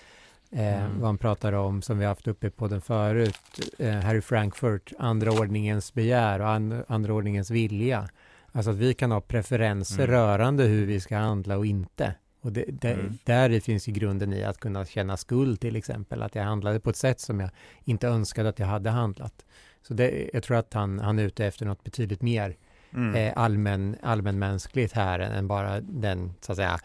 Eh, 0.52 0.84
mm. 0.84 1.00
Vad 1.00 1.08
han 1.08 1.18
pratar 1.18 1.54
om, 1.54 1.82
som 1.82 2.00
vi 2.00 2.06
haft 2.06 2.28
uppe 2.28 2.50
på 2.50 2.68
den 2.68 2.82
förut, 2.82 3.40
eh, 3.80 3.94
Harry 3.94 4.22
Frankfurt, 4.22 4.94
andra 5.00 5.32
ordningens 5.32 5.94
begär 5.94 6.40
och 6.40 6.50
and, 6.50 6.84
andra 6.88 7.14
ordningens 7.14 7.52
vilja. 7.52 8.10
Alltså 8.52 8.72
att 8.72 8.78
vi 8.78 8.94
kan 8.94 9.12
ha 9.12 9.22
preferenser 9.22 10.04
mm. 10.04 10.12
rörande 10.12 10.64
hur 10.64 10.86
vi 10.86 11.00
ska 11.00 11.18
handla 11.18 11.58
och 11.58 11.66
inte. 11.66 12.16
Och 12.42 12.52
det, 12.52 12.66
det, 12.68 12.94
mm. 12.94 13.18
där 13.24 13.60
finns 13.60 13.88
ju 13.88 13.92
grunden 13.92 14.34
i 14.34 14.44
att 14.44 14.60
kunna 14.60 14.86
känna 14.86 15.18
skuld 15.18 15.60
till 15.60 15.76
exempel, 15.76 16.22
att 16.22 16.36
jag 16.36 16.44
handlade 16.44 16.80
på 16.80 16.90
ett 16.90 16.96
sätt 16.96 17.20
som 17.20 17.40
jag 17.40 17.50
inte 17.84 18.08
önskade 18.08 18.50
att 18.50 18.60
jag 18.60 18.68
hade 18.68 18.90
handlat. 18.90 19.46
Så 19.82 19.94
det, 19.94 20.30
jag 20.34 20.44
tror 20.44 20.58
att 20.58 20.74
han, 20.74 21.00
han 21.00 21.20
är 21.20 21.24
ute 21.24 21.46
efter 21.46 21.66
något 21.66 21.84
betydligt 21.84 22.22
mer 22.22 22.56
mm. 22.94 23.16
eh, 23.16 23.34
allmän, 23.36 23.96
allmänmänskligt 24.02 24.94
här 24.94 25.20
än 25.20 25.48
bara 25.48 25.82
den, 25.82 26.34
så 26.42 26.52
att 26.52 26.56
säga, 26.56 26.80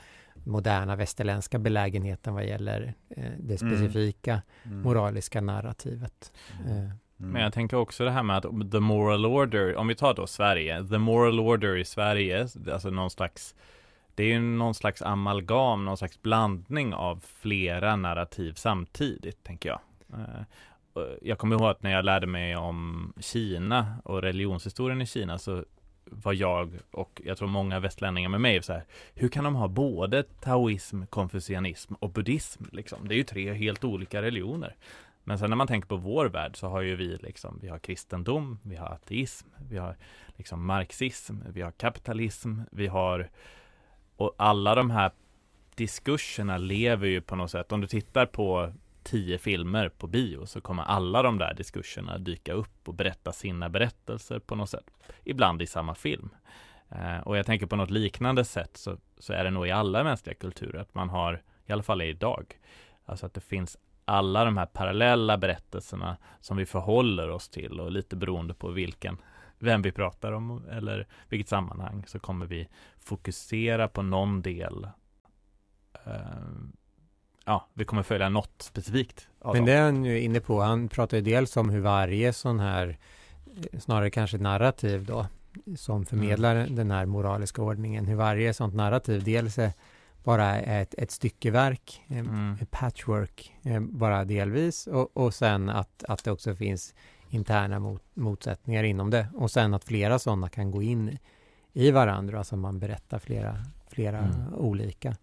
moderna 0.44 0.96
västerländska 0.96 1.58
belägenheten 1.58 2.34
vad 2.34 2.46
gäller 2.46 2.94
eh, 3.08 3.24
det 3.38 3.62
mm. 3.62 3.76
specifika 3.76 4.42
mm. 4.62 4.82
moraliska 4.82 5.40
narrativet. 5.40 6.32
Mm. 6.64 6.84
Eh. 6.84 6.90
Men 7.16 7.42
jag 7.42 7.52
tänker 7.52 7.76
också 7.76 8.04
det 8.04 8.10
här 8.10 8.22
med 8.22 8.36
att 8.36 8.70
the 8.72 8.80
moral 8.80 9.26
order, 9.26 9.76
om 9.76 9.88
vi 9.88 9.94
tar 9.94 10.14
då 10.14 10.26
Sverige, 10.26 10.88
the 10.88 10.98
moral 10.98 11.40
order 11.40 11.76
i 11.76 11.84
Sverige, 11.84 12.48
alltså 12.72 12.90
någon 12.90 13.10
slags 13.10 13.54
det 14.14 14.22
är 14.22 14.28
ju 14.28 14.40
någon 14.40 14.74
slags 14.74 15.02
amalgam, 15.02 15.84
någon 15.84 15.96
slags 15.96 16.22
blandning 16.22 16.94
av 16.94 17.24
flera 17.40 17.96
narrativ 17.96 18.52
samtidigt, 18.56 19.44
tänker 19.44 19.68
jag. 19.68 19.80
Eh, 20.12 20.42
jag 21.22 21.38
kommer 21.38 21.56
ihåg 21.56 21.68
att 21.68 21.82
när 21.82 21.92
jag 21.92 22.04
lärde 22.04 22.26
mig 22.26 22.56
om 22.56 23.12
Kina 23.20 23.94
och 24.04 24.22
religionshistorien 24.22 25.02
i 25.02 25.06
Kina 25.06 25.38
så 25.38 25.64
var 26.12 26.32
jag 26.32 26.78
och 26.90 27.22
jag 27.24 27.38
tror 27.38 27.48
många 27.48 27.80
västlänningar 27.80 28.28
med 28.28 28.40
mig 28.40 28.62
så 28.62 28.72
här, 28.72 28.84
hur 29.14 29.28
kan 29.28 29.44
de 29.44 29.54
ha 29.54 29.68
både 29.68 30.22
taoism, 30.22 31.02
konfucianism 31.06 31.94
och 31.94 32.10
buddhism 32.10 32.64
liksom? 32.72 33.08
Det 33.08 33.14
är 33.14 33.16
ju 33.16 33.24
tre 33.24 33.52
helt 33.52 33.84
olika 33.84 34.22
religioner. 34.22 34.76
Men 35.24 35.38
sen 35.38 35.50
när 35.50 35.56
man 35.56 35.66
tänker 35.66 35.88
på 35.88 35.96
vår 35.96 36.26
värld 36.26 36.56
så 36.56 36.68
har 36.68 36.80
ju 36.80 36.96
vi 36.96 37.16
liksom, 37.16 37.58
vi 37.62 37.68
har 37.68 37.78
kristendom, 37.78 38.58
vi 38.62 38.76
har 38.76 38.86
ateism, 38.86 39.48
vi 39.70 39.78
har 39.78 39.96
liksom 40.36 40.66
marxism, 40.66 41.36
vi 41.48 41.62
har 41.62 41.70
kapitalism, 41.70 42.60
vi 42.70 42.86
har 42.86 43.30
och 44.16 44.34
alla 44.36 44.74
de 44.74 44.90
här 44.90 45.10
diskurserna 45.74 46.58
lever 46.58 47.08
ju 47.08 47.20
på 47.20 47.36
något 47.36 47.50
sätt. 47.50 47.72
Om 47.72 47.80
du 47.80 47.86
tittar 47.86 48.26
på 48.26 48.72
tio 49.02 49.38
filmer 49.38 49.88
på 49.88 50.06
bio 50.06 50.46
så 50.46 50.60
kommer 50.60 50.82
alla 50.82 51.22
de 51.22 51.38
där 51.38 51.54
diskurserna 51.54 52.18
dyka 52.18 52.52
upp 52.52 52.88
och 52.88 52.94
berätta 52.94 53.32
sina 53.32 53.68
berättelser 53.68 54.38
på 54.38 54.54
något 54.54 54.70
sätt. 54.70 54.90
Ibland 55.24 55.62
i 55.62 55.66
samma 55.66 55.94
film. 55.94 56.28
Eh, 56.88 57.18
och 57.18 57.36
jag 57.36 57.46
tänker 57.46 57.66
på 57.66 57.76
något 57.76 57.90
liknande 57.90 58.44
sätt 58.44 58.76
så, 58.76 58.98
så 59.18 59.32
är 59.32 59.44
det 59.44 59.50
nog 59.50 59.66
i 59.66 59.70
alla 59.70 60.04
mänskliga 60.04 60.34
kulturer 60.34 60.80
att 60.80 60.94
man 60.94 61.08
har, 61.08 61.42
i 61.66 61.72
alla 61.72 61.82
fall 61.82 62.02
idag, 62.02 62.58
alltså 63.04 63.26
att 63.26 63.34
det 63.34 63.40
finns 63.40 63.76
alla 64.04 64.44
de 64.44 64.56
här 64.56 64.66
parallella 64.66 65.38
berättelserna 65.38 66.16
som 66.40 66.56
vi 66.56 66.66
förhåller 66.66 67.30
oss 67.30 67.48
till 67.48 67.80
och 67.80 67.92
lite 67.92 68.16
beroende 68.16 68.54
på 68.54 68.70
vilken 68.70 69.18
vem 69.58 69.82
vi 69.82 69.92
pratar 69.92 70.32
om 70.32 70.66
eller 70.70 71.06
vilket 71.28 71.48
sammanhang 71.48 72.04
så 72.06 72.18
kommer 72.18 72.46
vi 72.46 72.68
fokusera 72.98 73.88
på 73.88 74.02
någon 74.02 74.42
del 74.42 74.88
eh, 76.04 76.12
ja, 77.44 77.68
vi 77.74 77.84
kommer 77.84 78.02
följa 78.02 78.28
något 78.28 78.62
specifikt. 78.62 79.28
Men 79.44 79.64
det 79.64 79.72
är 79.72 79.82
han 79.82 80.04
ju 80.04 80.20
inne 80.20 80.40
på. 80.40 80.60
Han 80.60 80.88
pratar 80.88 81.16
ju 81.16 81.22
dels 81.22 81.56
om 81.56 81.70
hur 81.70 81.80
varje 81.80 82.32
sån 82.32 82.60
här, 82.60 82.98
snarare 83.78 84.10
kanske 84.10 84.38
narrativ 84.38 85.04
då, 85.04 85.26
som 85.76 86.06
förmedlar 86.06 86.56
mm. 86.56 86.76
den 86.76 86.90
här 86.90 87.06
moraliska 87.06 87.62
ordningen, 87.62 88.06
hur 88.06 88.14
varje 88.14 88.54
sånt 88.54 88.74
narrativ 88.74 89.24
dels 89.24 89.58
är 89.58 89.72
bara 90.24 90.60
ett, 90.60 90.94
ett 90.98 91.10
styckeverk, 91.10 92.02
mm. 92.08 92.56
ett 92.60 92.70
patchwork, 92.70 93.54
eh, 93.62 93.80
bara 93.80 94.24
delvis, 94.24 94.86
och, 94.86 95.16
och 95.16 95.34
sen 95.34 95.68
att, 95.68 96.04
att 96.04 96.24
det 96.24 96.32
också 96.32 96.54
finns 96.54 96.94
interna 97.28 97.78
mot, 97.78 98.02
motsättningar 98.14 98.84
inom 98.84 99.10
det, 99.10 99.26
och 99.34 99.50
sen 99.50 99.74
att 99.74 99.84
flera 99.84 100.18
sådana 100.18 100.48
kan 100.48 100.70
gå 100.70 100.82
in 100.82 101.18
i 101.72 101.90
varandra, 101.90 102.38
alltså 102.38 102.56
man 102.56 102.78
berättar 102.78 103.18
flera, 103.18 103.56
flera 103.88 104.18
mm. 104.18 104.54
olika. 104.54 105.16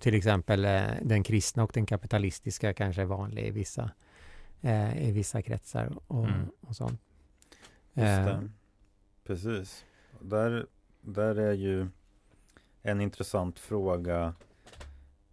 Till 0.00 0.14
exempel 0.14 0.64
eh, 0.64 0.82
den 1.02 1.22
kristna 1.22 1.64
och 1.64 1.70
den 1.74 1.86
kapitalistiska 1.86 2.74
kanske 2.74 3.02
är 3.02 3.06
vanlig 3.06 3.46
i 3.46 3.50
vissa, 3.50 3.90
eh, 4.60 5.08
i 5.08 5.12
vissa 5.12 5.42
kretsar 5.42 5.98
och, 6.06 6.24
mm. 6.24 6.46
och 6.60 6.76
sånt. 6.76 7.00
Eh. 7.94 8.40
Precis. 9.24 9.84
Där, 10.20 10.66
där 11.00 11.34
är 11.34 11.52
ju 11.52 11.86
en 12.82 13.00
intressant 13.00 13.58
fråga 13.58 14.34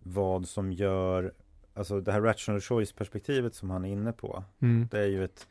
vad 0.03 0.47
som 0.47 0.71
gör, 0.71 1.33
alltså 1.73 2.01
det 2.01 2.11
här 2.11 2.21
rational 2.21 2.61
choice-perspektivet 2.61 3.55
som 3.55 3.69
han 3.69 3.85
är 3.85 3.89
inne 3.89 4.11
på. 4.11 4.43
Mm. 4.59 4.87
Det 4.91 4.99
är 4.99 5.07
ju 5.07 5.23
ett, 5.23 5.47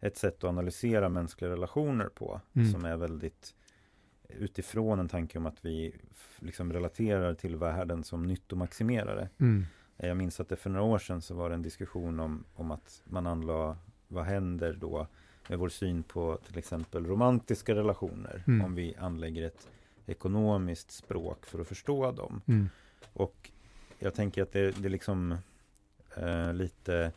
ett 0.00 0.16
sätt 0.16 0.44
att 0.44 0.44
analysera 0.44 1.08
mänskliga 1.08 1.50
relationer 1.50 2.08
på 2.08 2.40
mm. 2.54 2.72
som 2.72 2.84
är 2.84 2.96
väldigt 2.96 3.54
utifrån 4.28 4.98
en 4.98 5.08
tanke 5.08 5.38
om 5.38 5.46
att 5.46 5.64
vi 5.64 5.94
liksom 6.38 6.72
relaterar 6.72 7.34
till 7.34 7.56
världen 7.56 8.04
som 8.04 8.26
nyttomaximerare. 8.26 9.28
Mm. 9.38 9.66
Jag 9.96 10.16
minns 10.16 10.40
att 10.40 10.48
det 10.48 10.56
för 10.56 10.70
några 10.70 10.84
år 10.84 10.98
sedan 10.98 11.22
så 11.22 11.34
var 11.34 11.48
det 11.48 11.54
en 11.54 11.62
diskussion 11.62 12.20
om, 12.20 12.44
om 12.54 12.70
att 12.70 13.02
man 13.04 13.26
anlade 13.26 13.76
vad 14.08 14.24
händer 14.24 14.72
då 14.80 15.06
med 15.48 15.58
vår 15.58 15.68
syn 15.68 16.02
på 16.02 16.38
till 16.46 16.58
exempel 16.58 17.06
romantiska 17.06 17.74
relationer 17.74 18.44
Mm. 18.46 18.64
om 18.64 18.74
vi 18.74 18.94
anlägger 18.98 19.46
ett 19.46 19.68
ekonomiskt 20.06 20.90
språk 20.90 21.46
för 21.46 21.60
att 21.60 21.68
förstå 21.68 22.12
dem. 22.12 22.40
Mm. 22.46 22.68
Och 23.12 23.50
jag 23.98 24.14
tänker 24.14 24.42
att 24.42 24.52
det, 24.52 24.70
det 24.70 24.88
är 24.88 24.90
liksom 24.90 25.36
eh, 26.16 26.52
lite, 26.54 27.12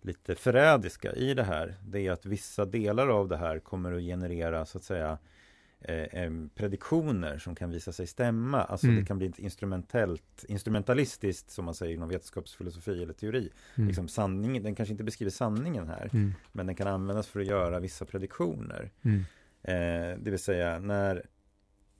lite 0.00 0.34
förrädiska 0.34 1.12
i 1.12 1.34
det 1.34 1.44
här. 1.44 1.74
Det 1.88 2.06
är 2.06 2.12
att 2.12 2.26
vissa 2.26 2.64
delar 2.64 3.08
av 3.08 3.28
det 3.28 3.36
här 3.36 3.58
kommer 3.58 3.92
att 3.92 4.02
generera 4.02 4.66
så 4.66 4.78
att 4.78 4.84
säga 4.84 5.18
eh, 5.80 6.32
prediktioner 6.54 7.38
som 7.38 7.54
kan 7.54 7.70
visa 7.70 7.92
sig 7.92 8.06
stämma. 8.06 8.62
Alltså 8.62 8.86
Mm. 8.86 9.00
det 9.00 9.06
kan 9.06 9.18
bli 9.18 9.26
ett 9.26 9.38
instrumentellt, 9.38 10.44
instrumentalistiskt 10.48 11.50
som 11.50 11.64
man 11.64 11.74
säger 11.74 11.94
inom 11.94 12.08
vetenskapsfilosofi 12.08 13.02
eller 13.02 13.12
teori. 13.12 13.50
Mm. 13.74 13.88
Liksom 13.88 14.08
sanningen, 14.08 14.62
den 14.62 14.74
kanske 14.74 14.92
inte 14.92 15.04
beskriver 15.04 15.30
sanningen 15.30 15.88
här, 15.88 16.10
Mm. 16.12 16.34
men 16.52 16.66
den 16.66 16.74
kan 16.76 16.86
användas 16.86 17.26
för 17.26 17.40
att 17.40 17.46
göra 17.46 17.80
vissa 17.80 18.04
prediktioner. 18.04 18.90
Mm. 19.02 19.24
Eh, 19.62 20.18
det 20.18 20.30
vill 20.30 20.38
säga 20.38 20.78
när 20.78 21.26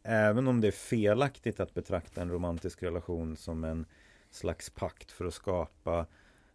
Även 0.09 0.49
om 0.49 0.61
det 0.61 0.66
är 0.66 0.72
felaktigt 0.72 1.61
att 1.61 1.74
betrakta 1.74 2.22
en 2.22 2.31
romantisk 2.31 2.83
relation 2.83 3.37
som 3.37 3.64
en 3.64 3.87
slags 4.31 4.70
pakt 4.70 5.12
för 5.12 5.24
att 5.24 5.35
skapa 5.35 6.07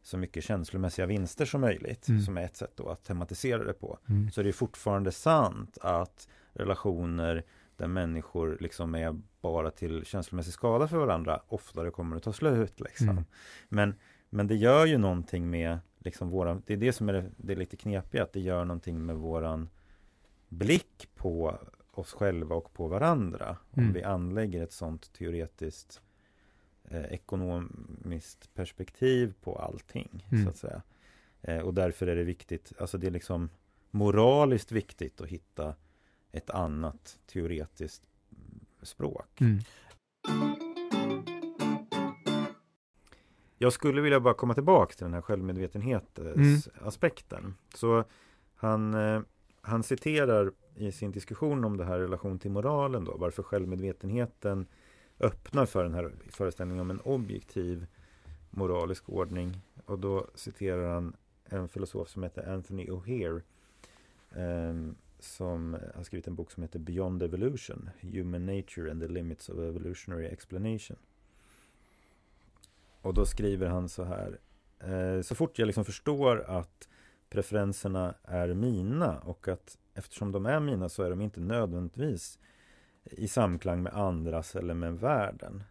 så 0.01 0.17
mycket 0.17 0.43
känslomässiga 0.43 1.05
vinster 1.05 1.45
som 1.45 1.61
möjligt, 1.61 2.09
Mm. 2.09 2.21
som 2.21 2.37
är 2.37 2.41
ett 2.45 2.57
sätt 2.57 2.79
att 2.79 3.03
tematisera 3.03 3.63
det 3.63 3.73
på, 3.73 3.97
Mm. 4.09 4.31
så 4.31 4.41
är 4.41 4.45
det 4.45 4.53
fortfarande 4.53 5.11
sant 5.11 5.77
att 5.81 6.27
relationer 6.53 7.43
där 7.77 7.87
människor 7.87 8.57
liksom 8.59 8.95
är 8.95 9.21
bara 9.41 9.71
till 9.71 10.05
känslomässig 10.05 10.53
skada 10.53 10.87
för 10.87 10.97
varandra 10.97 11.41
oftare 11.47 11.91
kommer 11.91 12.15
att 12.15 12.23
ta 12.23 12.33
slut. 12.33 12.79
Liksom. 12.79 13.09
Mm. 13.09 13.23
Men, 13.69 13.95
men 14.29 14.47
det 14.47 14.55
gör 14.55 14.85
ju 14.85 14.97
någonting 14.97 15.49
med 15.49 15.79
liksom 15.99 16.29
våran, 16.29 16.63
det 16.65 16.73
är 16.73 16.77
det 16.77 16.93
som 16.93 17.09
är 17.09 17.13
det, 17.13 17.31
det 17.37 17.53
är 17.53 17.57
lite 17.57 17.77
knepiga, 17.77 18.23
att 18.23 18.33
det 18.33 18.39
gör 18.39 18.65
någonting 18.65 19.05
med 19.05 19.15
våran 19.15 19.69
blick 20.49 21.09
på 21.15 21.57
oss 21.91 22.13
själva 22.13 22.55
och 22.55 22.73
på 22.73 22.87
varandra. 22.87 23.57
Om 23.71 23.83
Mm. 23.83 23.93
vi 23.93 24.03
anlägger 24.03 24.63
ett 24.63 24.71
sånt 24.73 25.13
teoretiskt 25.13 26.01
eh, 26.91 27.05
ekonomiskt 27.05 28.53
perspektiv 28.53 29.33
på 29.41 29.55
allting. 29.55 30.27
Mm. 30.31 30.43
Så 30.43 30.49
att 30.49 30.57
säga. 30.57 30.81
Eh, 31.41 31.59
och 31.59 31.73
därför 31.73 32.07
är 32.07 32.15
det 32.15 32.23
viktigt, 32.23 32.73
alltså 32.79 32.97
det 32.97 33.07
är 33.07 33.11
liksom 33.11 33.49
moraliskt 33.91 34.71
viktigt 34.71 35.21
att 35.21 35.27
hitta 35.27 35.75
ett 36.31 36.49
annat 36.49 37.19
teoretiskt 37.25 38.03
språk. 38.81 39.41
Mm. 39.41 39.59
Jag 43.57 43.73
skulle 43.73 44.01
vilja 44.01 44.19
bara 44.19 44.33
komma 44.33 44.53
tillbaka 44.53 44.93
till 44.93 45.03
den 45.03 45.13
här 45.13 45.21
självmedvetenhetsaspekten. 45.21 47.55
Så 47.75 48.03
han, 48.55 48.93
eh, 48.93 49.21
han 49.61 49.83
citerar 49.83 50.51
i 50.75 50.91
sin 50.91 51.11
diskussion 51.11 51.63
om 51.63 51.77
det 51.77 51.85
här 51.85 51.99
relation 51.99 52.39
till 52.39 52.51
moralen 52.51 53.05
då, 53.05 53.17
varför 53.17 53.43
självmedvetenheten 53.43 54.67
öppnar 55.21 55.65
för 55.65 55.83
den 55.83 55.93
här 55.93 56.11
föreställningen 56.29 56.81
om 56.81 56.89
en 56.89 57.01
objektiv 57.01 57.87
moralisk 58.49 59.09
ordning. 59.09 59.61
Och 59.85 59.99
då 59.99 60.27
citerar 60.35 60.93
han 60.93 61.15
en 61.45 61.67
filosof 61.67 62.09
som 62.09 62.23
heter 62.23 62.53
Anthony 62.53 62.87
O'Hare 62.87 63.41
ehm, 64.35 64.95
som 65.19 65.77
har 65.95 66.03
skrivit 66.03 66.27
en 66.27 66.35
bok 66.35 66.51
som 66.51 66.63
heter 66.63 66.79
Beyond 66.79 67.23
Evolution 67.23 67.89
Human 68.01 68.45
Nature 68.45 68.91
and 68.91 69.01
the 69.01 69.07
Limits 69.07 69.49
of 69.49 69.59
Evolutionary 69.59 70.25
Explanation. 70.25 70.97
Och 73.01 73.13
då 73.13 73.25
skriver 73.25 73.67
han 73.67 73.89
så 73.89 74.03
här 74.03 74.39
eh, 74.79 75.21
Så 75.21 75.35
fort 75.35 75.59
jag 75.59 75.65
liksom 75.65 75.85
förstår 75.85 76.41
att 76.41 76.89
preferenserna 77.29 78.15
är 78.23 78.53
mina 78.53 79.19
och 79.19 79.47
att 79.47 79.77
eftersom 79.93 80.31
de 80.31 80.45
är 80.45 80.59
mina 80.59 80.89
så 80.89 81.03
är 81.03 81.09
de 81.09 81.21
inte 81.21 81.39
nödvändigtvis 81.39 82.39
i 83.03 83.27
samklang 83.27 83.83
med 83.83 83.93
andras 83.93 84.55
eller 84.55 84.73
med 84.73 84.99
världen. 84.99 85.63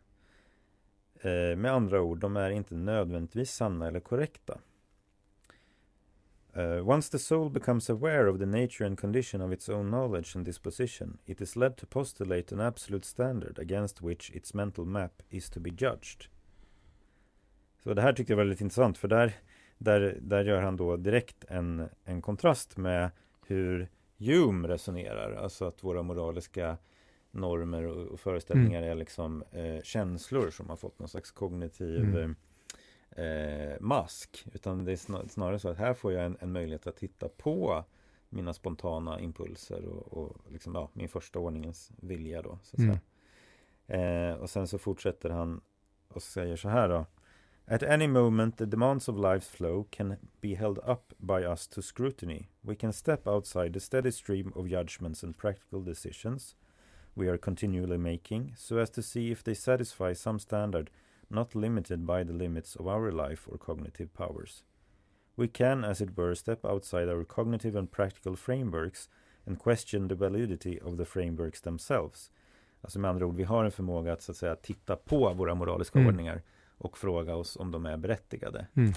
Eh, 1.21 1.57
med 1.57 1.73
andra 1.73 2.01
ord, 2.01 2.19
de 2.19 2.37
är 2.37 2.51
inte 2.51 2.75
nödvändigtvis 2.75 3.51
sanna 3.51 3.89
eller 3.89 4.01
korrekta. 4.01 4.59
Uh, 6.57 6.89
once 6.89 7.11
the 7.11 7.19
soul 7.19 7.51
becomes 7.51 7.91
aware 7.91 8.29
of 8.29 8.39
the 8.39 8.47
nature 8.47 8.87
and 8.87 8.99
condition 8.99 9.41
of 9.41 9.53
its 9.53 9.69
own 9.69 9.91
knowledge 9.91 10.37
and 10.37 10.45
disposition, 10.45 11.19
it 11.25 11.41
is 11.41 11.57
led 11.57 11.77
to 11.77 11.87
postulate 11.87 12.55
an 12.55 12.61
absolute 12.61 13.07
standard 13.07 13.59
against 13.59 14.03
which 14.03 14.31
its 14.31 14.55
mental 14.55 14.85
map 14.85 15.23
is 15.29 15.51
to 15.51 15.61
be 15.61 15.71
judged. 15.71 16.27
Så 17.83 17.95
det 17.95 18.03
här 18.03 18.13
tyckte 18.13 18.33
jag 18.33 18.37
var 18.37 18.45
lite 18.45 18.65
intressant 18.65 18.99
för 18.99 19.09
där, 19.09 19.33
där, 19.79 20.19
där 20.21 20.45
gör 20.45 20.63
han 20.63 20.77
då 20.77 20.97
direkt 20.97 21.45
en, 21.49 21.89
en 22.05 22.23
kontrast 22.23 22.77
med 22.77 23.11
hur 23.47 23.89
Hume 24.19 24.69
resonerar, 24.69 25.33
alltså 25.33 25.65
att 25.65 25.85
våra 25.85 26.03
moraliska 26.03 26.79
normer 27.31 27.83
och, 27.87 28.07
och 28.07 28.21
föreställningar 28.21 28.83
är 28.83 28.95
liksom 28.95 29.43
eh, 29.53 29.83
känslor 29.83 30.51
som 30.51 30.69
har 30.69 30.77
fått 30.77 30.99
någon 30.99 31.09
slags 31.09 31.31
kognitiv 31.31 32.05
Mm. 32.05 32.37
eh, 33.11 33.77
mask. 33.81 34.47
Utan 34.53 34.85
det 34.85 34.93
är 34.93 34.97
snar, 34.97 35.25
snarare 35.29 35.59
så 35.59 35.69
att 35.69 35.79
här 35.79 35.95
får 35.95 36.13
jag 36.13 36.25
en, 36.25 36.37
en 36.41 36.53
möjlighet 36.53 36.87
att 36.87 36.97
titta 36.97 37.29
på 37.29 37.85
mina 38.29 38.53
spontana 38.53 39.21
impulser 39.21 39.85
och, 39.85 40.13
och 40.13 40.37
liksom, 40.53 40.75
ja, 40.75 40.91
min 40.93 41.09
första 41.09 41.39
ordningens 41.39 41.91
vilja 41.97 42.43
då. 42.43 42.59
Så 42.63 42.77
Mm. 42.83 42.97
Eh, 43.87 44.35
och 44.35 44.51
sen 44.51 44.67
så 44.69 44.79
fortsätter 44.79 45.31
han 45.31 45.61
och 46.09 46.23
säger 46.23 46.57
så 46.57 46.69
här 46.69 46.89
då. 46.89 47.07
At 47.65 47.83
any 47.83 48.09
moment 48.09 48.59
the 48.59 48.65
demands 48.65 49.09
of 49.09 49.17
life's 49.17 49.51
flow 49.51 49.85
can 49.91 50.15
be 50.41 50.55
held 50.55 50.79
up 50.79 51.13
by 51.19 51.33
us 51.45 51.69
to 51.69 51.83
scrutiny. 51.83 52.49
We 52.61 52.75
can 52.75 52.93
step 52.93 53.27
outside 53.27 53.73
the 53.75 53.81
steady 53.81 54.13
stream 54.13 54.53
of 54.53 54.67
judgments 54.69 55.25
and 55.25 55.39
practical 55.39 55.85
decisions 55.85 56.57
we 57.15 57.29
are 57.29 57.39
continually 57.39 57.99
making 57.99 58.53
so 58.57 58.79
as 58.79 58.91
to 58.91 59.03
see 59.03 59.31
if 59.31 59.43
they 59.43 59.55
satisfy 59.55 60.15
some 60.15 60.39
standard 60.39 60.91
not 61.29 61.55
limited 61.55 62.07
by 62.07 62.25
the 62.25 62.33
limits 62.33 62.77
of 62.77 62.87
our 62.87 63.13
life 63.13 63.49
or 63.49 63.59
cognitive 63.59 64.13
powers. 64.15 64.65
We 65.37 65.49
can, 65.49 65.85
as 65.85 66.01
it 66.01 66.17
were, 66.17 66.35
step 66.35 66.65
outside 66.65 67.09
our 67.09 67.25
cognitive 67.25 67.79
and 67.79 67.91
practical 67.91 68.37
frameworks 68.37 69.09
and 69.47 69.59
question 69.59 70.09
the 70.09 70.15
validity 70.15 70.81
of 70.81 70.97
the 70.97 71.05
frameworks 71.05 71.61
themselves. 71.61 72.31
Alltså 72.81 72.99
med 72.99 73.11
andra 73.11 73.27
ord, 73.27 73.37
vi 73.37 73.45
har 73.45 73.65
en 73.65 73.71
förmåga 73.73 74.13
att 74.13 74.23
så 74.23 74.33
att 74.33 74.37
säga 74.37 74.57
titta 74.57 74.97
på 74.97 75.35
våra 75.35 75.55
moraliska 75.55 75.99
Mm. 75.99 76.09
ordningar 76.09 76.43
och 76.79 76.99
fråga 76.99 77.35
oss 77.35 77.57
om 77.57 77.71
de 77.71 77.87
är 77.87 77.97
berättigade. 77.97 78.67
Mm. 78.75 78.93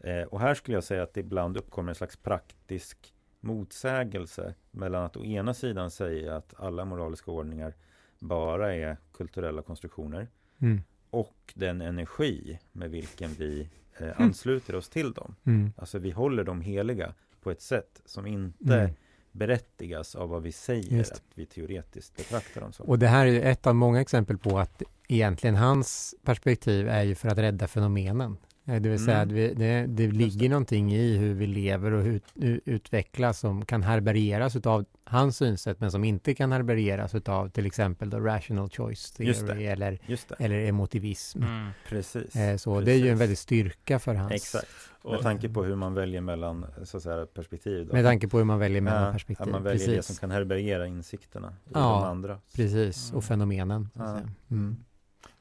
Eh, 0.00 0.28
och 0.28 0.40
här 0.40 0.54
skulle 0.54 0.76
jag 0.76 0.84
säga 0.84 1.02
att 1.02 1.14
det 1.14 1.20
ibland 1.20 1.56
uppkommer 1.56 1.88
en 1.88 1.94
slags 1.94 2.16
praktisk 2.16 3.13
motsägelse 3.44 4.54
mellan 4.70 5.04
att 5.04 5.16
å 5.16 5.24
ena 5.24 5.54
sidan 5.54 5.90
säga 5.90 6.36
att 6.36 6.54
alla 6.56 6.84
moraliska 6.84 7.30
ordningar 7.30 7.74
bara 8.18 8.74
är 8.74 8.96
kulturella 9.12 9.62
konstruktioner 9.62 10.28
Mm. 10.58 10.82
och 11.10 11.52
den 11.54 11.80
energi 11.80 12.58
med 12.72 12.90
vilken 12.90 13.30
vi 13.38 13.68
eh, 13.98 14.20
ansluter 14.20 14.74
oss 14.74 14.88
till 14.88 15.12
dem. 15.12 15.34
Mm. 15.44 15.72
Alltså 15.76 15.98
vi 15.98 16.10
håller 16.10 16.44
dem 16.44 16.60
heliga 16.60 17.14
på 17.40 17.50
ett 17.50 17.60
sätt 17.62 18.02
som 18.04 18.26
inte 18.26 18.74
Mm. 18.80 18.90
berättigas 19.32 20.14
av 20.14 20.28
vad 20.28 20.42
vi 20.42 20.52
säger 20.52 21.00
att 21.00 21.22
vi 21.34 21.46
teoretiskt 21.46 22.16
betraktar 22.16 22.60
dem 22.60 22.72
som. 22.72 22.86
Och 22.88 22.98
det 22.98 23.06
här 23.06 23.26
är 23.26 23.30
ju 23.30 23.40
ett 23.40 23.66
av 23.66 23.74
många 23.74 24.00
exempel 24.00 24.38
på 24.38 24.58
att 24.58 24.82
egentligen 25.08 25.56
hans 25.56 26.14
perspektiv 26.22 26.88
är 26.88 27.02
ju 27.02 27.14
för 27.14 27.28
att 27.28 27.38
rädda 27.38 27.68
fenomenen. 27.68 28.36
Det 28.66 28.78
vill 28.88 29.04
säga 29.04 29.16
Mm. 29.16 29.28
att 29.28 29.32
vi, 29.34 29.54
det, 29.54 29.86
det 29.86 30.06
ligger 30.06 30.48
någonting 30.48 30.92
i 30.94 31.16
hur 31.16 31.34
vi 31.34 31.46
lever 31.46 31.92
och 31.92 32.04
ut, 32.04 32.24
u- 32.34 32.60
utvecklas 32.64 33.38
som 33.38 33.64
kan 33.64 33.82
härbärgeras 33.82 34.56
av 34.56 34.84
hans 35.04 35.36
synsätt 35.36 35.80
men 35.80 35.90
som 35.90 36.04
inte 36.04 36.34
kan 36.34 36.52
härbärgeras 36.52 37.14
av 37.14 37.48
till 37.48 37.66
exempel 37.66 38.10
då 38.10 38.20
rational 38.20 38.70
choice 38.70 39.14
Just 39.18 39.46
theory 39.46 39.64
det. 39.64 39.70
eller, 39.70 39.98
Just 40.06 40.28
det, 40.28 40.34
eller 40.38 40.56
emotivism. 40.68 41.42
Mm. 41.42 41.68
precis. 41.88 42.36
Eh, 42.36 42.56
Så 42.56 42.80
det 42.80 42.92
är 42.92 42.96
ju 42.96 43.00
en 43.00 43.06
Precis. 43.06 43.20
väldig 43.20 43.38
styrka 43.38 43.98
för 43.98 44.14
hans. 44.14 44.32
Exakt, 44.32 44.66
med 45.04 45.14
Och- 45.16 45.22
tanke 45.22 45.48
på 45.48 45.64
hur 45.64 45.76
man 45.76 45.94
väljer 45.94 46.20
mellan 46.20 46.66
så 46.84 46.96
att 46.96 47.02
säga, 47.02 47.26
perspektiv. 47.26 47.86
Då. 47.86 47.92
Med 47.92 48.04
tanke 48.04 48.28
på 48.28 48.38
hur 48.38 48.44
man 48.44 48.58
väljer 48.58 48.80
mellan 48.80 49.02
Ja, 49.06 49.12
perspektiv. 49.12 49.42
Att 49.46 49.52
man 49.52 49.62
väljer 49.62 49.86
Precis. 49.86 49.96
det 49.96 50.02
som 50.02 50.16
kan 50.16 50.30
härbärgera 50.30 50.86
insikterna 50.86 51.48
i 51.66 51.70
Ja, 51.74 51.80
de 51.80 52.04
andra. 52.04 52.38
Precis, 52.56 53.08
Mm. 53.08 53.16
och 53.18 53.24
fenomenen. 53.24 53.88
Så 53.94 54.02
att 54.02 54.08
Ja. 54.08 54.14
säga. 54.16 54.28
Mm. 54.50 54.76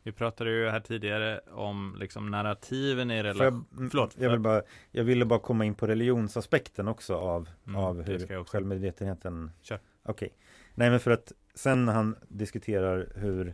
Vi 0.03 0.11
pratade 0.11 0.49
ju 0.51 0.69
här 0.69 0.79
tidigare 0.79 1.39
om 1.51 1.95
liksom 1.99 2.31
narrativen 2.31 3.11
i 3.11 3.23
relation. 3.23 3.65
jag, 3.79 3.91
Förlåt. 3.91 4.15
jag, 4.19 4.29
vill 4.29 4.39
bara, 4.39 4.61
jag 4.91 5.03
ville 5.03 5.25
bara 5.25 5.39
komma 5.39 5.65
in 5.65 5.75
på 5.75 5.87
religionsaspekten 5.87 6.87
också 6.87 7.15
av, 7.15 7.49
Mm, 7.67 7.75
av 7.81 8.01
hur 8.01 8.39
också. 8.39 8.51
självmedvetenheten. 8.51 9.51
Okej, 10.03 10.29
nej 10.75 10.89
men 10.89 10.99
för 10.99 11.11
att 11.11 11.31
sen 11.53 11.85
när 11.85 11.93
han 11.93 12.15
diskuterar 12.27 13.11
hur, 13.15 13.53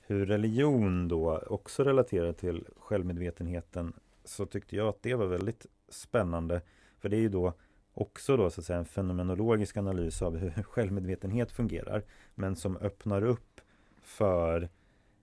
hur 0.00 0.26
religion 0.26 1.08
då 1.08 1.38
också 1.38 1.84
relaterar 1.84 2.32
till 2.32 2.64
självmedvetenheten 2.80 3.92
så 4.24 4.46
tyckte 4.46 4.76
jag 4.76 4.88
att 4.88 5.02
det 5.02 5.14
var 5.14 5.26
väldigt 5.26 5.66
spännande. 5.88 6.60
För 6.98 7.08
det 7.08 7.16
är 7.16 7.20
ju 7.20 7.28
då 7.28 7.52
också 7.94 8.36
då 8.36 8.50
så 8.50 8.60
att 8.60 8.64
säga 8.64 8.78
en 8.78 8.84
fenomenologisk 8.84 9.76
analys 9.76 10.22
av 10.22 10.36
hur 10.36 10.62
självmedvetenhet 10.62 11.52
fungerar 11.52 12.02
men 12.34 12.56
som 12.56 12.76
öppnar 12.76 13.22
upp 13.24 13.60
för 14.02 14.68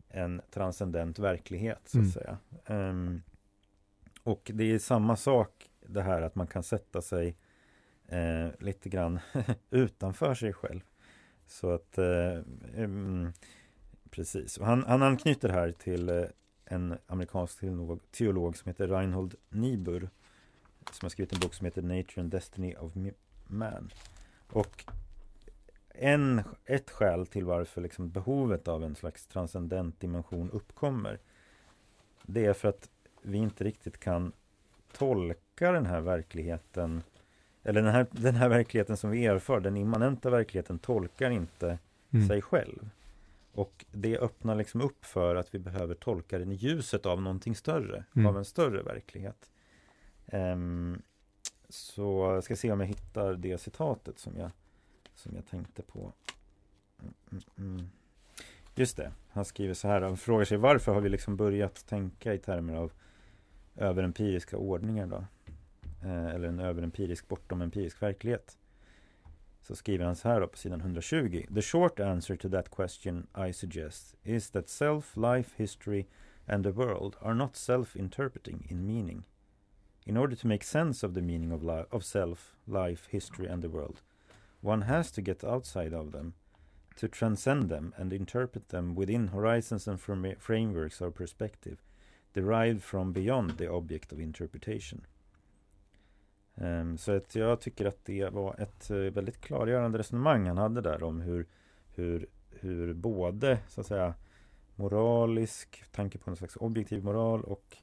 en 0.09 0.41
transcendent 0.51 1.19
verklighet 1.19 1.79
så 1.85 1.97
att 1.97 2.01
Mm. 2.01 2.11
säga. 2.11 2.37
Ehm, 2.65 3.21
och 4.23 4.51
det 4.53 4.63
är 4.63 4.79
samma 4.79 5.15
sak 5.15 5.69
det 5.87 6.01
här 6.01 6.21
att 6.21 6.35
man 6.35 6.47
kan 6.47 6.63
sätta 6.63 7.01
sig 7.01 7.35
eh, 8.07 8.47
lite 8.59 8.89
grann 8.89 9.19
utanför 9.69 10.35
sig 10.35 10.53
själv. 10.53 10.81
Så 11.47 11.71
att 11.71 11.97
eh, 11.97 12.39
mm, 12.75 13.33
Precis, 14.09 14.57
och 14.57 14.65
han, 14.65 14.83
han 14.87 15.03
anknyter 15.03 15.49
här 15.49 15.71
till 15.71 16.09
eh, 16.09 16.23
en 16.65 16.97
amerikansk 17.07 17.59
teolog, 17.59 17.99
teolog 18.11 18.57
som 18.57 18.69
heter 18.69 18.87
Reinhold 18.87 19.35
Niebuhr 19.49 20.09
som 20.91 21.05
har 21.05 21.09
skrivit 21.09 21.33
en 21.33 21.39
bok 21.39 21.53
som 21.53 21.65
heter 21.65 21.81
Nature 21.81 22.21
and 22.21 22.31
Destiny 22.31 22.75
of 22.75 22.91
Man. 23.47 23.91
Och 24.51 24.83
en, 25.99 26.41
ett 26.65 26.89
skäl 26.89 27.27
till 27.27 27.45
varför 27.45 27.81
liksom 27.81 28.09
behovet 28.09 28.67
av 28.67 28.83
en 28.83 28.95
slags 28.95 29.27
transcendent 29.27 29.99
dimension 29.99 30.51
uppkommer 30.51 31.19
det 32.23 32.45
är 32.45 32.53
för 32.53 32.67
att 32.67 32.89
vi 33.21 33.37
inte 33.37 33.63
riktigt 33.63 33.99
kan 33.99 34.31
tolka 34.97 35.71
den 35.71 35.85
här 35.85 36.01
verkligheten 36.01 37.03
eller 37.63 37.81
den 37.81 37.91
här, 37.93 38.07
den 38.11 38.35
här 38.35 38.49
verkligheten 38.49 38.97
som 38.97 39.09
vi 39.09 39.25
erfar, 39.25 39.59
den 39.59 39.77
immanenta 39.77 40.29
verkligheten 40.29 40.79
tolkar 40.79 41.29
inte 41.29 41.79
Mm. 42.13 42.27
sig 42.27 42.41
själv. 42.41 42.89
Och 43.53 43.85
det 43.91 44.17
öppnar 44.17 44.55
liksom 44.55 44.81
upp 44.81 45.05
för 45.05 45.35
att 45.35 45.55
vi 45.55 45.59
behöver 45.59 45.95
tolka 45.95 46.39
den 46.39 46.51
i 46.51 46.55
ljuset 46.55 47.05
av 47.05 47.21
någonting 47.21 47.55
större, 47.55 48.03
Mm. 48.15 48.25
av 48.27 48.37
en 48.37 48.45
större 48.45 48.83
verklighet. 48.83 49.49
Ehm, 50.27 51.01
så 51.69 52.31
jag 52.33 52.43
ska 52.43 52.55
se 52.55 52.71
om 52.71 52.79
jag 52.79 52.87
hittar 52.87 53.33
det 53.33 53.57
citatet 53.57 54.19
som 54.19 54.37
jag, 54.37 54.51
som 55.17 55.35
jag 55.35 55.45
tänkte 55.45 55.81
på. 55.81 56.13
Mm, 56.99 57.13
mm, 57.31 57.43
mm. 57.57 57.89
Just 58.75 58.97
det, 58.97 59.11
han 59.29 59.45
skriver 59.45 59.73
så 59.73 59.87
här, 59.87 60.01
han 60.01 60.17
frågar 60.17 60.45
sig 60.45 60.57
varför 60.57 60.93
har 60.93 61.01
vi 61.01 61.09
liksom 61.09 61.37
börjat 61.37 61.87
tänka 61.87 62.33
i 62.33 62.39
termer 62.39 62.75
av 62.75 62.91
överempiriska 63.75 64.57
ordningar 64.57 65.07
då? 65.07 65.25
Eh, 66.03 66.27
eller 66.27 66.47
en 66.47 66.59
överempirisk 66.59 67.27
bortom 67.27 67.61
empirisk 67.61 68.01
verklighet. 68.01 68.57
Så 69.61 69.75
skriver 69.75 70.05
han 70.05 70.15
så 70.15 70.29
här 70.29 70.41
då 70.41 70.47
på 70.47 70.57
sidan 70.57 70.81
120. 70.81 71.45
The 71.53 71.61
short 71.61 71.99
answer 71.99 72.35
to 72.35 72.49
that 72.49 72.69
question 72.69 73.27
I 73.47 73.53
suggest 73.53 74.15
is 74.23 74.51
that 74.51 74.69
self, 74.69 75.17
life, 75.17 75.51
history 75.55 76.05
and 76.45 76.63
the 76.63 76.71
world 76.71 77.15
are 77.21 77.33
not 77.33 77.55
self-interpreting 77.55 78.67
in 78.69 78.85
meaning. 78.85 79.23
In 80.03 80.17
order 80.17 80.35
to 80.35 80.47
make 80.47 80.63
sense 80.63 81.07
of 81.07 81.13
the 81.13 81.21
meaning 81.21 81.51
of, 81.51 81.63
li- 81.63 81.85
of 81.91 82.03
self, 82.03 82.55
life, 82.65 83.07
history 83.09 83.47
and 83.47 83.61
the 83.61 83.69
world, 83.69 84.01
one 84.61 84.85
has 84.85 85.11
to 85.11 85.21
get 85.21 85.43
outside 85.43 85.93
of 85.93 86.11
them, 86.11 86.33
to 86.99 87.07
transcend 87.07 87.69
them 87.69 87.93
and 87.97 88.13
interpret 88.13 88.69
them 88.69 88.95
within 88.95 89.27
horizons 89.27 89.87
and 89.87 89.99
frameworks 90.39 91.01
of 91.01 91.15
perspective 91.15 91.77
derived 92.33 92.83
from 92.83 93.13
beyond 93.13 93.57
the 93.57 93.67
object 93.67 94.13
of 94.13 94.19
interpretation. 94.19 95.01
Um, 96.55 96.97
så 96.97 97.11
att 97.11 97.35
jag 97.35 97.61
tycker 97.61 97.85
att 97.85 98.05
det 98.05 98.29
var 98.29 98.55
ett 98.59 98.91
uh, 98.91 98.97
väldigt 98.97 99.41
klargörande 99.41 99.97
resonemang 99.97 100.47
han 100.47 100.57
hade 100.57 100.81
där 100.81 101.03
om 101.03 101.21
hur, 101.21 101.45
hur, 101.95 102.25
hur 102.49 102.93
både 102.93 103.59
så 103.67 103.81
att 103.81 103.87
säga 103.87 104.13
moralisk 104.75 105.83
tanke 105.91 106.17
på 106.17 106.29
en 106.29 106.35
slags 106.35 106.55
objektiv 106.55 107.03
moral 107.03 107.43
och, 107.43 107.77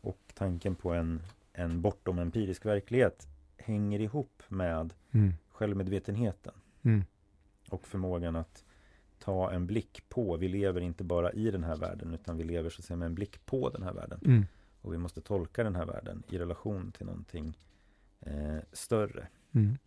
och 0.00 0.20
tanken 0.34 0.74
på 0.74 0.92
en, 0.92 1.22
en 1.52 1.80
bortom 1.80 2.18
empirisk 2.18 2.66
verklighet 2.66 3.28
hänger 3.56 4.00
ihop 4.00 4.42
med 4.48 4.94
Mm 5.12 5.34
självmedvetenheten 5.58 6.54
Mm. 6.82 7.04
och 7.70 7.86
förmågan 7.86 8.36
att 8.36 8.64
ta 9.18 9.50
en 9.52 9.66
blick 9.66 10.02
på, 10.08 10.36
vi 10.36 10.48
lever 10.48 10.80
inte 10.80 11.04
bara 11.04 11.32
i 11.32 11.50
den 11.50 11.64
här 11.64 11.76
världen 11.76 12.14
utan 12.14 12.36
vi 12.36 12.44
lever 12.44 12.70
så 12.70 12.80
att 12.80 12.84
säga 12.84 12.96
med 12.96 13.06
en 13.06 13.14
blick 13.14 13.46
på 13.46 13.70
den 13.70 13.82
här 13.82 13.92
världen. 13.92 14.20
Mm. 14.24 14.46
Och 14.82 14.92
vi 14.92 14.98
måste 14.98 15.20
tolka 15.20 15.64
den 15.64 15.74
här 15.76 15.86
världen 15.86 16.22
i 16.28 16.38
relation 16.38 16.92
till 16.92 17.06
någonting 17.06 17.58
eh, 18.20 18.58
större. 18.72 19.28
Mm. 19.52 19.78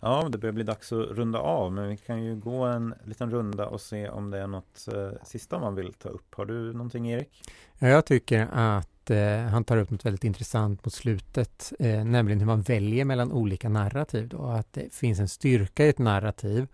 Ja, 0.00 0.28
det 0.32 0.38
börjar 0.38 0.52
bli 0.52 0.64
dags 0.64 0.92
att 0.92 1.08
runda 1.08 1.38
av, 1.38 1.72
men 1.72 1.88
vi 1.88 1.96
kan 1.96 2.22
ju 2.24 2.36
gå 2.36 2.64
en 2.64 2.94
liten 3.04 3.30
runda 3.30 3.66
och 3.66 3.80
se 3.80 4.08
om 4.08 4.30
det 4.30 4.38
är 4.38 4.46
något 4.46 4.88
eh, 4.94 5.10
sista 5.24 5.58
man 5.58 5.74
vill 5.74 5.92
ta 5.92 6.08
upp. 6.08 6.34
Har 6.34 6.44
du 6.46 6.72
någonting 6.72 7.10
Erik? 7.10 7.52
Ja, 7.78 7.88
jag 7.88 8.06
tycker 8.06 8.48
att 8.52 8.88
eh, 9.10 9.38
han 9.38 9.64
tar 9.64 9.76
upp 9.76 9.90
något 9.90 10.06
väldigt 10.06 10.24
intressant 10.24 10.84
mot 10.84 10.94
slutet, 10.94 11.72
eh, 11.78 12.04
nämligen 12.04 12.40
hur 12.40 12.46
man 12.46 12.62
väljer 12.62 13.04
mellan 13.04 13.32
olika 13.32 13.68
narrativ. 13.68 14.28
Då, 14.28 14.42
att 14.44 14.72
det 14.72 14.92
finns 14.94 15.18
en 15.20 15.28
styrka 15.28 15.84
i 15.86 15.88
ett 15.88 15.98
narrativ 15.98 16.66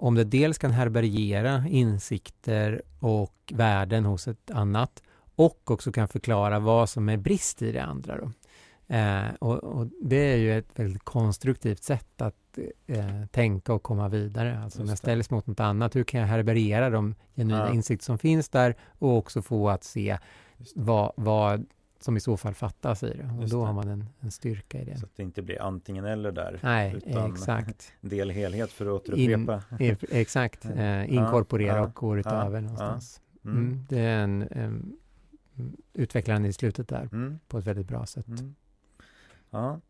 om 0.00 0.14
det 0.14 0.24
dels 0.24 0.58
kan 0.58 0.70
härbärgera 0.70 1.64
insikter 1.68 2.82
och 2.98 3.52
värden 3.54 4.04
hos 4.04 4.28
ett 4.28 4.50
annat 4.50 5.02
och 5.36 5.70
också 5.70 5.92
kan 5.92 6.08
förklara 6.08 6.58
vad 6.58 6.88
som 6.88 7.08
är 7.08 7.16
brist 7.16 7.62
i 7.62 7.72
det 7.72 7.82
andra. 7.82 8.32
Eh, 8.88 9.34
och, 9.40 9.56
och 9.64 9.86
det 10.02 10.32
är 10.32 10.36
ju 10.36 10.58
ett 10.58 10.68
väldigt 10.78 11.04
konstruktivt 11.04 11.82
sätt 11.82 12.22
att 12.22 12.58
eh, 12.86 13.24
tänka 13.30 13.72
och 13.72 13.82
komma 13.82 14.08
vidare. 14.08 14.60
Alltså 14.64 14.82
om 14.82 14.88
jag 14.88 14.98
ställs 14.98 15.30
mot 15.30 15.46
något 15.46 15.60
annat, 15.60 15.96
hur 15.96 16.04
kan 16.04 16.20
jag 16.20 16.26
härbärgera 16.26 16.90
de 16.90 17.14
genuina 17.36 17.66
Ja. 17.66 17.74
insikter 17.74 18.04
som 18.04 18.18
finns 18.18 18.48
där 18.48 18.76
och 18.98 19.16
också 19.16 19.42
få 19.42 19.68
att 19.68 19.84
se. 19.84 20.18
Vad, 20.74 21.12
vad 21.16 21.66
som 22.00 22.16
i 22.16 22.20
så 22.20 22.36
fall 22.36 22.54
fattas 22.54 23.02
i 23.02 23.06
det. 23.06 23.30
Och 23.36 23.40
Just 23.42 23.52
då 23.52 23.60
det. 23.60 23.66
har 23.66 23.72
man 23.72 23.88
en, 23.88 24.04
en 24.20 24.30
styrka 24.30 24.80
i 24.80 24.84
det. 24.84 24.98
Så 24.98 25.06
att 25.06 25.16
det 25.16 25.22
inte 25.22 25.42
blir 25.42 25.62
antingen 25.62 26.04
eller 26.04 26.32
där. 26.32 26.58
Nej, 26.62 26.94
utan- 26.96 27.32
exakt. 27.32 27.92
Del 28.00 28.30
helhet 28.30 28.70
för 28.72 28.86
att 28.86 28.92
återupprepa. 28.92 29.62
E- 29.80 29.96
exakt. 30.10 30.64
Eh, 30.76 31.14
inkorporera 31.14 31.76
ja, 31.76 31.82
och 31.82 31.94
gå 31.94 32.18
utöver 32.18 32.60
någonstans. 32.60 33.20
Mm. 33.44 33.56
Mm, 33.58 33.86
det 33.88 33.98
är 34.00 34.18
en, 34.18 34.42
en 34.50 34.96
utvecklande 35.92 36.48
i 36.48 36.52
slutet 36.52 36.88
där 36.88 37.08
Mm. 37.12 37.38
på 37.48 37.58
ett 37.58 37.66
väldigt 37.66 37.88
bra 37.88 38.06
sätt. 38.06 38.26
Mm. 38.28 38.54
Ja. 39.50 39.80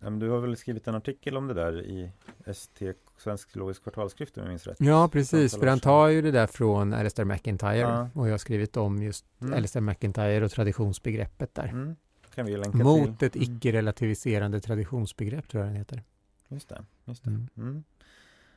Ja, 0.00 0.10
du 0.10 0.28
har 0.30 0.38
väl 0.38 0.56
skrivit 0.56 0.88
en 0.88 0.94
artikel 0.94 1.36
om 1.36 1.46
det 1.48 1.54
där 1.54 1.82
i 1.82 2.10
ST, 2.46 2.92
Svensk 3.18 3.52
Teologisk 3.52 3.82
Kvartalsskrift 3.82 4.36
om 4.36 4.42
jag 4.42 4.48
minns 4.48 4.66
rätt? 4.66 4.76
Ja, 4.80 5.08
precis, 5.12 5.56
för 5.56 5.66
han 5.66 5.80
tar 5.80 6.08
ju 6.08 6.22
det 6.22 6.30
där 6.30 6.46
från 6.46 6.92
Alistair 6.94 7.24
McIntyre 7.24 7.76
Ja. 7.78 8.08
och 8.14 8.26
jag 8.26 8.32
har 8.32 8.38
skrivit 8.38 8.76
om 8.76 9.02
just 9.02 9.24
Mm. 9.40 9.54
Alistair 9.54 9.80
McIntyre 9.82 10.44
och 10.44 10.50
traditionsbegreppet 10.50 11.54
där. 11.54 11.68
Mm. 11.68 11.96
Kan 12.34 12.46
vi 12.46 12.56
länka 12.56 12.78
Mot 12.78 13.18
till. 13.18 13.26
ett 13.28 13.36
icke-relativiserande 13.36 14.60
traditionsbegrepp 14.60 15.48
tror 15.48 15.62
jag 15.62 15.70
den 15.72 15.76
heter. 15.76 16.02
Just 16.48 16.68
det, 16.68 16.84
just 17.04 17.24
det. 17.24 17.30
Mm. 17.30 17.48
Mm. 17.56 17.84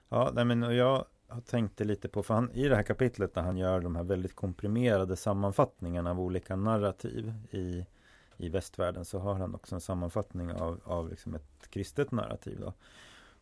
Ja, 0.10 0.32
nej, 0.34 0.46
men 0.46 0.64
och 0.64 0.74
jag 0.74 1.06
har 1.28 1.42
tänkt 1.42 1.80
lite 1.80 2.08
på, 2.10 2.24
för 2.24 2.34
han, 2.34 2.52
i 2.52 2.68
det 2.68 2.76
här 2.76 2.84
kapitlet 2.84 3.36
när 3.36 3.44
han 3.44 3.58
gör 3.58 3.80
de 3.80 3.96
här 3.96 4.04
väldigt 4.04 4.36
komprimerade 4.36 5.16
sammanfattningarna 5.16 6.10
av 6.12 6.20
olika 6.20 6.56
narrativ 6.56 7.34
i, 7.52 7.86
i 8.42 8.50
västvärlden 8.50 9.06
så 9.06 9.20
har 9.20 9.34
han 9.34 9.56
också 9.56 9.76
en 9.76 9.82
sammanfattning 9.82 10.52
av, 10.52 10.82
av 10.84 11.10
liksom 11.10 11.36
ett 11.36 11.68
kristet 11.70 12.12
narrativ. 12.12 12.60
Då. 12.60 12.74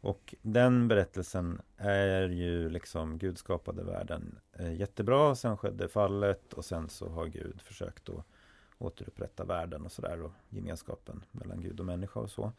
Och 0.02 0.36
den 0.42 0.88
berättelsen 0.88 1.62
är 1.78 2.30
ju 2.30 2.70
liksom 2.70 3.18
Gud 3.18 3.38
skapade 3.38 3.84
världen 3.84 4.40
eh, 4.54 4.74
jättebra, 4.74 5.36
sen 5.36 5.58
skedde 5.58 5.88
fallet 5.88 6.54
och 6.54 6.66
sen 6.66 6.90
så 6.90 7.10
har 7.10 7.26
Gud 7.26 7.62
försökt 7.62 8.10
att 8.10 8.26
återupprätta 8.78 9.46
världen 9.46 9.86
och 9.86 9.92
sådär 9.92 10.22
och 10.22 10.32
gemenskapen 10.50 11.24
mellan 11.32 11.62
Gud 11.62 11.80
och 11.80 11.86
människa 11.86 12.20
och 12.20 12.32
så. 12.32 12.52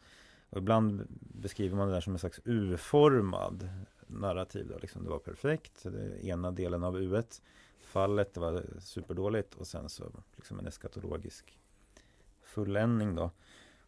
Och 0.49 0.57
ibland 0.57 1.07
beskriver 1.19 1.77
man 1.77 1.87
det 1.87 1.93
där 1.93 2.01
som 2.01 2.13
en 2.13 2.19
slags 2.19 2.39
U-formad 2.45 3.69
narrativ. 4.07 4.67
Då. 4.67 4.77
Liksom 4.77 5.03
det 5.03 5.09
var 5.09 5.19
perfekt, 5.19 5.83
det 5.83 6.25
ena 6.25 6.51
delen 6.51 6.83
av 6.83 6.97
U 6.97 7.23
fallet, 7.81 8.33
det 8.33 8.39
var 8.39 8.65
superdåligt 8.79 9.53
och 9.53 9.67
sen 9.67 9.89
så 9.89 10.11
liksom 10.35 10.59
en 10.59 10.67
eskatologisk 10.67 11.57
fulländning 12.51 13.15
då. 13.15 13.31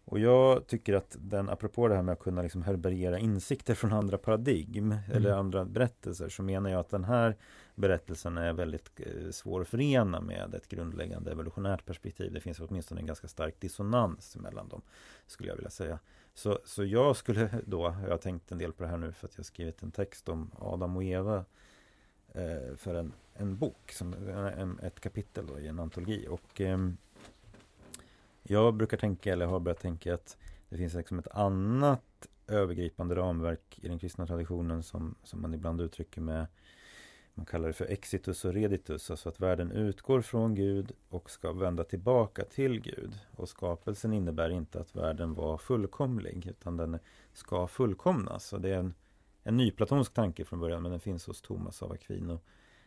Och 0.05 0.19
jag 0.19 0.67
tycker 0.67 0.93
att 0.93 1.17
den, 1.19 1.49
apropå 1.49 1.87
det 1.87 1.95
här 1.95 2.01
med 2.01 2.13
att 2.13 2.19
kunna 2.19 2.41
liksom 2.41 2.63
härbärgera 2.63 3.19
insikter 3.19 3.75
från 3.75 3.93
andra 3.93 4.17
paradigm 4.17 4.95
eller 5.11 5.31
andra 5.31 5.65
berättelser 5.65 6.29
så 6.29 6.43
menar 6.43 6.69
jag 6.69 6.79
att 6.79 6.89
den 6.89 7.03
här 7.03 7.35
berättelsen 7.75 8.37
är 8.37 8.53
väldigt 8.53 8.99
eh, 8.99 9.31
svår 9.31 9.61
att 9.61 9.67
förena 9.67 10.21
med 10.21 10.55
ett 10.55 10.67
grundläggande 10.67 11.31
evolutionärt 11.31 11.85
perspektiv. 11.85 12.33
Det 12.33 12.39
finns 12.39 12.59
åtminstone 12.59 13.01
en 13.01 13.07
ganska 13.07 13.27
stark 13.27 13.59
dissonans 13.59 14.37
mellan 14.37 14.69
dem, 14.69 14.81
skulle 15.27 15.49
jag 15.49 15.55
vilja 15.55 15.69
säga. 15.69 15.99
Så, 16.33 16.59
så 16.65 16.83
jag 16.83 17.15
skulle 17.15 17.49
då, 17.65 17.95
jag 18.03 18.09
har 18.09 18.17
tänkt 18.17 18.51
en 18.51 18.57
del 18.57 18.73
på 18.73 18.83
det 18.83 18.89
här 18.89 18.97
nu 18.97 19.11
för 19.11 19.27
att 19.27 19.33
jag 19.33 19.39
har 19.39 19.43
skrivit 19.43 19.83
en 19.83 19.91
text 19.91 20.29
om 20.29 20.51
Adam 20.59 20.95
och 20.95 21.03
Eva 21.03 21.45
eh, 22.33 22.75
för 22.75 22.95
en, 22.95 23.13
en 23.33 23.57
bok, 23.57 23.91
som, 23.91 24.13
en, 24.57 24.79
ett 24.79 24.99
kapitel 24.99 25.47
då, 25.47 25.59
i 25.59 25.67
en 25.67 25.79
antologi. 25.79 26.27
Och 26.29 26.61
ehm, 26.61 26.97
jag 28.43 28.73
brukar 28.73 28.97
tänka, 28.97 29.33
eller 29.33 29.45
har 29.45 29.59
börjat 29.59 29.79
tänka 29.79 30.13
att 30.13 30.37
det 30.69 30.77
finns 30.77 30.93
liksom 30.93 31.19
ett 31.19 31.27
annat 31.27 32.27
övergripande 32.47 33.15
ramverk 33.15 33.79
i 33.81 33.87
den 33.87 33.99
kristna 33.99 34.27
traditionen 34.27 34.83
som, 34.83 35.15
som 35.23 35.41
man 35.41 35.53
ibland 35.53 35.81
uttrycker 35.81 36.21
med, 36.21 36.47
man 37.33 37.45
kallar 37.45 37.67
det 37.67 37.73
för 37.73 37.85
exitus 37.85 38.45
och 38.45 38.53
reditus, 38.53 39.11
alltså 39.11 39.29
att 39.29 39.39
världen 39.39 39.71
utgår 39.71 40.21
från 40.21 40.55
Gud 40.55 40.91
och 41.09 41.29
ska 41.29 41.53
vända 41.53 41.83
tillbaka 41.83 42.45
till 42.45 42.81
Gud. 42.81 43.19
Och 43.35 43.49
skapelsen 43.49 44.13
innebär 44.13 44.49
inte 44.49 44.79
att 44.79 44.95
världen 44.95 45.33
var 45.33 45.57
fullkomlig, 45.57 46.47
utan 46.47 46.77
den 46.77 46.99
ska 47.33 47.67
fullkomnas. 47.67 48.53
Och 48.53 48.61
det 48.61 48.69
är 48.69 48.77
en, 48.77 48.93
en 49.43 49.57
nyplatonsk 49.57 50.13
tanke 50.13 50.45
från 50.45 50.59
början, 50.59 50.81
men 50.81 50.91
den 50.91 50.99
finns 50.99 51.27
hos 51.27 51.41
Thomas 51.41 51.83
av 51.83 51.91
Aquino, 51.91 52.39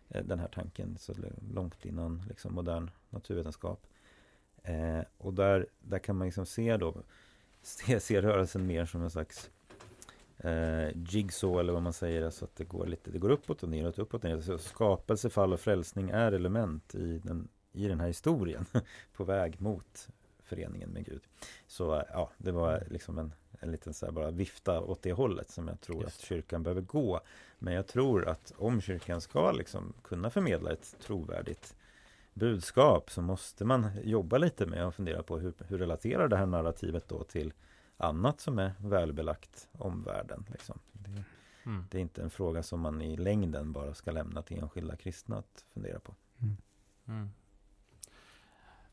eh, 0.09 0.25
den 0.25 0.39
här 0.39 0.49
tanken, 0.49 0.99
så 0.99 1.15
långt 1.55 1.85
innan 1.85 2.25
liksom, 2.29 2.55
modern 2.55 2.91
naturvetenskap. 3.11 3.87
Eh, 4.67 5.05
och 5.19 5.35
där, 5.35 5.67
där 5.81 5.99
kan 5.99 6.17
man 6.17 6.27
liksom 6.27 6.47
se 6.47 6.77
då, 6.77 7.03
se, 7.63 8.01
se 8.01 8.23
rörelsen 8.23 8.67
mer 8.67 8.85
som 8.85 9.03
en 9.03 9.11
slags 9.11 9.51
eh, 10.39 10.89
jigsaw 10.95 11.61
eller 11.61 11.73
vad 11.73 11.83
man 11.83 11.93
säger, 11.93 12.25
alltså 12.25 12.45
att 12.45 12.57
det 12.57 12.65
går 12.65 12.87
lite, 12.87 13.11
det 13.11 13.19
går 13.19 13.31
uppåt 13.31 13.63
och 13.63 13.69
neråt, 13.69 13.99
uppåt 13.99 14.25
och 14.25 14.31
neråt. 14.31 14.45
Så 14.45 14.59
skapelse, 14.59 15.31
fall 15.31 15.53
och 15.53 15.61
frälsning 15.61 16.11
är 16.11 16.33
element 16.33 16.95
i 16.95 17.19
den, 17.19 17.49
i 17.73 17.89
den 17.89 18.01
här 18.01 18.07
historien 18.07 18.67
på 19.13 19.25
väg 19.25 19.61
mot 19.61 20.09
föreningen 20.43 20.91
med 20.91 21.05
Gud. 21.05 21.23
Så 21.67 22.05
ja, 22.13 22.31
det 22.39 22.53
var 22.53 22.85
liksom 22.91 23.19
en, 23.19 23.33
en 23.61 23.73
liten 23.73 23.95
så 23.95 24.07
här 24.07 24.13
bara 24.13 24.31
vifta 24.31 24.81
åt 24.81 25.03
det 25.03 25.13
hållet 25.13 25.51
som 25.51 25.69
jag 25.69 25.81
tror 25.81 26.03
Just. 26.03 26.19
att 26.19 26.29
kyrkan 26.29 26.63
behöver 26.63 26.83
gå. 26.83 27.21
Men 27.59 27.75
jag 27.75 27.87
tror 27.87 28.29
att 28.29 28.53
om 28.57 28.81
kyrkan 28.81 29.21
ska 29.21 29.53
liksom 29.53 29.93
kunna 30.03 30.31
förmedla 30.31 30.73
ett 30.73 30.95
trovärdigt 31.01 31.76
budskap 32.37 33.11
så 33.11 33.23
måste 33.23 33.65
man 33.65 33.91
jobba 34.05 34.39
lite 34.39 34.67
med 34.67 34.87
att 34.87 34.95
fundera 34.95 35.23
på 35.23 35.39
hur, 35.39 35.55
hur 35.69 35.79
relaterar 35.79 36.29
det 36.29 36.37
här 36.37 36.47
narrativet 36.47 37.09
då 37.09 37.25
till 37.25 37.53
annat 37.97 38.41
som 38.41 38.59
är 38.59 38.73
välbelagt 38.79 39.69
om 39.73 40.03
världen. 40.03 40.47
Liksom. 40.53 40.79
Det, 40.93 41.25
mm. 41.65 41.87
det, 41.91 41.99
är 41.99 42.03
inte 42.03 42.23
en 42.23 42.31
fråga 42.31 42.63
som 42.63 42.81
man 42.81 43.03
i 43.03 43.17
längden 43.17 43.73
bara 43.73 43.95
ska 43.95 44.11
lämna 44.11 44.43
till 44.43 44.59
enskilda 44.59 44.97
kristna 44.97 45.39
att 45.39 45.65
fundera 45.75 46.01
på. 46.01 46.15
Mm. 46.43 46.57
Mm. 47.09 47.31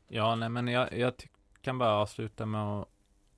Ja, 0.08 0.34
nej 0.34 0.48
men 0.48 0.68
jag, 0.68 0.98
jag 0.98 1.12
kan 1.60 1.78
bara 1.78 1.92
avsluta 1.92 2.46
med 2.46 2.60
att 2.60 2.88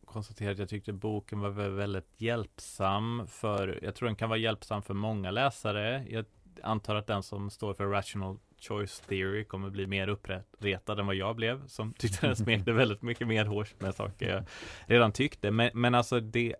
konstatera 0.05 0.53
att 0.53 0.59
jag 0.59 0.69
tyckte 0.69 0.93
boken 0.93 1.41
var 1.41 1.51
väldigt 1.51 2.21
hjälpsam 2.21 3.27
för, 3.27 3.81
jag 3.83 3.95
tror 3.95 4.07
den 4.07 4.17
kan 4.17 4.29
vara 4.29 4.39
hjälpsam 4.39 4.83
för 4.83 4.95
många 4.95 5.31
läsare. 5.31 6.07
Jag 6.09 6.25
antar 6.63 6.95
att 6.95 7.07
den 7.07 7.23
som 7.23 7.51
står 7.51 7.75
för 7.75 7.87
Rational 7.87 8.39
Choice 8.59 9.01
Theory 9.01 9.45
kommer 9.45 9.71
bli 9.71 9.87
mer 9.87 10.09
uppretad 10.09 11.01
än 11.01 11.07
vad 11.07 11.15
jag 11.15 11.37
blev 11.37 11.67
som 11.67 11.93
tyckte 11.99 12.27
den 12.27 12.37
smekte 12.37 12.73
väldigt 12.73 13.03
mycket 13.03 13.27
mer 13.27 13.45
hårs 13.45 13.75
med 13.79 13.95
saker 13.95 14.29
jag 14.29 14.45
redan 14.87 15.13
tyckte. 15.13 15.51
Men, 15.51 15.71
men 15.75 15.95
alltså 15.95 16.21
det, 16.21 16.57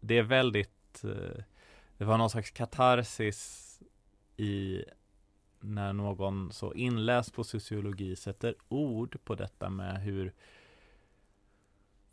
det 0.00 0.18
är 0.18 0.22
väldigt, 0.22 1.04
eh, 1.04 1.42
det 1.98 2.04
var 2.04 2.18
någon 2.18 2.30
slags 2.30 2.50
katarsis 2.50 3.80
i 4.36 4.84
när 5.60 5.92
någon 5.92 6.52
så 6.52 6.74
inläst 6.74 7.34
på 7.34 7.44
sociologi 7.44 8.16
sätter 8.16 8.54
ord 8.68 9.18
på 9.24 9.34
detta 9.34 9.70
med 9.70 10.02
hur 10.02 10.32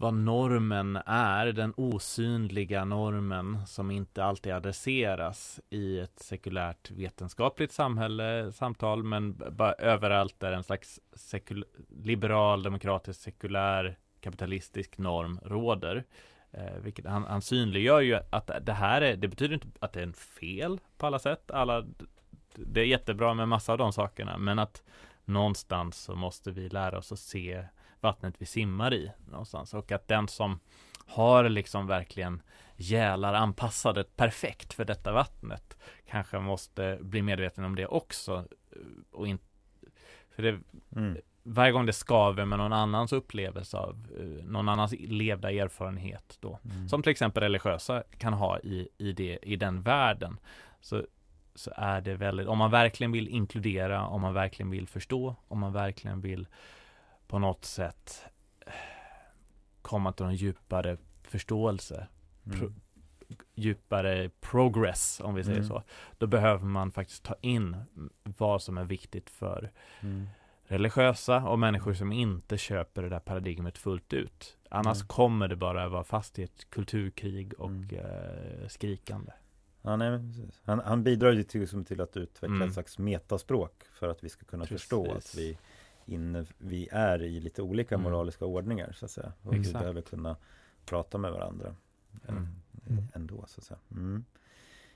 vad 0.01 0.13
normen 0.13 0.99
är, 1.05 1.45
den 1.45 1.73
osynliga 1.77 2.85
normen 2.85 3.67
som 3.67 3.91
inte 3.91 4.23
alltid 4.23 4.53
adresseras 4.53 5.59
i 5.69 5.99
ett 5.99 6.19
sekulärt 6.19 6.91
vetenskapligt 6.91 7.71
samhälle, 7.71 8.51
samtal, 8.51 9.03
men 9.03 9.41
bara 9.51 9.73
överallt 9.73 10.39
där 10.39 10.51
en 10.51 10.63
slags 10.63 10.99
sekul 11.13 11.65
liberal, 11.89 12.63
demokratisk, 12.63 13.21
sekulär, 13.21 13.97
kapitalistisk 14.21 14.97
norm 14.97 15.39
råder. 15.43 16.03
Eh, 16.51 16.75
vilket 16.83 17.05
han, 17.05 17.23
han 17.23 17.41
synliggör 17.41 18.01
ju 18.01 18.19
att 18.29 18.51
det 18.61 18.73
här 18.73 19.01
är, 19.01 19.15
det 19.15 19.27
betyder 19.27 19.53
inte 19.53 19.67
att 19.79 19.93
det 19.93 19.99
är 19.99 20.03
en 20.03 20.13
fel 20.13 20.79
på 20.97 21.07
alla 21.07 21.19
sätt. 21.19 21.51
Alla, 21.51 21.85
det 22.55 22.81
är 22.81 22.85
jättebra 22.85 23.33
med 23.33 23.47
massa 23.47 23.71
av 23.71 23.77
de 23.77 23.93
sakerna, 23.93 24.37
men 24.37 24.59
att 24.59 24.83
någonstans 25.25 25.97
så 25.97 26.15
måste 26.15 26.51
vi 26.51 26.69
lära 26.69 26.97
oss 26.97 27.11
att 27.11 27.19
se 27.19 27.65
vattnet 28.01 28.35
vi 28.37 28.45
simmar 28.45 28.93
i 28.93 29.11
någonstans 29.29 29.73
och 29.73 29.91
att 29.91 30.07
den 30.07 30.27
som 30.27 30.59
har 31.05 31.49
liksom 31.49 31.87
verkligen 31.87 32.41
gälar 32.75 33.33
anpassade 33.33 34.03
perfekt 34.03 34.73
för 34.73 34.85
detta 34.85 35.11
vattnet 35.11 35.77
kanske 36.07 36.39
måste 36.39 36.97
bli 37.01 37.21
medveten 37.21 37.63
om 37.63 37.75
det 37.75 37.85
också 37.85 38.45
och 39.11 39.27
inte 39.27 39.45
för 40.35 40.43
det 40.43 40.59
mm. 40.95 41.17
varje 41.43 41.71
gång 41.71 41.85
det 41.85 41.93
skaver 41.93 42.45
med 42.45 42.59
någon 42.59 42.73
annans 42.73 43.13
upplevelse 43.13 43.77
av 43.77 44.07
uh, 44.19 44.45
någon 44.45 44.69
annans 44.69 44.93
levda 44.99 45.51
erfarenhet 45.51 46.37
då 46.39 46.59
mm. 46.65 46.89
som 46.89 47.03
till 47.03 47.11
exempel 47.11 47.43
religiösa 47.43 48.03
kan 48.17 48.33
ha 48.33 48.59
i, 48.59 48.87
i, 48.97 49.11
det, 49.11 49.39
i 49.41 49.55
den 49.55 49.81
världen 49.81 50.39
så, 50.81 51.03
så 51.55 51.71
är 51.75 52.01
det 52.01 52.15
väldigt, 52.15 52.47
om 52.47 52.57
man 52.57 52.71
verkligen 52.71 53.11
vill 53.11 53.27
inkludera, 53.27 54.07
om 54.07 54.21
man 54.21 54.33
verkligen 54.33 54.69
vill 54.69 54.87
förstå, 54.87 55.35
om 55.47 55.59
man 55.59 55.73
verkligen 55.73 56.21
vill 56.21 56.47
på 57.31 57.39
något 57.39 57.65
sätt 57.65 58.25
komma 59.81 60.11
till 60.11 60.25
en 60.25 60.35
djupare 60.35 60.97
förståelse. 61.23 62.07
Mm. 62.45 62.59
Pro, 62.59 62.73
djupare 63.55 64.29
progress, 64.39 65.21
om 65.23 65.35
vi 65.35 65.43
säger 65.43 65.57
mm. 65.57 65.69
så. 65.69 65.83
Då 66.17 66.27
behöver 66.27 66.65
man 66.65 66.91
faktiskt 66.91 67.23
ta 67.23 67.35
in 67.41 67.77
vad 68.23 68.61
som 68.61 68.77
är 68.77 68.85
viktigt 68.85 69.29
för 69.29 69.71
mm. 70.01 70.27
religiösa 70.63 71.47
och 71.47 71.59
människor 71.59 71.93
som 71.93 72.11
inte 72.11 72.57
köper 72.57 73.01
det 73.01 73.09
där 73.09 73.19
paradigmet 73.19 73.77
fullt 73.77 74.13
ut. 74.13 74.57
Annars 74.69 74.97
mm. 74.97 75.07
kommer 75.07 75.47
det 75.47 75.55
bara 75.55 75.89
vara 75.89 76.03
fast 76.03 76.39
i 76.39 76.43
ett 76.43 76.69
kulturkrig 76.69 77.53
och 77.53 77.69
mm. 77.69 77.89
eh, 77.95 78.67
skrikande. 78.67 79.31
Ja, 79.81 79.95
nej, 79.95 80.19
han, 80.63 80.79
han 80.79 81.03
bidrar 81.03 81.31
ju 81.31 81.43
till, 81.43 81.85
till 81.85 82.01
att 82.01 82.17
utveckla 82.17 82.55
mm. 82.55 82.67
ett 82.67 82.73
slags 82.73 82.99
metaspråk 82.99 83.83
för 83.93 84.09
att 84.09 84.23
vi 84.23 84.29
ska 84.29 84.45
kunna 84.45 84.65
Precis. 84.65 84.81
förstå 84.81 85.11
att 85.11 85.35
vi 85.37 85.57
inne, 86.11 86.45
vi 86.57 86.89
är 86.91 87.23
i 87.23 87.39
lite 87.39 87.61
olika 87.61 87.95
mm. 87.95 88.03
moraliska 88.03 88.45
ordningar 88.45 88.91
så 88.91 89.05
att 89.05 89.11
säga. 89.11 89.33
Och 89.41 89.53
Exakt. 89.53 89.75
vi 89.75 89.79
behöver 89.79 90.01
kunna 90.01 90.35
prata 90.85 91.17
med 91.17 91.31
varandra 91.31 91.75
mm. 92.27 92.47
mm. 92.89 93.03
ändå 93.13 93.43
så 93.47 93.59
att 93.59 93.65
säga. 93.65 93.79
Mm. 93.91 94.25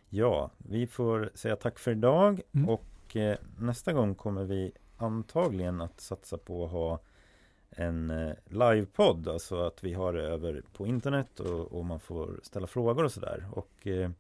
Ja, 0.10 0.52
vi 0.58 0.88
får 0.88 1.32
säga 1.34 1.56
tack 1.56 1.80
för 1.80 1.92
idag 1.92 2.42
mm. 2.52 2.70
och 2.70 3.16
eh, 3.16 3.38
nästa 3.58 3.94
gång 3.94 4.16
kommer 4.16 4.44
vi 4.44 4.72
antagligen 4.98 5.82
att 5.82 6.02
satsa 6.02 6.38
på 6.38 6.66
att 6.66 6.72
ha 6.72 7.00
en 7.70 8.12
eh, 8.12 8.34
livepodd, 8.46 9.28
alltså 9.28 9.68
att 9.68 9.84
vi 9.84 9.94
har 9.94 10.14
det 10.14 10.22
över 10.22 10.64
på 10.74 10.88
internet 10.88 11.40
och, 11.40 11.72
och 11.72 11.86
man 11.86 12.00
får 12.00 12.40
ställa 12.44 12.68
frågor 12.68 13.04
och 13.04 13.12
sådär. 13.12 13.46
Och 13.52 13.88
eh, 13.88 14.12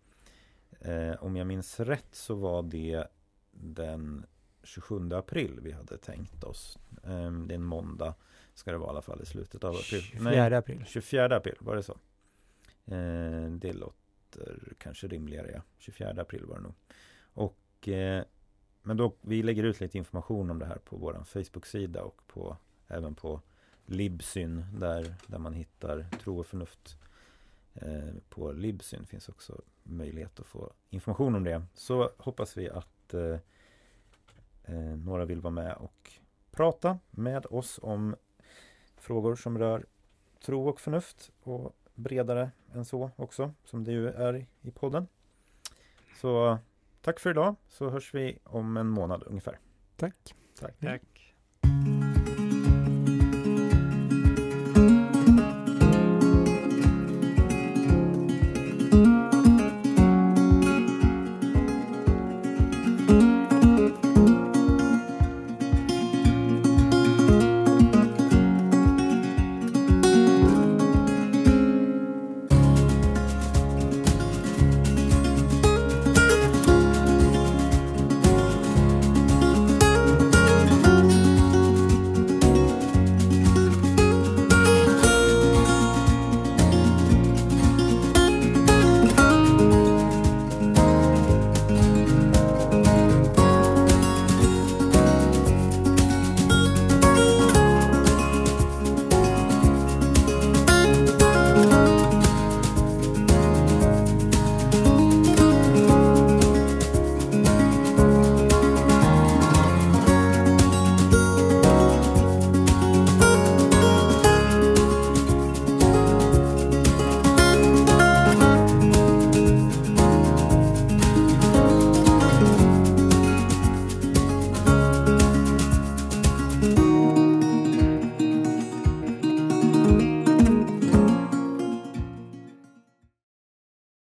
eh 0.79 1.23
om 1.23 1.35
jag 1.35 1.47
minns 1.47 1.79
rätt 1.79 2.15
så 2.15 2.35
var 2.35 2.63
det 2.63 3.07
den 3.51 4.25
27 4.65 5.13
april 5.13 5.59
vi 5.61 5.71
hade 5.71 5.97
tänkt 5.97 6.43
oss. 6.43 6.79
Ehm, 7.03 7.47
det 7.47 7.53
är 7.53 7.55
en 7.55 7.63
måndag 7.63 8.15
ska 8.53 8.71
det 8.71 8.77
vara 8.77 8.89
i 8.89 8.91
alla 8.91 9.01
fall 9.01 9.21
i 9.21 9.25
slutet 9.25 9.63
av 9.63 9.75
april. 9.75 10.01
24 10.01 10.57
april. 10.57 10.83
24 10.87 11.35
april, 11.35 11.55
var 11.59 11.75
det 11.75 11.83
så? 11.83 11.97
Ehm, 12.85 13.59
det 13.59 13.73
låter 13.73 14.73
kanske 14.77 15.07
rimligare, 15.07 15.51
ja. 15.53 15.61
24 15.77 16.21
april 16.21 16.45
var 16.45 16.55
det 16.55 16.61
nog. 16.61 16.73
Och 17.33 17.87
eh, 17.87 18.23
men 18.85 18.97
då, 18.97 19.13
vi 19.21 19.43
lägger 19.43 19.63
ut 19.63 19.79
lite 19.79 19.97
information 19.97 20.51
om 20.51 20.59
det 20.59 20.65
här 20.65 20.77
på 20.77 20.97
vår 20.97 21.23
Facebook-sida 21.25 22.01
och 22.01 22.21
på, 22.27 22.57
även 22.87 23.15
på 23.15 23.41
Libsyn 23.85 24.65
där, 24.79 25.15
där 25.27 25.37
man 25.39 25.53
hittar 25.53 26.05
tro 26.23 26.39
och 26.39 26.45
förnuft. 26.45 26.97
Eh, 27.73 28.13
på 28.29 28.51
Libsyn 28.51 29.05
finns 29.05 29.29
också 29.29 29.61
möjlighet 29.83 30.39
att 30.39 30.45
få 30.45 30.73
information 30.89 31.35
om 31.35 31.43
det. 31.43 31.63
Så 31.73 32.11
hoppas 32.17 32.57
vi 32.57 32.69
att 32.69 33.13
eh, 33.13 33.37
eh, 34.67 34.75
några 34.75 35.25
vill 35.25 35.41
vara 35.41 35.53
med 35.53 35.73
och 35.73 36.11
prata 36.51 36.99
med 37.11 37.45
oss 37.45 37.79
om 37.83 38.15
frågor 38.97 39.35
som 39.35 39.57
rör 39.57 39.85
tro 40.45 40.69
och 40.69 40.79
förnuft 40.79 41.31
och 41.43 41.75
bredare 41.93 42.51
än 42.73 42.85
så 42.85 43.11
också, 43.15 43.53
som 43.63 43.83
det 43.83 43.91
ju 43.91 44.07
är 44.09 44.45
i 44.61 44.71
podden. 44.71 45.07
Så 46.21 46.57
tack 47.01 47.19
för 47.19 47.29
idag, 47.29 47.55
så 47.67 47.89
hörs 47.89 48.13
vi 48.13 48.39
om 48.43 48.77
en 48.77 48.87
månad 48.87 49.23
ungefär. 49.25 49.59
Tack. 49.95 50.35
Tack. 50.59 50.79
tack. 50.79 51.14